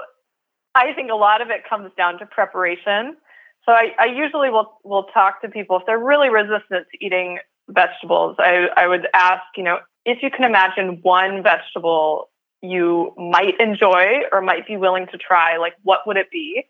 I 0.77 0.93
think 0.93 1.11
a 1.11 1.15
lot 1.15 1.41
of 1.41 1.49
it 1.49 1.67
comes 1.67 1.91
down 1.97 2.19
to 2.19 2.25
preparation. 2.25 3.17
So 3.65 3.71
I, 3.71 3.93
I 3.99 4.05
usually 4.05 4.49
will 4.49 4.79
will 4.83 5.05
talk 5.13 5.41
to 5.41 5.49
people 5.49 5.77
if 5.77 5.83
they're 5.85 5.99
really 5.99 6.29
resistant 6.29 6.87
to 6.91 7.05
eating 7.05 7.39
vegetables. 7.67 8.37
I, 8.39 8.67
I 8.77 8.87
would 8.87 9.07
ask, 9.13 9.43
you 9.57 9.63
know, 9.63 9.79
if 10.05 10.19
you 10.23 10.29
can 10.31 10.45
imagine 10.45 10.99
one 11.01 11.43
vegetable 11.43 12.29
you 12.61 13.13
might 13.17 13.59
enjoy 13.59 14.21
or 14.31 14.41
might 14.41 14.65
be 14.65 14.77
willing 14.77 15.07
to 15.07 15.17
try, 15.17 15.57
like 15.57 15.73
what 15.83 16.07
would 16.07 16.17
it 16.17 16.31
be? 16.31 16.63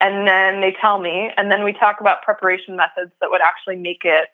And 0.00 0.26
then 0.26 0.60
they 0.60 0.74
tell 0.80 0.98
me, 0.98 1.30
and 1.36 1.52
then 1.52 1.62
we 1.62 1.72
talk 1.74 2.00
about 2.00 2.22
preparation 2.22 2.74
methods 2.74 3.12
that 3.20 3.30
would 3.30 3.42
actually 3.42 3.76
make 3.76 4.00
it 4.04 4.28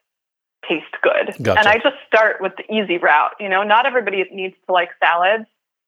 taste 0.69 0.85
good. 1.03 1.35
Gotcha. 1.43 1.59
And 1.59 1.69
I 1.69 1.79
just 1.79 1.97
start 2.07 2.37
with 2.41 2.53
the 2.57 2.73
easy 2.73 2.99
route. 2.99 3.33
You 3.41 3.49
know, 3.49 3.63
not 3.65 3.85
everybody 3.85 4.25
needs 4.33 4.55
to 4.67 4.73
like 4.73 4.91
salads. 5.03 5.47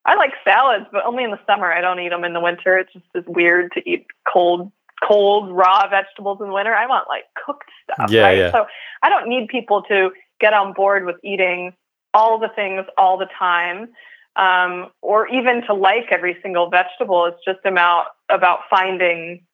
I 0.09 0.15
like 0.15 0.33
salads, 0.43 0.87
but 0.91 1.05
only 1.05 1.23
in 1.23 1.31
the 1.31 1.41
summer. 1.47 1.71
I 1.71 1.83
don't 1.83 2.01
eat 2.01 2.09
them 2.09 2.25
in 2.25 2.33
the 2.33 2.41
winter. 2.41 2.79
It's 2.79 2.93
just 2.95 3.05
as 3.15 3.25
weird 3.27 3.73
to 3.73 3.87
eat 3.87 4.07
cold, 4.27 4.73
cold 5.07 5.55
raw 5.55 5.87
vegetables 5.87 6.39
in 6.41 6.51
winter. 6.51 6.75
I 6.75 6.87
want 6.87 7.09
like 7.09 7.25
cooked 7.45 7.69
stuff. 7.85 8.11
Yeah, 8.11 8.23
right? 8.23 8.39
yeah. 8.39 8.53
So 8.53 8.65
I 9.03 9.11
don't 9.11 9.29
need 9.29 9.49
people 9.49 9.83
to 9.83 10.11
get 10.41 10.55
on 10.55 10.73
board 10.73 11.05
with 11.05 11.17
eating 11.23 11.75
all 12.15 12.39
the 12.39 12.49
things 12.49 12.87
all 12.97 13.19
the 13.19 13.29
time, 13.39 13.89
um, 14.37 14.91
or 15.03 15.29
even 15.29 15.63
to 15.67 15.75
like 15.75 16.07
every 16.11 16.39
single 16.43 16.71
vegetable. 16.71 17.27
It's 17.27 17.45
just 17.45 17.61
about 17.67 18.07
about 18.31 18.61
finding 18.71 19.45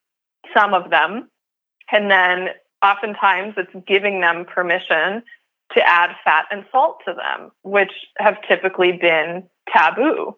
some 0.56 0.72
of 0.72 0.88
them, 0.88 1.28
and 1.90 2.08
then 2.08 2.50
oftentimes 2.80 3.54
it's 3.56 3.74
giving 3.88 4.20
them 4.20 4.44
permission 4.44 5.24
to 5.72 5.82
add 5.84 6.14
fat 6.24 6.44
and 6.52 6.64
salt 6.70 7.00
to 7.06 7.12
them, 7.12 7.50
which 7.64 7.90
have 8.18 8.36
typically 8.46 8.92
been 8.92 9.42
taboo. 9.72 10.36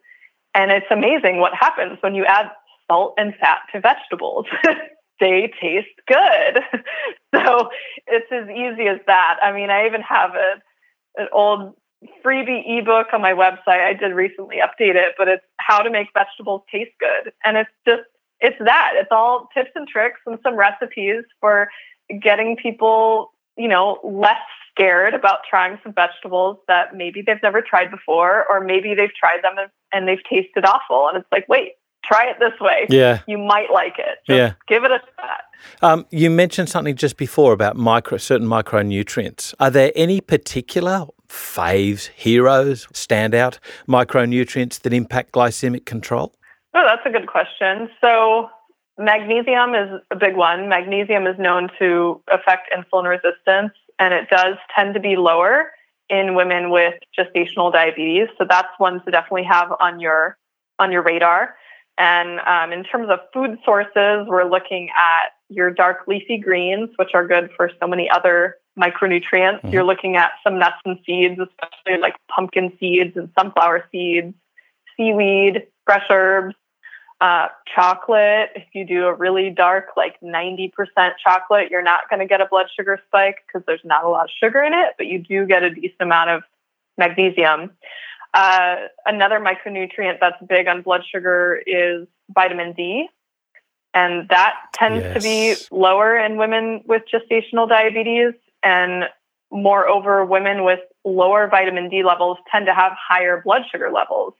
And 0.55 0.71
it's 0.71 0.87
amazing 0.91 1.39
what 1.39 1.55
happens 1.55 1.99
when 2.01 2.15
you 2.15 2.25
add 2.25 2.51
salt 2.91 3.15
and 3.19 3.35
fat 3.41 3.59
to 3.73 3.81
vegetables. 3.81 4.47
they 5.21 5.53
taste 5.61 5.89
good. 6.07 6.63
so 7.35 7.71
it's 8.07 8.31
as 8.33 8.49
easy 8.49 8.89
as 8.89 8.99
that. 9.07 9.37
I 9.43 9.53
mean, 9.53 9.71
I 9.71 9.87
even 9.87 10.01
have 10.03 10.31
a, 10.35 11.21
an 11.21 11.29
old 11.33 11.75
freebie 12.25 12.63
ebook 12.67 13.09
on 13.13 13.23
my 13.23 13.33
website. 13.33 13.85
I 13.85 13.95
did 13.95 14.13
recently 14.13 14.57
update 14.57 14.97
it, 14.97 15.15
but 15.17 15.29
it's 15.29 15.45
how 15.59 15.81
to 15.81 15.91
make 15.91 16.09
vegetables 16.15 16.63
taste 16.71 16.93
good. 17.01 17.33
And 17.45 17.57
it's 17.57 17.71
just, 17.87 18.03
it's 18.41 18.57
that. 18.65 18.93
It's 18.95 19.09
all 19.11 19.49
tips 19.55 19.71
and 19.75 19.89
tricks 19.89 20.21
and 20.27 20.39
some 20.43 20.57
recipes 20.57 21.25
for 21.41 21.69
getting 22.23 22.57
people, 22.57 23.33
you 23.57 23.69
know, 23.69 23.99
less 24.05 24.37
scared 24.71 25.15
about 25.15 25.39
trying 25.49 25.79
some 25.83 25.93
vegetables 25.93 26.59
that 26.69 26.95
maybe 26.95 27.23
they've 27.27 27.43
never 27.43 27.63
tried 27.63 27.91
before, 27.91 28.45
or 28.51 28.61
maybe 28.61 28.95
they've 28.95 29.15
tried 29.15 29.43
them 29.43 29.57
and- 29.59 29.71
and 29.93 30.07
they've 30.07 30.23
tasted 30.29 30.65
awful. 30.67 31.09
And 31.09 31.17
it's 31.17 31.27
like, 31.33 31.47
wait, 31.49 31.73
try 32.05 32.27
it 32.27 32.37
this 32.39 32.59
way. 32.61 32.87
Yeah. 32.91 33.21
You 33.27 33.39
might 33.39 33.71
like 33.73 33.99
it. 33.99 34.19
Just 34.27 34.37
Yeah. 34.37 34.53
Give 34.67 34.85
it 34.85 34.91
a 34.91 35.01
shot. 35.19 35.41
Um, 35.83 36.07
you 36.11 36.29
mentioned 36.31 36.69
something 36.69 36.95
just 36.97 37.17
before 37.17 37.53
about 37.55 37.77
micro 37.77 38.19
certain 38.19 38.47
micronutrients. 38.47 39.55
Are 39.59 39.71
there 39.71 39.93
any 39.97 40.21
particular 40.21 41.07
faves, 41.29 42.09
heroes, 42.09 42.87
standout 42.93 43.59
micronutrients 43.89 44.83
that 44.83 44.93
impact 44.93 45.33
glycemic 45.33 45.87
control? 45.87 46.35
Oh, 46.75 46.83
that's 46.85 47.03
a 47.07 47.11
good 47.11 47.27
question. 47.27 47.89
So, 48.03 48.51
magnesium 48.99 49.75
is 49.75 50.01
a 50.11 50.17
big 50.17 50.37
one. 50.37 50.69
Magnesium 50.69 51.27
is 51.27 51.39
known 51.39 51.69
to 51.79 52.23
affect 52.33 52.73
insulin 52.73 53.09
resistance, 53.09 53.73
and 53.99 54.15
it 54.15 54.29
does 54.31 54.57
tend 54.75 54.95
to 54.95 55.01
be 55.01 55.17
lower 55.17 55.73
in 56.09 56.35
women 56.35 56.71
with 56.71 56.95
gestational 57.19 57.73
diabetes. 57.73 58.29
So 58.39 58.47
that's 58.49 58.69
one 58.79 59.05
to 59.05 59.11
definitely 59.11 59.45
have 59.45 59.73
on 59.81 60.01
your 60.01 60.39
on 60.79 60.93
your 60.93 61.03
radar. 61.03 61.57
And 61.99 62.41
um, 62.41 62.73
in 62.73 62.85
terms 62.85 63.09
of 63.11 63.21
food 63.33 63.59
sources, 63.65 64.27
we're 64.27 64.45
looking 64.45 64.91
at 64.91 65.33
your 65.49 65.71
dark 65.71 66.07
leafy 66.07 66.39
greens, 66.39 66.91
which 66.97 67.11
are 67.15 67.27
good 67.27 67.51
for 67.57 67.71
so 67.81 67.87
many 67.87 68.11
other 68.11 68.57
micronutrients. 68.79 69.63
Mhm. 69.63 69.73
You're 69.73 69.85
looking 69.85 70.17
at 70.17 70.33
some 70.45 70.59
nuts 70.59 70.77
and 70.85 70.99
seeds, 71.07 71.41
especially 71.41 71.99
like 72.01 72.15
pumpkin 72.29 72.77
seeds 72.79 73.17
and 73.17 73.31
sunflower 73.39 73.89
seeds, 73.91 74.35
seaweed, 74.97 75.67
fresh 75.87 76.05
herbs, 76.11 76.55
uh, 77.21 77.49
chocolate. 77.75 78.51
If 78.55 78.65
you 78.73 78.85
do 78.87 79.07
a 79.07 79.15
really 79.15 79.51
dark, 79.51 79.89
like 79.97 80.21
90% 80.21 80.71
chocolate, 81.23 81.71
you're 81.71 81.83
not 81.83 82.09
going 82.11 82.21
to 82.21 82.27
get 82.27 82.41
a 82.41 82.47
blood 82.47 82.67
sugar 82.77 83.01
spike 83.07 83.37
because 83.47 83.65
there's 83.67 83.85
not 83.85 84.05
a 84.05 84.09
lot 84.09 84.25
of 84.25 84.31
sugar 84.43 84.63
in 84.63 84.73
it, 84.73 84.95
but 84.99 85.07
you 85.07 85.19
do 85.19 85.47
get 85.47 85.63
a 85.63 85.71
decent 85.71 86.01
amount 86.01 86.31
of 86.31 86.43
magnesium. 86.99 87.71
Uh, 88.35 88.77
another 89.07 89.41
micronutrient 89.41 90.19
that's 90.21 90.37
big 90.47 90.67
on 90.67 90.83
blood 90.83 91.03
sugar 91.11 91.61
is 91.67 92.07
vitamin 92.35 92.73
D. 92.73 93.09
And 93.95 94.29
that 94.29 94.55
tends 94.75 95.03
to 95.15 95.21
be 95.21 95.57
lower 95.71 96.19
in 96.19 96.37
women 96.37 96.83
with 96.85 97.03
gestational 97.11 97.67
diabetes. 97.67 98.35
And 98.63 99.05
moreover, 99.51 100.23
women 100.23 100.65
with 100.65 100.81
lower 101.03 101.49
vitamin 101.49 101.89
D 101.89 102.03
levels 102.05 102.37
tend 102.53 102.67
to 102.67 102.75
have 102.75 102.93
higher 102.95 103.41
blood 103.43 103.63
sugar 103.73 103.91
levels. 103.91 104.35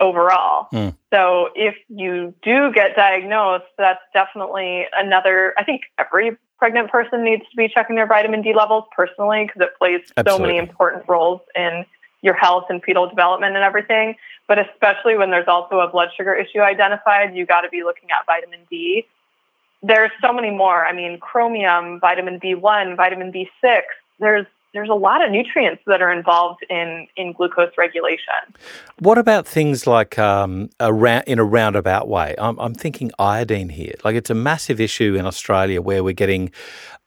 Overall. 0.00 0.68
Mm. 0.72 0.96
So 1.12 1.50
if 1.54 1.74
you 1.88 2.34
do 2.42 2.72
get 2.72 2.96
diagnosed, 2.96 3.66
that's 3.78 4.02
definitely 4.12 4.86
another, 4.92 5.54
I 5.56 5.64
think 5.64 5.82
every 5.98 6.36
pregnant 6.58 6.90
person 6.90 7.24
needs 7.24 7.42
to 7.50 7.56
be 7.56 7.68
checking 7.68 7.96
their 7.96 8.06
vitamin 8.06 8.42
D 8.42 8.54
levels 8.54 8.84
personally 8.96 9.46
because 9.46 9.62
it 9.62 9.78
plays 9.78 10.00
Absolutely. 10.16 10.32
so 10.32 10.38
many 10.46 10.58
important 10.58 11.04
roles 11.08 11.40
in 11.54 11.84
your 12.22 12.34
health 12.34 12.66
and 12.68 12.82
fetal 12.82 13.08
development 13.08 13.56
and 13.56 13.64
everything. 13.64 14.14
But 14.48 14.58
especially 14.58 15.16
when 15.16 15.30
there's 15.30 15.48
also 15.48 15.80
a 15.80 15.88
blood 15.88 16.10
sugar 16.16 16.34
issue 16.34 16.60
identified, 16.60 17.34
you 17.34 17.46
got 17.46 17.62
to 17.62 17.68
be 17.68 17.82
looking 17.82 18.10
at 18.10 18.24
vitamin 18.26 18.60
D. 18.70 19.04
There's 19.82 20.12
so 20.20 20.32
many 20.32 20.50
more. 20.50 20.86
I 20.86 20.92
mean, 20.92 21.18
chromium, 21.18 21.98
vitamin 22.00 22.38
B1, 22.38 22.96
vitamin 22.96 23.32
B6. 23.32 23.80
There's 24.20 24.46
there's 24.72 24.88
a 24.88 24.94
lot 24.94 25.24
of 25.24 25.30
nutrients 25.30 25.82
that 25.86 26.00
are 26.00 26.12
involved 26.12 26.64
in 26.70 27.06
in 27.16 27.32
glucose 27.32 27.72
regulation. 27.76 28.34
What 28.98 29.18
about 29.18 29.46
things 29.46 29.86
like 29.86 30.18
um, 30.18 30.70
a 30.80 30.92
ra- 30.92 31.22
in 31.26 31.38
a 31.38 31.44
roundabout 31.44 32.08
way? 32.08 32.34
I'm, 32.38 32.58
I'm 32.58 32.74
thinking 32.74 33.10
iodine 33.18 33.68
here. 33.68 33.94
Like 34.04 34.16
it's 34.16 34.30
a 34.30 34.34
massive 34.34 34.80
issue 34.80 35.14
in 35.14 35.26
Australia 35.26 35.82
where 35.82 36.02
we're 36.02 36.12
getting 36.12 36.50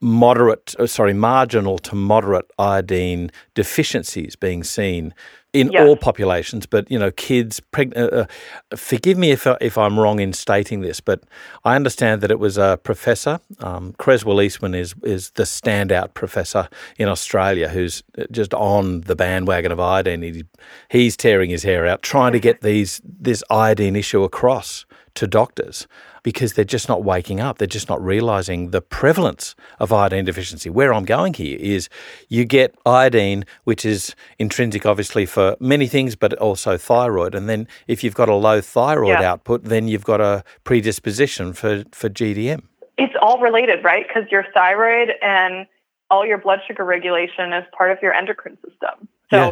moderate, 0.02 0.76
uh, 0.78 0.88
sorry, 0.88 1.14
marginal 1.14 1.78
to 1.80 1.96
moderate 1.96 2.50
iodine 2.60 3.32
deficiencies 3.54 4.36
being 4.36 4.64
seen 4.64 5.14
in 5.56 5.76
all 5.78 5.96
populations, 5.96 6.66
but 6.66 6.90
you 6.92 7.00
know, 7.00 7.12
kids, 7.12 7.60
pregnant. 7.60 8.14
Uh, 8.14 8.26
uh, 8.72 8.76
forgive 8.76 9.18
me 9.18 9.32
if 9.32 9.48
if 9.62 9.78
I'm 9.78 10.00
wrong 10.00 10.20
in 10.20 10.34
stating 10.34 10.82
this, 10.82 11.00
but 11.00 11.24
I 11.64 11.76
understand 11.76 12.22
that 12.22 12.32
it 12.32 12.40
was 12.40 12.58
a 12.58 12.80
professor. 12.84 13.40
Um, 13.60 13.94
Creswell 13.94 14.42
Eastman 14.42 14.76
is 14.76 14.94
is 15.04 15.32
the 15.32 15.44
standout 15.44 16.14
professor 16.14 16.68
in 16.98 17.08
Australia 17.08 17.70
who's 17.70 18.04
just 18.32 18.54
on 18.54 19.02
the 19.02 19.16
bandwagon 19.16 19.72
of 19.72 19.80
iodine. 19.80 20.22
He, 20.22 20.44
he's 20.90 21.16
tearing 21.16 21.50
his 21.50 21.64
hair 21.64 21.88
out 21.88 22.02
trying 22.02 22.34
to 22.34 22.40
get 22.40 22.62
these 22.62 23.02
this 23.04 23.44
iodine 23.50 23.96
issue 23.96 24.24
across 24.24 24.86
to 25.16 25.28
doctors 25.28 25.88
because 26.24 26.54
they're 26.54 26.66
just 26.66 26.90
not 26.90 27.04
waking 27.04 27.40
up. 27.40 27.58
They're 27.58 27.68
just 27.68 27.90
not 27.90 28.04
realizing 28.04 28.72
the 28.72 28.82
prevalence 28.82 29.56
of 29.80 29.92
iodine 29.92 30.26
deficiency. 30.26 30.70
Where 30.70 30.94
I'm 30.94 31.06
going 31.06 31.34
here 31.36 31.58
is 31.60 31.90
you 32.30 32.46
get 32.46 32.76
iodine, 32.86 33.46
which 33.64 33.86
is 33.86 34.16
intrinsic, 34.40 34.86
obviously, 34.86 35.26
for 35.26 35.56
many 35.60 35.88
things, 35.88 36.16
but 36.16 36.34
also 36.34 36.78
thyroid. 36.78 37.36
And 37.36 37.48
then 37.48 37.68
if 37.88 38.04
you've 38.04 38.16
got 38.16 38.30
a 38.30 38.36
low 38.36 38.62
thyroid 38.62 39.20
yeah. 39.20 39.32
output, 39.32 39.64
then 39.66 39.88
you've 39.88 40.06
got 40.06 40.22
a 40.22 40.44
predisposition 40.64 41.54
for, 41.54 41.84
for 41.92 42.10
GDM. 42.10 42.64
It's 42.98 43.14
all 43.22 43.40
related, 43.40 43.84
right? 43.84 44.06
Because 44.08 44.30
your 44.32 44.46
thyroid 44.54 45.10
and 45.22 45.68
all 46.10 46.26
your 46.26 46.38
blood 46.38 46.60
sugar 46.68 46.86
regulation 46.86 47.54
is 47.54 47.64
part 47.78 47.92
of 47.92 47.98
your 48.02 48.14
endocrine 48.14 48.58
system. 48.58 49.08
So 49.30 49.38
yeah. 49.38 49.52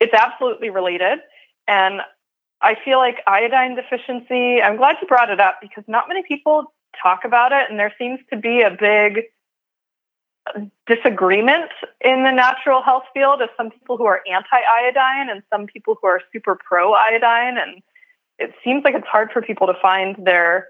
it's 0.00 0.14
absolutely 0.14 0.70
related. 0.70 1.18
And 1.68 2.00
I 2.62 2.74
feel 2.84 2.98
like 2.98 3.16
iodine 3.26 3.76
deficiency, 3.76 4.62
I'm 4.62 4.76
glad 4.76 4.96
you 5.00 5.08
brought 5.08 5.30
it 5.30 5.40
up 5.40 5.58
because 5.60 5.84
not 5.86 6.08
many 6.08 6.22
people 6.26 6.72
talk 7.00 7.20
about 7.24 7.52
it, 7.52 7.70
and 7.70 7.78
there 7.78 7.92
seems 7.98 8.20
to 8.30 8.36
be 8.36 8.62
a 8.62 8.70
big 8.70 9.24
disagreement 10.86 11.70
in 12.00 12.22
the 12.24 12.30
natural 12.30 12.82
health 12.82 13.04
field 13.12 13.42
of 13.42 13.48
some 13.56 13.70
people 13.70 13.96
who 13.96 14.04
are 14.04 14.22
anti 14.30 14.56
iodine 14.56 15.28
and 15.28 15.42
some 15.52 15.66
people 15.66 15.98
who 16.00 16.06
are 16.06 16.20
super 16.32 16.56
pro 16.56 16.94
iodine. 16.94 17.58
And 17.58 17.82
it 18.38 18.54
seems 18.64 18.84
like 18.84 18.94
it's 18.94 19.06
hard 19.06 19.30
for 19.32 19.42
people 19.42 19.66
to 19.66 19.74
find 19.80 20.16
their 20.24 20.68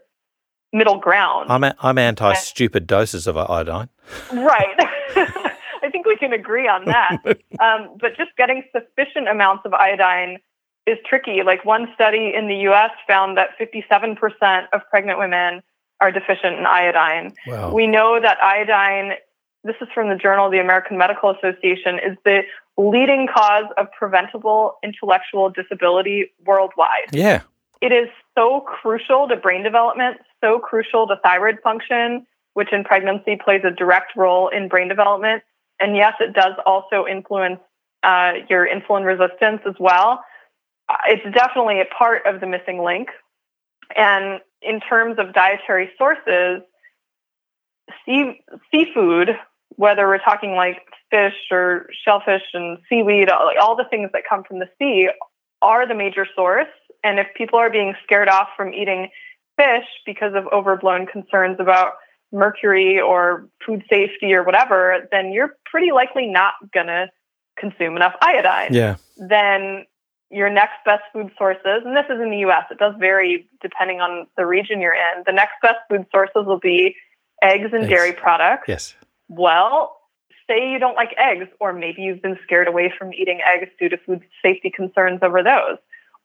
middle 0.72 0.98
ground. 0.98 1.50
I'm, 1.50 1.64
a, 1.64 1.74
I'm 1.80 1.98
anti 1.98 2.32
stupid 2.34 2.86
doses 2.86 3.26
of 3.26 3.36
iodine. 3.36 3.88
Right. 4.32 4.76
I 5.82 5.90
think 5.90 6.06
we 6.06 6.16
can 6.16 6.32
agree 6.32 6.66
on 6.66 6.86
that. 6.86 7.18
Um, 7.60 7.96
but 8.00 8.16
just 8.16 8.30
getting 8.36 8.64
sufficient 8.72 9.28
amounts 9.28 9.62
of 9.64 9.72
iodine 9.72 10.38
is 10.86 10.98
tricky. 11.04 11.42
Like 11.44 11.64
one 11.64 11.88
study 11.94 12.32
in 12.34 12.46
the 12.46 12.56
US 12.70 12.90
found 13.06 13.36
that 13.36 13.58
57% 13.58 14.66
of 14.72 14.80
pregnant 14.88 15.18
women 15.18 15.62
are 16.00 16.12
deficient 16.12 16.58
in 16.58 16.66
iodine. 16.66 17.34
Wow. 17.46 17.72
We 17.72 17.86
know 17.86 18.20
that 18.20 18.42
iodine, 18.42 19.14
this 19.64 19.76
is 19.80 19.88
from 19.92 20.08
the 20.08 20.14
Journal 20.14 20.46
of 20.46 20.52
the 20.52 20.60
American 20.60 20.96
Medical 20.96 21.30
Association, 21.30 21.98
is 21.98 22.16
the 22.24 22.42
leading 22.76 23.26
cause 23.26 23.64
of 23.76 23.90
preventable 23.92 24.78
intellectual 24.84 25.50
disability 25.50 26.32
worldwide. 26.44 27.08
Yeah. 27.12 27.42
It 27.80 27.92
is 27.92 28.08
so 28.34 28.60
crucial 28.60 29.28
to 29.28 29.36
brain 29.36 29.62
development, 29.62 30.18
so 30.40 30.58
crucial 30.58 31.06
to 31.08 31.16
thyroid 31.22 31.58
function, 31.62 32.26
which 32.54 32.72
in 32.72 32.84
pregnancy 32.84 33.38
plays 33.42 33.62
a 33.64 33.70
direct 33.70 34.14
role 34.16 34.48
in 34.48 34.68
brain 34.68 34.88
development. 34.88 35.42
And 35.80 35.96
yes, 35.96 36.14
it 36.20 36.32
does 36.32 36.54
also 36.64 37.06
influence 37.06 37.60
uh, 38.02 38.32
your 38.48 38.66
insulin 38.66 39.04
resistance 39.04 39.62
as 39.66 39.74
well 39.80 40.22
Uh, 40.88 40.96
it's 41.08 41.34
definitely 41.34 41.80
a 41.80 41.84
part 41.84 42.26
of 42.26 42.40
the 42.40 42.46
missing 42.46 42.82
link. 42.82 43.08
And 43.96 44.40
in 44.62 44.80
terms 44.80 45.16
of 45.18 45.32
dietary 45.32 45.90
sources, 45.98 46.62
sea, 48.04 48.40
seafood, 48.70 49.30
whether 49.70 50.06
we're 50.06 50.18
talking 50.18 50.54
like 50.54 50.82
fish 51.10 51.34
or 51.50 51.86
shellfish 52.04 52.42
and 52.54 52.78
seaweed, 52.88 53.28
like 53.28 53.58
all 53.60 53.76
the 53.76 53.86
things 53.90 54.10
that 54.12 54.22
come 54.28 54.42
from 54.44 54.58
the 54.58 54.68
sea, 54.78 55.08
are 55.62 55.86
the 55.86 55.94
major 55.94 56.26
source. 56.34 56.68
And 57.04 57.18
if 57.18 57.26
people 57.36 57.58
are 57.58 57.70
being 57.70 57.94
scared 58.04 58.28
off 58.28 58.48
from 58.56 58.74
eating 58.74 59.08
fish 59.56 59.86
because 60.04 60.34
of 60.34 60.46
overblown 60.52 61.06
concerns 61.06 61.56
about 61.60 61.92
mercury 62.32 63.00
or 63.00 63.48
food 63.64 63.82
safety 63.88 64.34
or 64.34 64.42
whatever, 64.42 65.08
then 65.10 65.32
you're 65.32 65.56
pretty 65.64 65.92
likely 65.92 66.26
not 66.26 66.54
going 66.74 66.88
to 66.88 67.08
consume 67.58 67.96
enough 67.96 68.14
iodine. 68.20 68.74
Yeah. 68.74 68.96
Then 69.16 69.86
your 70.30 70.50
next 70.50 70.76
best 70.84 71.02
food 71.12 71.30
sources, 71.38 71.82
and 71.84 71.96
this 71.96 72.06
is 72.10 72.20
in 72.20 72.30
the 72.30 72.38
US, 72.48 72.64
it 72.70 72.78
does 72.78 72.94
vary 72.98 73.48
depending 73.60 74.00
on 74.00 74.26
the 74.36 74.46
region 74.46 74.80
you're 74.80 74.94
in. 74.94 75.22
The 75.24 75.32
next 75.32 75.54
best 75.62 75.78
food 75.88 76.06
sources 76.10 76.44
will 76.46 76.58
be 76.58 76.96
eggs 77.42 77.70
and 77.72 77.84
eggs. 77.84 77.88
dairy 77.88 78.12
products. 78.12 78.64
Yes. 78.68 78.94
Well, 79.28 79.96
say 80.48 80.70
you 80.70 80.78
don't 80.78 80.94
like 80.94 81.14
eggs, 81.18 81.48
or 81.60 81.72
maybe 81.72 82.02
you've 82.02 82.22
been 82.22 82.38
scared 82.44 82.68
away 82.68 82.92
from 82.96 83.12
eating 83.12 83.40
eggs 83.44 83.70
due 83.78 83.88
to 83.88 83.96
food 83.98 84.22
safety 84.42 84.70
concerns 84.74 85.20
over 85.22 85.42
those. 85.42 85.78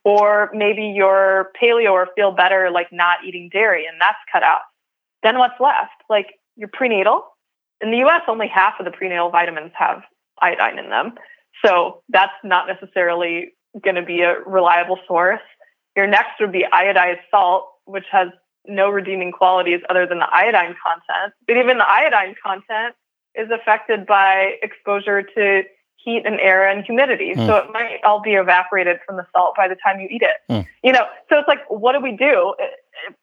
Or 0.03 0.49
maybe 0.53 0.93
you're 0.95 1.51
paleo 1.61 1.91
or 1.91 2.07
feel 2.15 2.31
better 2.31 2.71
like 2.71 2.91
not 2.91 3.19
eating 3.25 3.49
dairy 3.53 3.85
and 3.85 4.01
that's 4.01 4.17
cut 4.31 4.41
out. 4.41 4.61
Then 5.21 5.37
what's 5.37 5.59
left? 5.59 5.91
Like 6.09 6.39
your 6.55 6.69
prenatal. 6.69 7.25
In 7.81 7.91
the 7.91 7.97
US, 8.05 8.21
only 8.27 8.47
half 8.47 8.75
of 8.79 8.85
the 8.85 8.91
prenatal 8.91 9.29
vitamins 9.29 9.71
have 9.75 10.01
iodine 10.41 10.79
in 10.79 10.89
them. 10.89 11.13
So 11.63 12.01
that's 12.09 12.33
not 12.43 12.67
necessarily 12.67 13.53
going 13.83 13.95
to 13.95 14.03
be 14.03 14.21
a 14.21 14.39
reliable 14.45 14.99
source. 15.07 15.41
Your 15.95 16.07
next 16.07 16.39
would 16.39 16.51
be 16.51 16.65
iodized 16.71 17.19
salt, 17.29 17.69
which 17.85 18.05
has 18.11 18.29
no 18.67 18.89
redeeming 18.89 19.31
qualities 19.31 19.81
other 19.89 20.05
than 20.05 20.19
the 20.19 20.29
iodine 20.31 20.75
content. 20.83 21.33
But 21.47 21.57
even 21.57 21.77
the 21.77 21.87
iodine 21.87 22.35
content 22.43 22.95
is 23.35 23.49
affected 23.51 24.05
by 24.05 24.53
exposure 24.61 25.23
to 25.23 25.63
heat 26.03 26.23
and 26.25 26.39
air 26.39 26.67
and 26.67 26.83
humidity. 26.83 27.33
Mm. 27.35 27.45
So 27.45 27.55
it 27.57 27.71
might 27.71 27.99
all 28.03 28.21
be 28.21 28.33
evaporated 28.33 28.99
from 29.05 29.17
the 29.17 29.25
salt 29.33 29.55
by 29.55 29.67
the 29.67 29.75
time 29.75 29.99
you 29.99 30.07
eat 30.09 30.23
it. 30.23 30.37
Mm. 30.49 30.67
You 30.83 30.93
know, 30.93 31.05
so 31.29 31.39
it's 31.39 31.47
like, 31.47 31.59
what 31.69 31.93
do 31.93 31.99
we 31.99 32.15
do? 32.15 32.55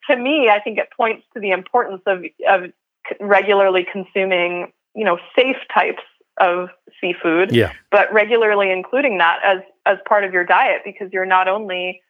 To 0.09 0.15
me, 0.15 0.49
I 0.49 0.59
think 0.59 0.77
it 0.77 0.89
points 0.95 1.25
to 1.33 1.39
the 1.39 1.51
importance 1.51 2.01
of, 2.05 2.23
of 2.49 2.71
regularly 3.19 3.85
consuming, 3.91 4.71
you 4.95 5.03
know, 5.03 5.17
safe 5.35 5.57
types 5.73 6.03
of 6.39 6.69
seafood, 7.01 7.51
yeah. 7.51 7.71
but 7.91 8.11
regularly 8.13 8.71
including 8.71 9.17
that 9.17 9.39
as 9.43 9.59
as 9.85 9.97
part 10.07 10.23
of 10.23 10.33
your 10.33 10.45
diet 10.45 10.81
because 10.85 11.09
you're 11.11 11.25
not 11.25 11.47
only 11.47 12.01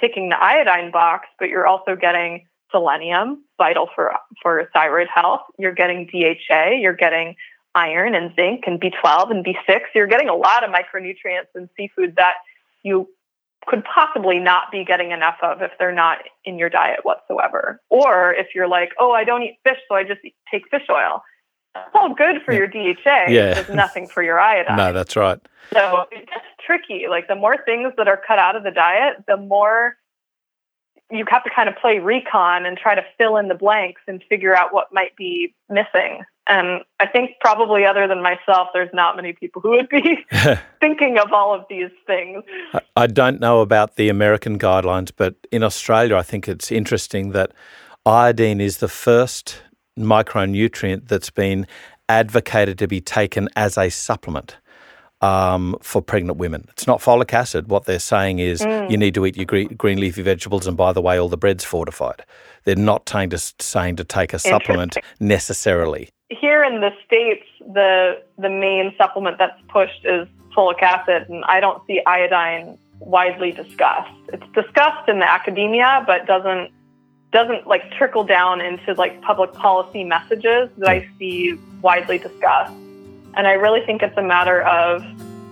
ticking 0.00 0.28
the 0.28 0.42
iodine 0.42 0.90
box, 0.90 1.26
but 1.38 1.48
you're 1.48 1.66
also 1.66 1.96
getting 1.96 2.46
selenium, 2.70 3.44
vital 3.56 3.88
for 3.94 4.12
for 4.42 4.68
thyroid 4.72 5.08
health. 5.12 5.42
You're 5.58 5.74
getting 5.74 6.06
DHA, 6.06 6.76
you're 6.80 6.96
getting 6.96 7.36
iron 7.74 8.14
and 8.14 8.34
zinc 8.34 8.64
and 8.66 8.80
B12 8.80 9.30
and 9.30 9.44
B6. 9.44 9.80
You're 9.94 10.06
getting 10.06 10.28
a 10.28 10.34
lot 10.34 10.64
of 10.64 10.70
micronutrients 10.70 11.54
in 11.54 11.68
seafood 11.76 12.16
that 12.16 12.34
you 12.82 13.08
could 13.66 13.84
possibly 13.84 14.38
not 14.38 14.70
be 14.72 14.84
getting 14.84 15.10
enough 15.10 15.36
of 15.42 15.60
if 15.60 15.72
they're 15.78 15.92
not 15.92 16.18
in 16.44 16.58
your 16.58 16.70
diet 16.70 17.00
whatsoever. 17.02 17.80
Or 17.90 18.32
if 18.32 18.48
you're 18.54 18.68
like, 18.68 18.90
oh, 18.98 19.12
I 19.12 19.24
don't 19.24 19.42
eat 19.42 19.58
fish, 19.62 19.78
so 19.88 19.94
I 19.94 20.04
just 20.04 20.20
take 20.50 20.68
fish 20.70 20.86
oil 20.90 21.22
all 21.94 22.14
good 22.14 22.42
for 22.44 22.52
yeah. 22.52 22.58
your 22.58 22.66
DHA. 22.66 23.30
Yeah. 23.30 23.54
There's 23.54 23.68
nothing 23.68 24.08
for 24.08 24.22
your 24.22 24.38
iodine. 24.38 24.76
No, 24.76 24.92
that's 24.92 25.16
right. 25.16 25.40
So 25.72 26.06
it's 26.10 26.30
tricky. 26.64 27.06
Like 27.08 27.28
the 27.28 27.34
more 27.34 27.56
things 27.64 27.92
that 27.96 28.08
are 28.08 28.20
cut 28.26 28.38
out 28.38 28.56
of 28.56 28.62
the 28.62 28.70
diet, 28.70 29.24
the 29.26 29.36
more 29.36 29.96
you 31.10 31.24
have 31.28 31.42
to 31.44 31.50
kind 31.54 31.68
of 31.68 31.76
play 31.76 31.98
recon 31.98 32.66
and 32.66 32.76
try 32.76 32.94
to 32.94 33.02
fill 33.16 33.36
in 33.38 33.48
the 33.48 33.54
blanks 33.54 34.02
and 34.06 34.22
figure 34.28 34.54
out 34.54 34.74
what 34.74 34.92
might 34.92 35.16
be 35.16 35.54
missing. 35.70 36.22
And 36.46 36.82
I 37.00 37.06
think 37.06 37.32
probably 37.40 37.84
other 37.84 38.06
than 38.08 38.22
myself, 38.22 38.68
there's 38.72 38.90
not 38.92 39.16
many 39.16 39.32
people 39.32 39.60
who 39.60 39.70
would 39.70 39.88
be 39.88 40.18
thinking 40.80 41.18
of 41.18 41.32
all 41.32 41.54
of 41.54 41.64
these 41.68 41.90
things. 42.06 42.42
I 42.96 43.06
don't 43.06 43.40
know 43.40 43.60
about 43.60 43.96
the 43.96 44.08
American 44.08 44.58
guidelines, 44.58 45.10
but 45.14 45.34
in 45.50 45.62
Australia, 45.62 46.16
I 46.16 46.22
think 46.22 46.48
it's 46.48 46.70
interesting 46.70 47.30
that 47.32 47.52
iodine 48.04 48.60
is 48.60 48.78
the 48.78 48.88
first 48.88 49.62
micronutrient 49.98 51.08
that's 51.08 51.30
been 51.30 51.66
advocated 52.08 52.78
to 52.78 52.88
be 52.88 53.00
taken 53.00 53.48
as 53.56 53.76
a 53.78 53.90
supplement. 53.90 54.56
um, 55.20 55.76
for 55.82 56.00
pregnant 56.00 56.38
women. 56.38 56.64
It's 56.70 56.86
not 56.86 57.00
folic 57.00 57.32
acid. 57.34 57.68
What 57.68 57.86
they're 57.86 57.98
saying 57.98 58.38
is 58.38 58.60
Mm. 58.60 58.88
you 58.88 58.96
need 58.96 59.14
to 59.14 59.26
eat 59.26 59.36
your 59.36 59.46
green, 59.46 59.66
green 59.66 59.98
leafy 59.98 60.22
vegetables, 60.22 60.68
and 60.68 60.76
by 60.76 60.92
the 60.92 61.02
way, 61.02 61.18
all 61.18 61.28
the 61.28 61.36
bread's 61.36 61.64
fortified. 61.64 62.22
They're 62.62 62.76
not 62.76 63.08
saying 63.08 63.30
to, 63.30 63.38
saying 63.38 63.96
to 63.96 64.04
take 64.04 64.32
a 64.32 64.38
supplement 64.38 64.96
necessarily. 65.18 66.08
Here 66.30 66.62
in 66.62 66.80
the 66.80 66.90
states, 67.04 67.44
the 67.74 68.22
the 68.38 68.48
main 68.48 68.94
supplement 68.96 69.38
that's 69.38 69.60
pushed 69.68 70.04
is 70.04 70.28
folic 70.56 70.80
acid, 70.82 71.28
and 71.28 71.44
I 71.46 71.58
don't 71.58 71.84
see 71.88 72.00
iodine 72.06 72.78
widely 73.00 73.50
discussed. 73.50 74.14
It's 74.32 74.46
discussed 74.54 75.08
in 75.08 75.18
the 75.18 75.28
academia, 75.28 76.04
but 76.06 76.26
doesn't 76.26 76.70
doesn't 77.32 77.66
like 77.66 77.90
trickle 77.92 78.24
down 78.24 78.60
into 78.60 78.94
like 78.94 79.20
public 79.22 79.52
policy 79.52 80.04
messages 80.04 80.70
that 80.78 80.88
I 80.88 81.08
see 81.18 81.58
widely 81.82 82.18
discussed. 82.18 82.72
And 83.34 83.46
I 83.46 83.52
really 83.52 83.84
think 83.84 84.02
it's 84.02 84.16
a 84.16 84.22
matter 84.22 84.62
of, 84.62 85.04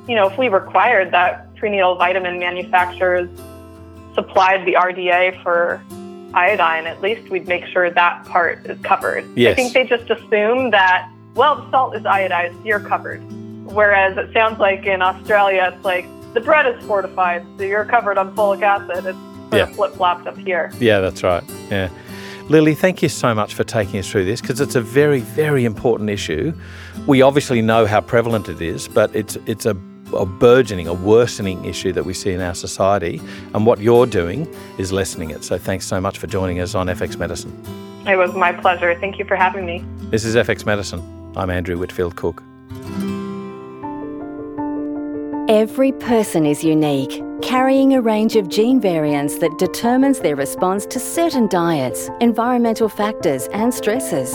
you 0.09 0.15
know, 0.15 0.27
if 0.29 0.39
we 0.39 0.49
required 0.49 1.13
that 1.13 1.55
prenatal 1.57 1.97
vitamin 1.97 2.39
manufacturers 2.39 3.29
supplied 4.15 4.67
the 4.67 4.75
RDA 4.75 5.43
for 5.43 5.83
iodine, 6.33 6.87
at 6.87 7.01
least 7.03 7.29
we'd 7.31 7.47
make 7.47 7.67
sure 7.67 7.91
that 7.91 8.25
part 8.25 8.65
is 8.67 8.79
covered. 8.81 9.25
Yes. 9.37 9.53
I 9.53 9.55
think 9.55 9.75
they 9.75 9.85
just 9.85 10.11
assume 10.11 10.71
that, 10.71 11.11
well, 11.35 11.57
the 11.57 11.71
salt 11.71 11.95
is 11.95 12.03
iodized, 12.03 12.65
you're 12.65 12.81
covered. 12.81 13.21
Whereas 13.67 14.17
it 14.17 14.33
sounds 14.33 14.59
like 14.59 14.87
in 14.87 15.03
Australia, 15.03 15.73
it's 15.75 15.85
like 15.85 16.07
the 16.33 16.41
bread 16.41 16.67
is 16.67 16.83
fortified, 16.87 17.45
so 17.59 17.65
you're 17.65 17.85
covered 17.85 18.17
on 18.17 18.35
folic 18.35 18.63
acid. 18.63 19.07
It's 19.07 19.26
sort 19.51 19.55
Yeah. 19.55 19.63
of 19.65 19.77
flip 19.77 19.95
flopped 19.95 20.27
up 20.27 20.37
here. 20.37 20.71
Yeah, 20.81 21.01
that's 21.01 21.23
right. 21.23 21.43
Yeah. 21.71 21.89
Lily, 22.49 22.75
thank 22.75 23.03
you 23.03 23.09
so 23.09 23.35
much 23.35 23.55
for 23.55 23.65
taking 23.65 23.99
us 23.99 24.09
through 24.09 24.25
this 24.25 24.41
because 24.41 24.61
it's 24.61 24.77
a 24.77 24.81
very, 24.81 25.21
very 25.21 25.65
important 25.65 26.11
issue. 26.11 26.53
We 27.07 27.21
obviously 27.23 27.61
know 27.61 27.87
how 27.87 28.01
prevalent 28.01 28.49
it 28.49 28.61
is, 28.61 28.87
but 28.87 29.15
it's 29.17 29.37
it's 29.47 29.67
a, 29.67 29.77
a 30.15 30.25
burgeoning, 30.25 30.87
a 30.87 30.95
worsening 30.95 31.65
issue 31.65 31.93
that 31.93 32.05
we 32.05 32.15
see 32.15 32.31
in 32.31 32.41
our 32.41 32.55
society. 32.55 33.21
And 33.55 33.67
what 33.67 33.81
you're 33.81 34.07
doing 34.07 34.47
is 34.79 34.93
lessening 34.93 35.31
it. 35.31 35.43
So 35.43 35.59
thanks 35.59 35.87
so 35.87 36.01
much 36.01 36.19
for 36.19 36.29
joining 36.29 36.61
us 36.61 36.75
on 36.77 36.87
FX 36.87 37.19
Medicine. 37.19 37.53
It 38.07 38.17
was 38.17 38.33
my 38.35 38.53
pleasure. 38.53 38.95
Thank 39.01 39.19
you 39.19 39.25
for 39.25 39.35
having 39.35 39.67
me. 39.67 39.85
This 40.11 40.25
is 40.25 40.37
FX 40.37 40.65
Medicine. 40.65 41.03
I'm 41.37 41.51
Andrew 41.51 41.77
Whitfield 41.79 42.15
Cook. 42.15 42.45
Every 45.49 45.93
person 45.93 46.47
is 46.47 46.63
unique, 46.65 47.23
carrying 47.43 47.95
a 47.95 48.01
range 48.01 48.37
of 48.37 48.49
gene 48.49 48.81
variants 48.81 49.39
that 49.39 49.59
determines 49.59 50.21
their 50.21 50.37
response 50.37 50.87
to 50.87 50.99
certain 50.99 51.49
diets, 51.49 52.11
environmental 52.21 52.89
factors, 52.89 53.47
and 53.49 53.73
stresses. 53.73 54.33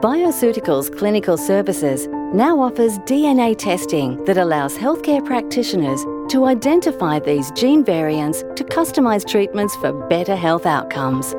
Bioceuticals 0.00 0.96
Clinical 0.96 1.36
Services 1.36 2.06
now 2.34 2.60
offers 2.60 2.98
DNA 3.00 3.56
testing 3.56 4.22
that 4.24 4.36
allows 4.36 4.76
healthcare 4.76 5.24
practitioners 5.24 6.04
to 6.28 6.44
identify 6.44 7.18
these 7.18 7.50
gene 7.52 7.84
variants 7.84 8.42
to 8.56 8.64
customise 8.64 9.26
treatments 9.26 9.74
for 9.76 9.92
better 10.08 10.36
health 10.36 10.66
outcomes. 10.66 11.32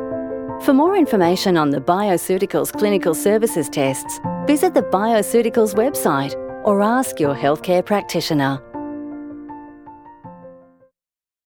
For 0.65 0.73
more 0.73 0.97
information 0.97 1.55
on 1.55 1.69
the 1.69 1.82
Bioceuticals 1.82 2.73
Clinical 2.73 3.13
Services 3.13 3.69
tests, 3.69 4.19
visit 4.47 4.73
the 4.73 4.82
Bioceuticals 4.82 5.75
website 5.75 6.34
or 6.63 6.82
ask 6.82 7.19
your 7.19 7.36
healthcare 7.36 7.86
practitioner. 7.86 8.59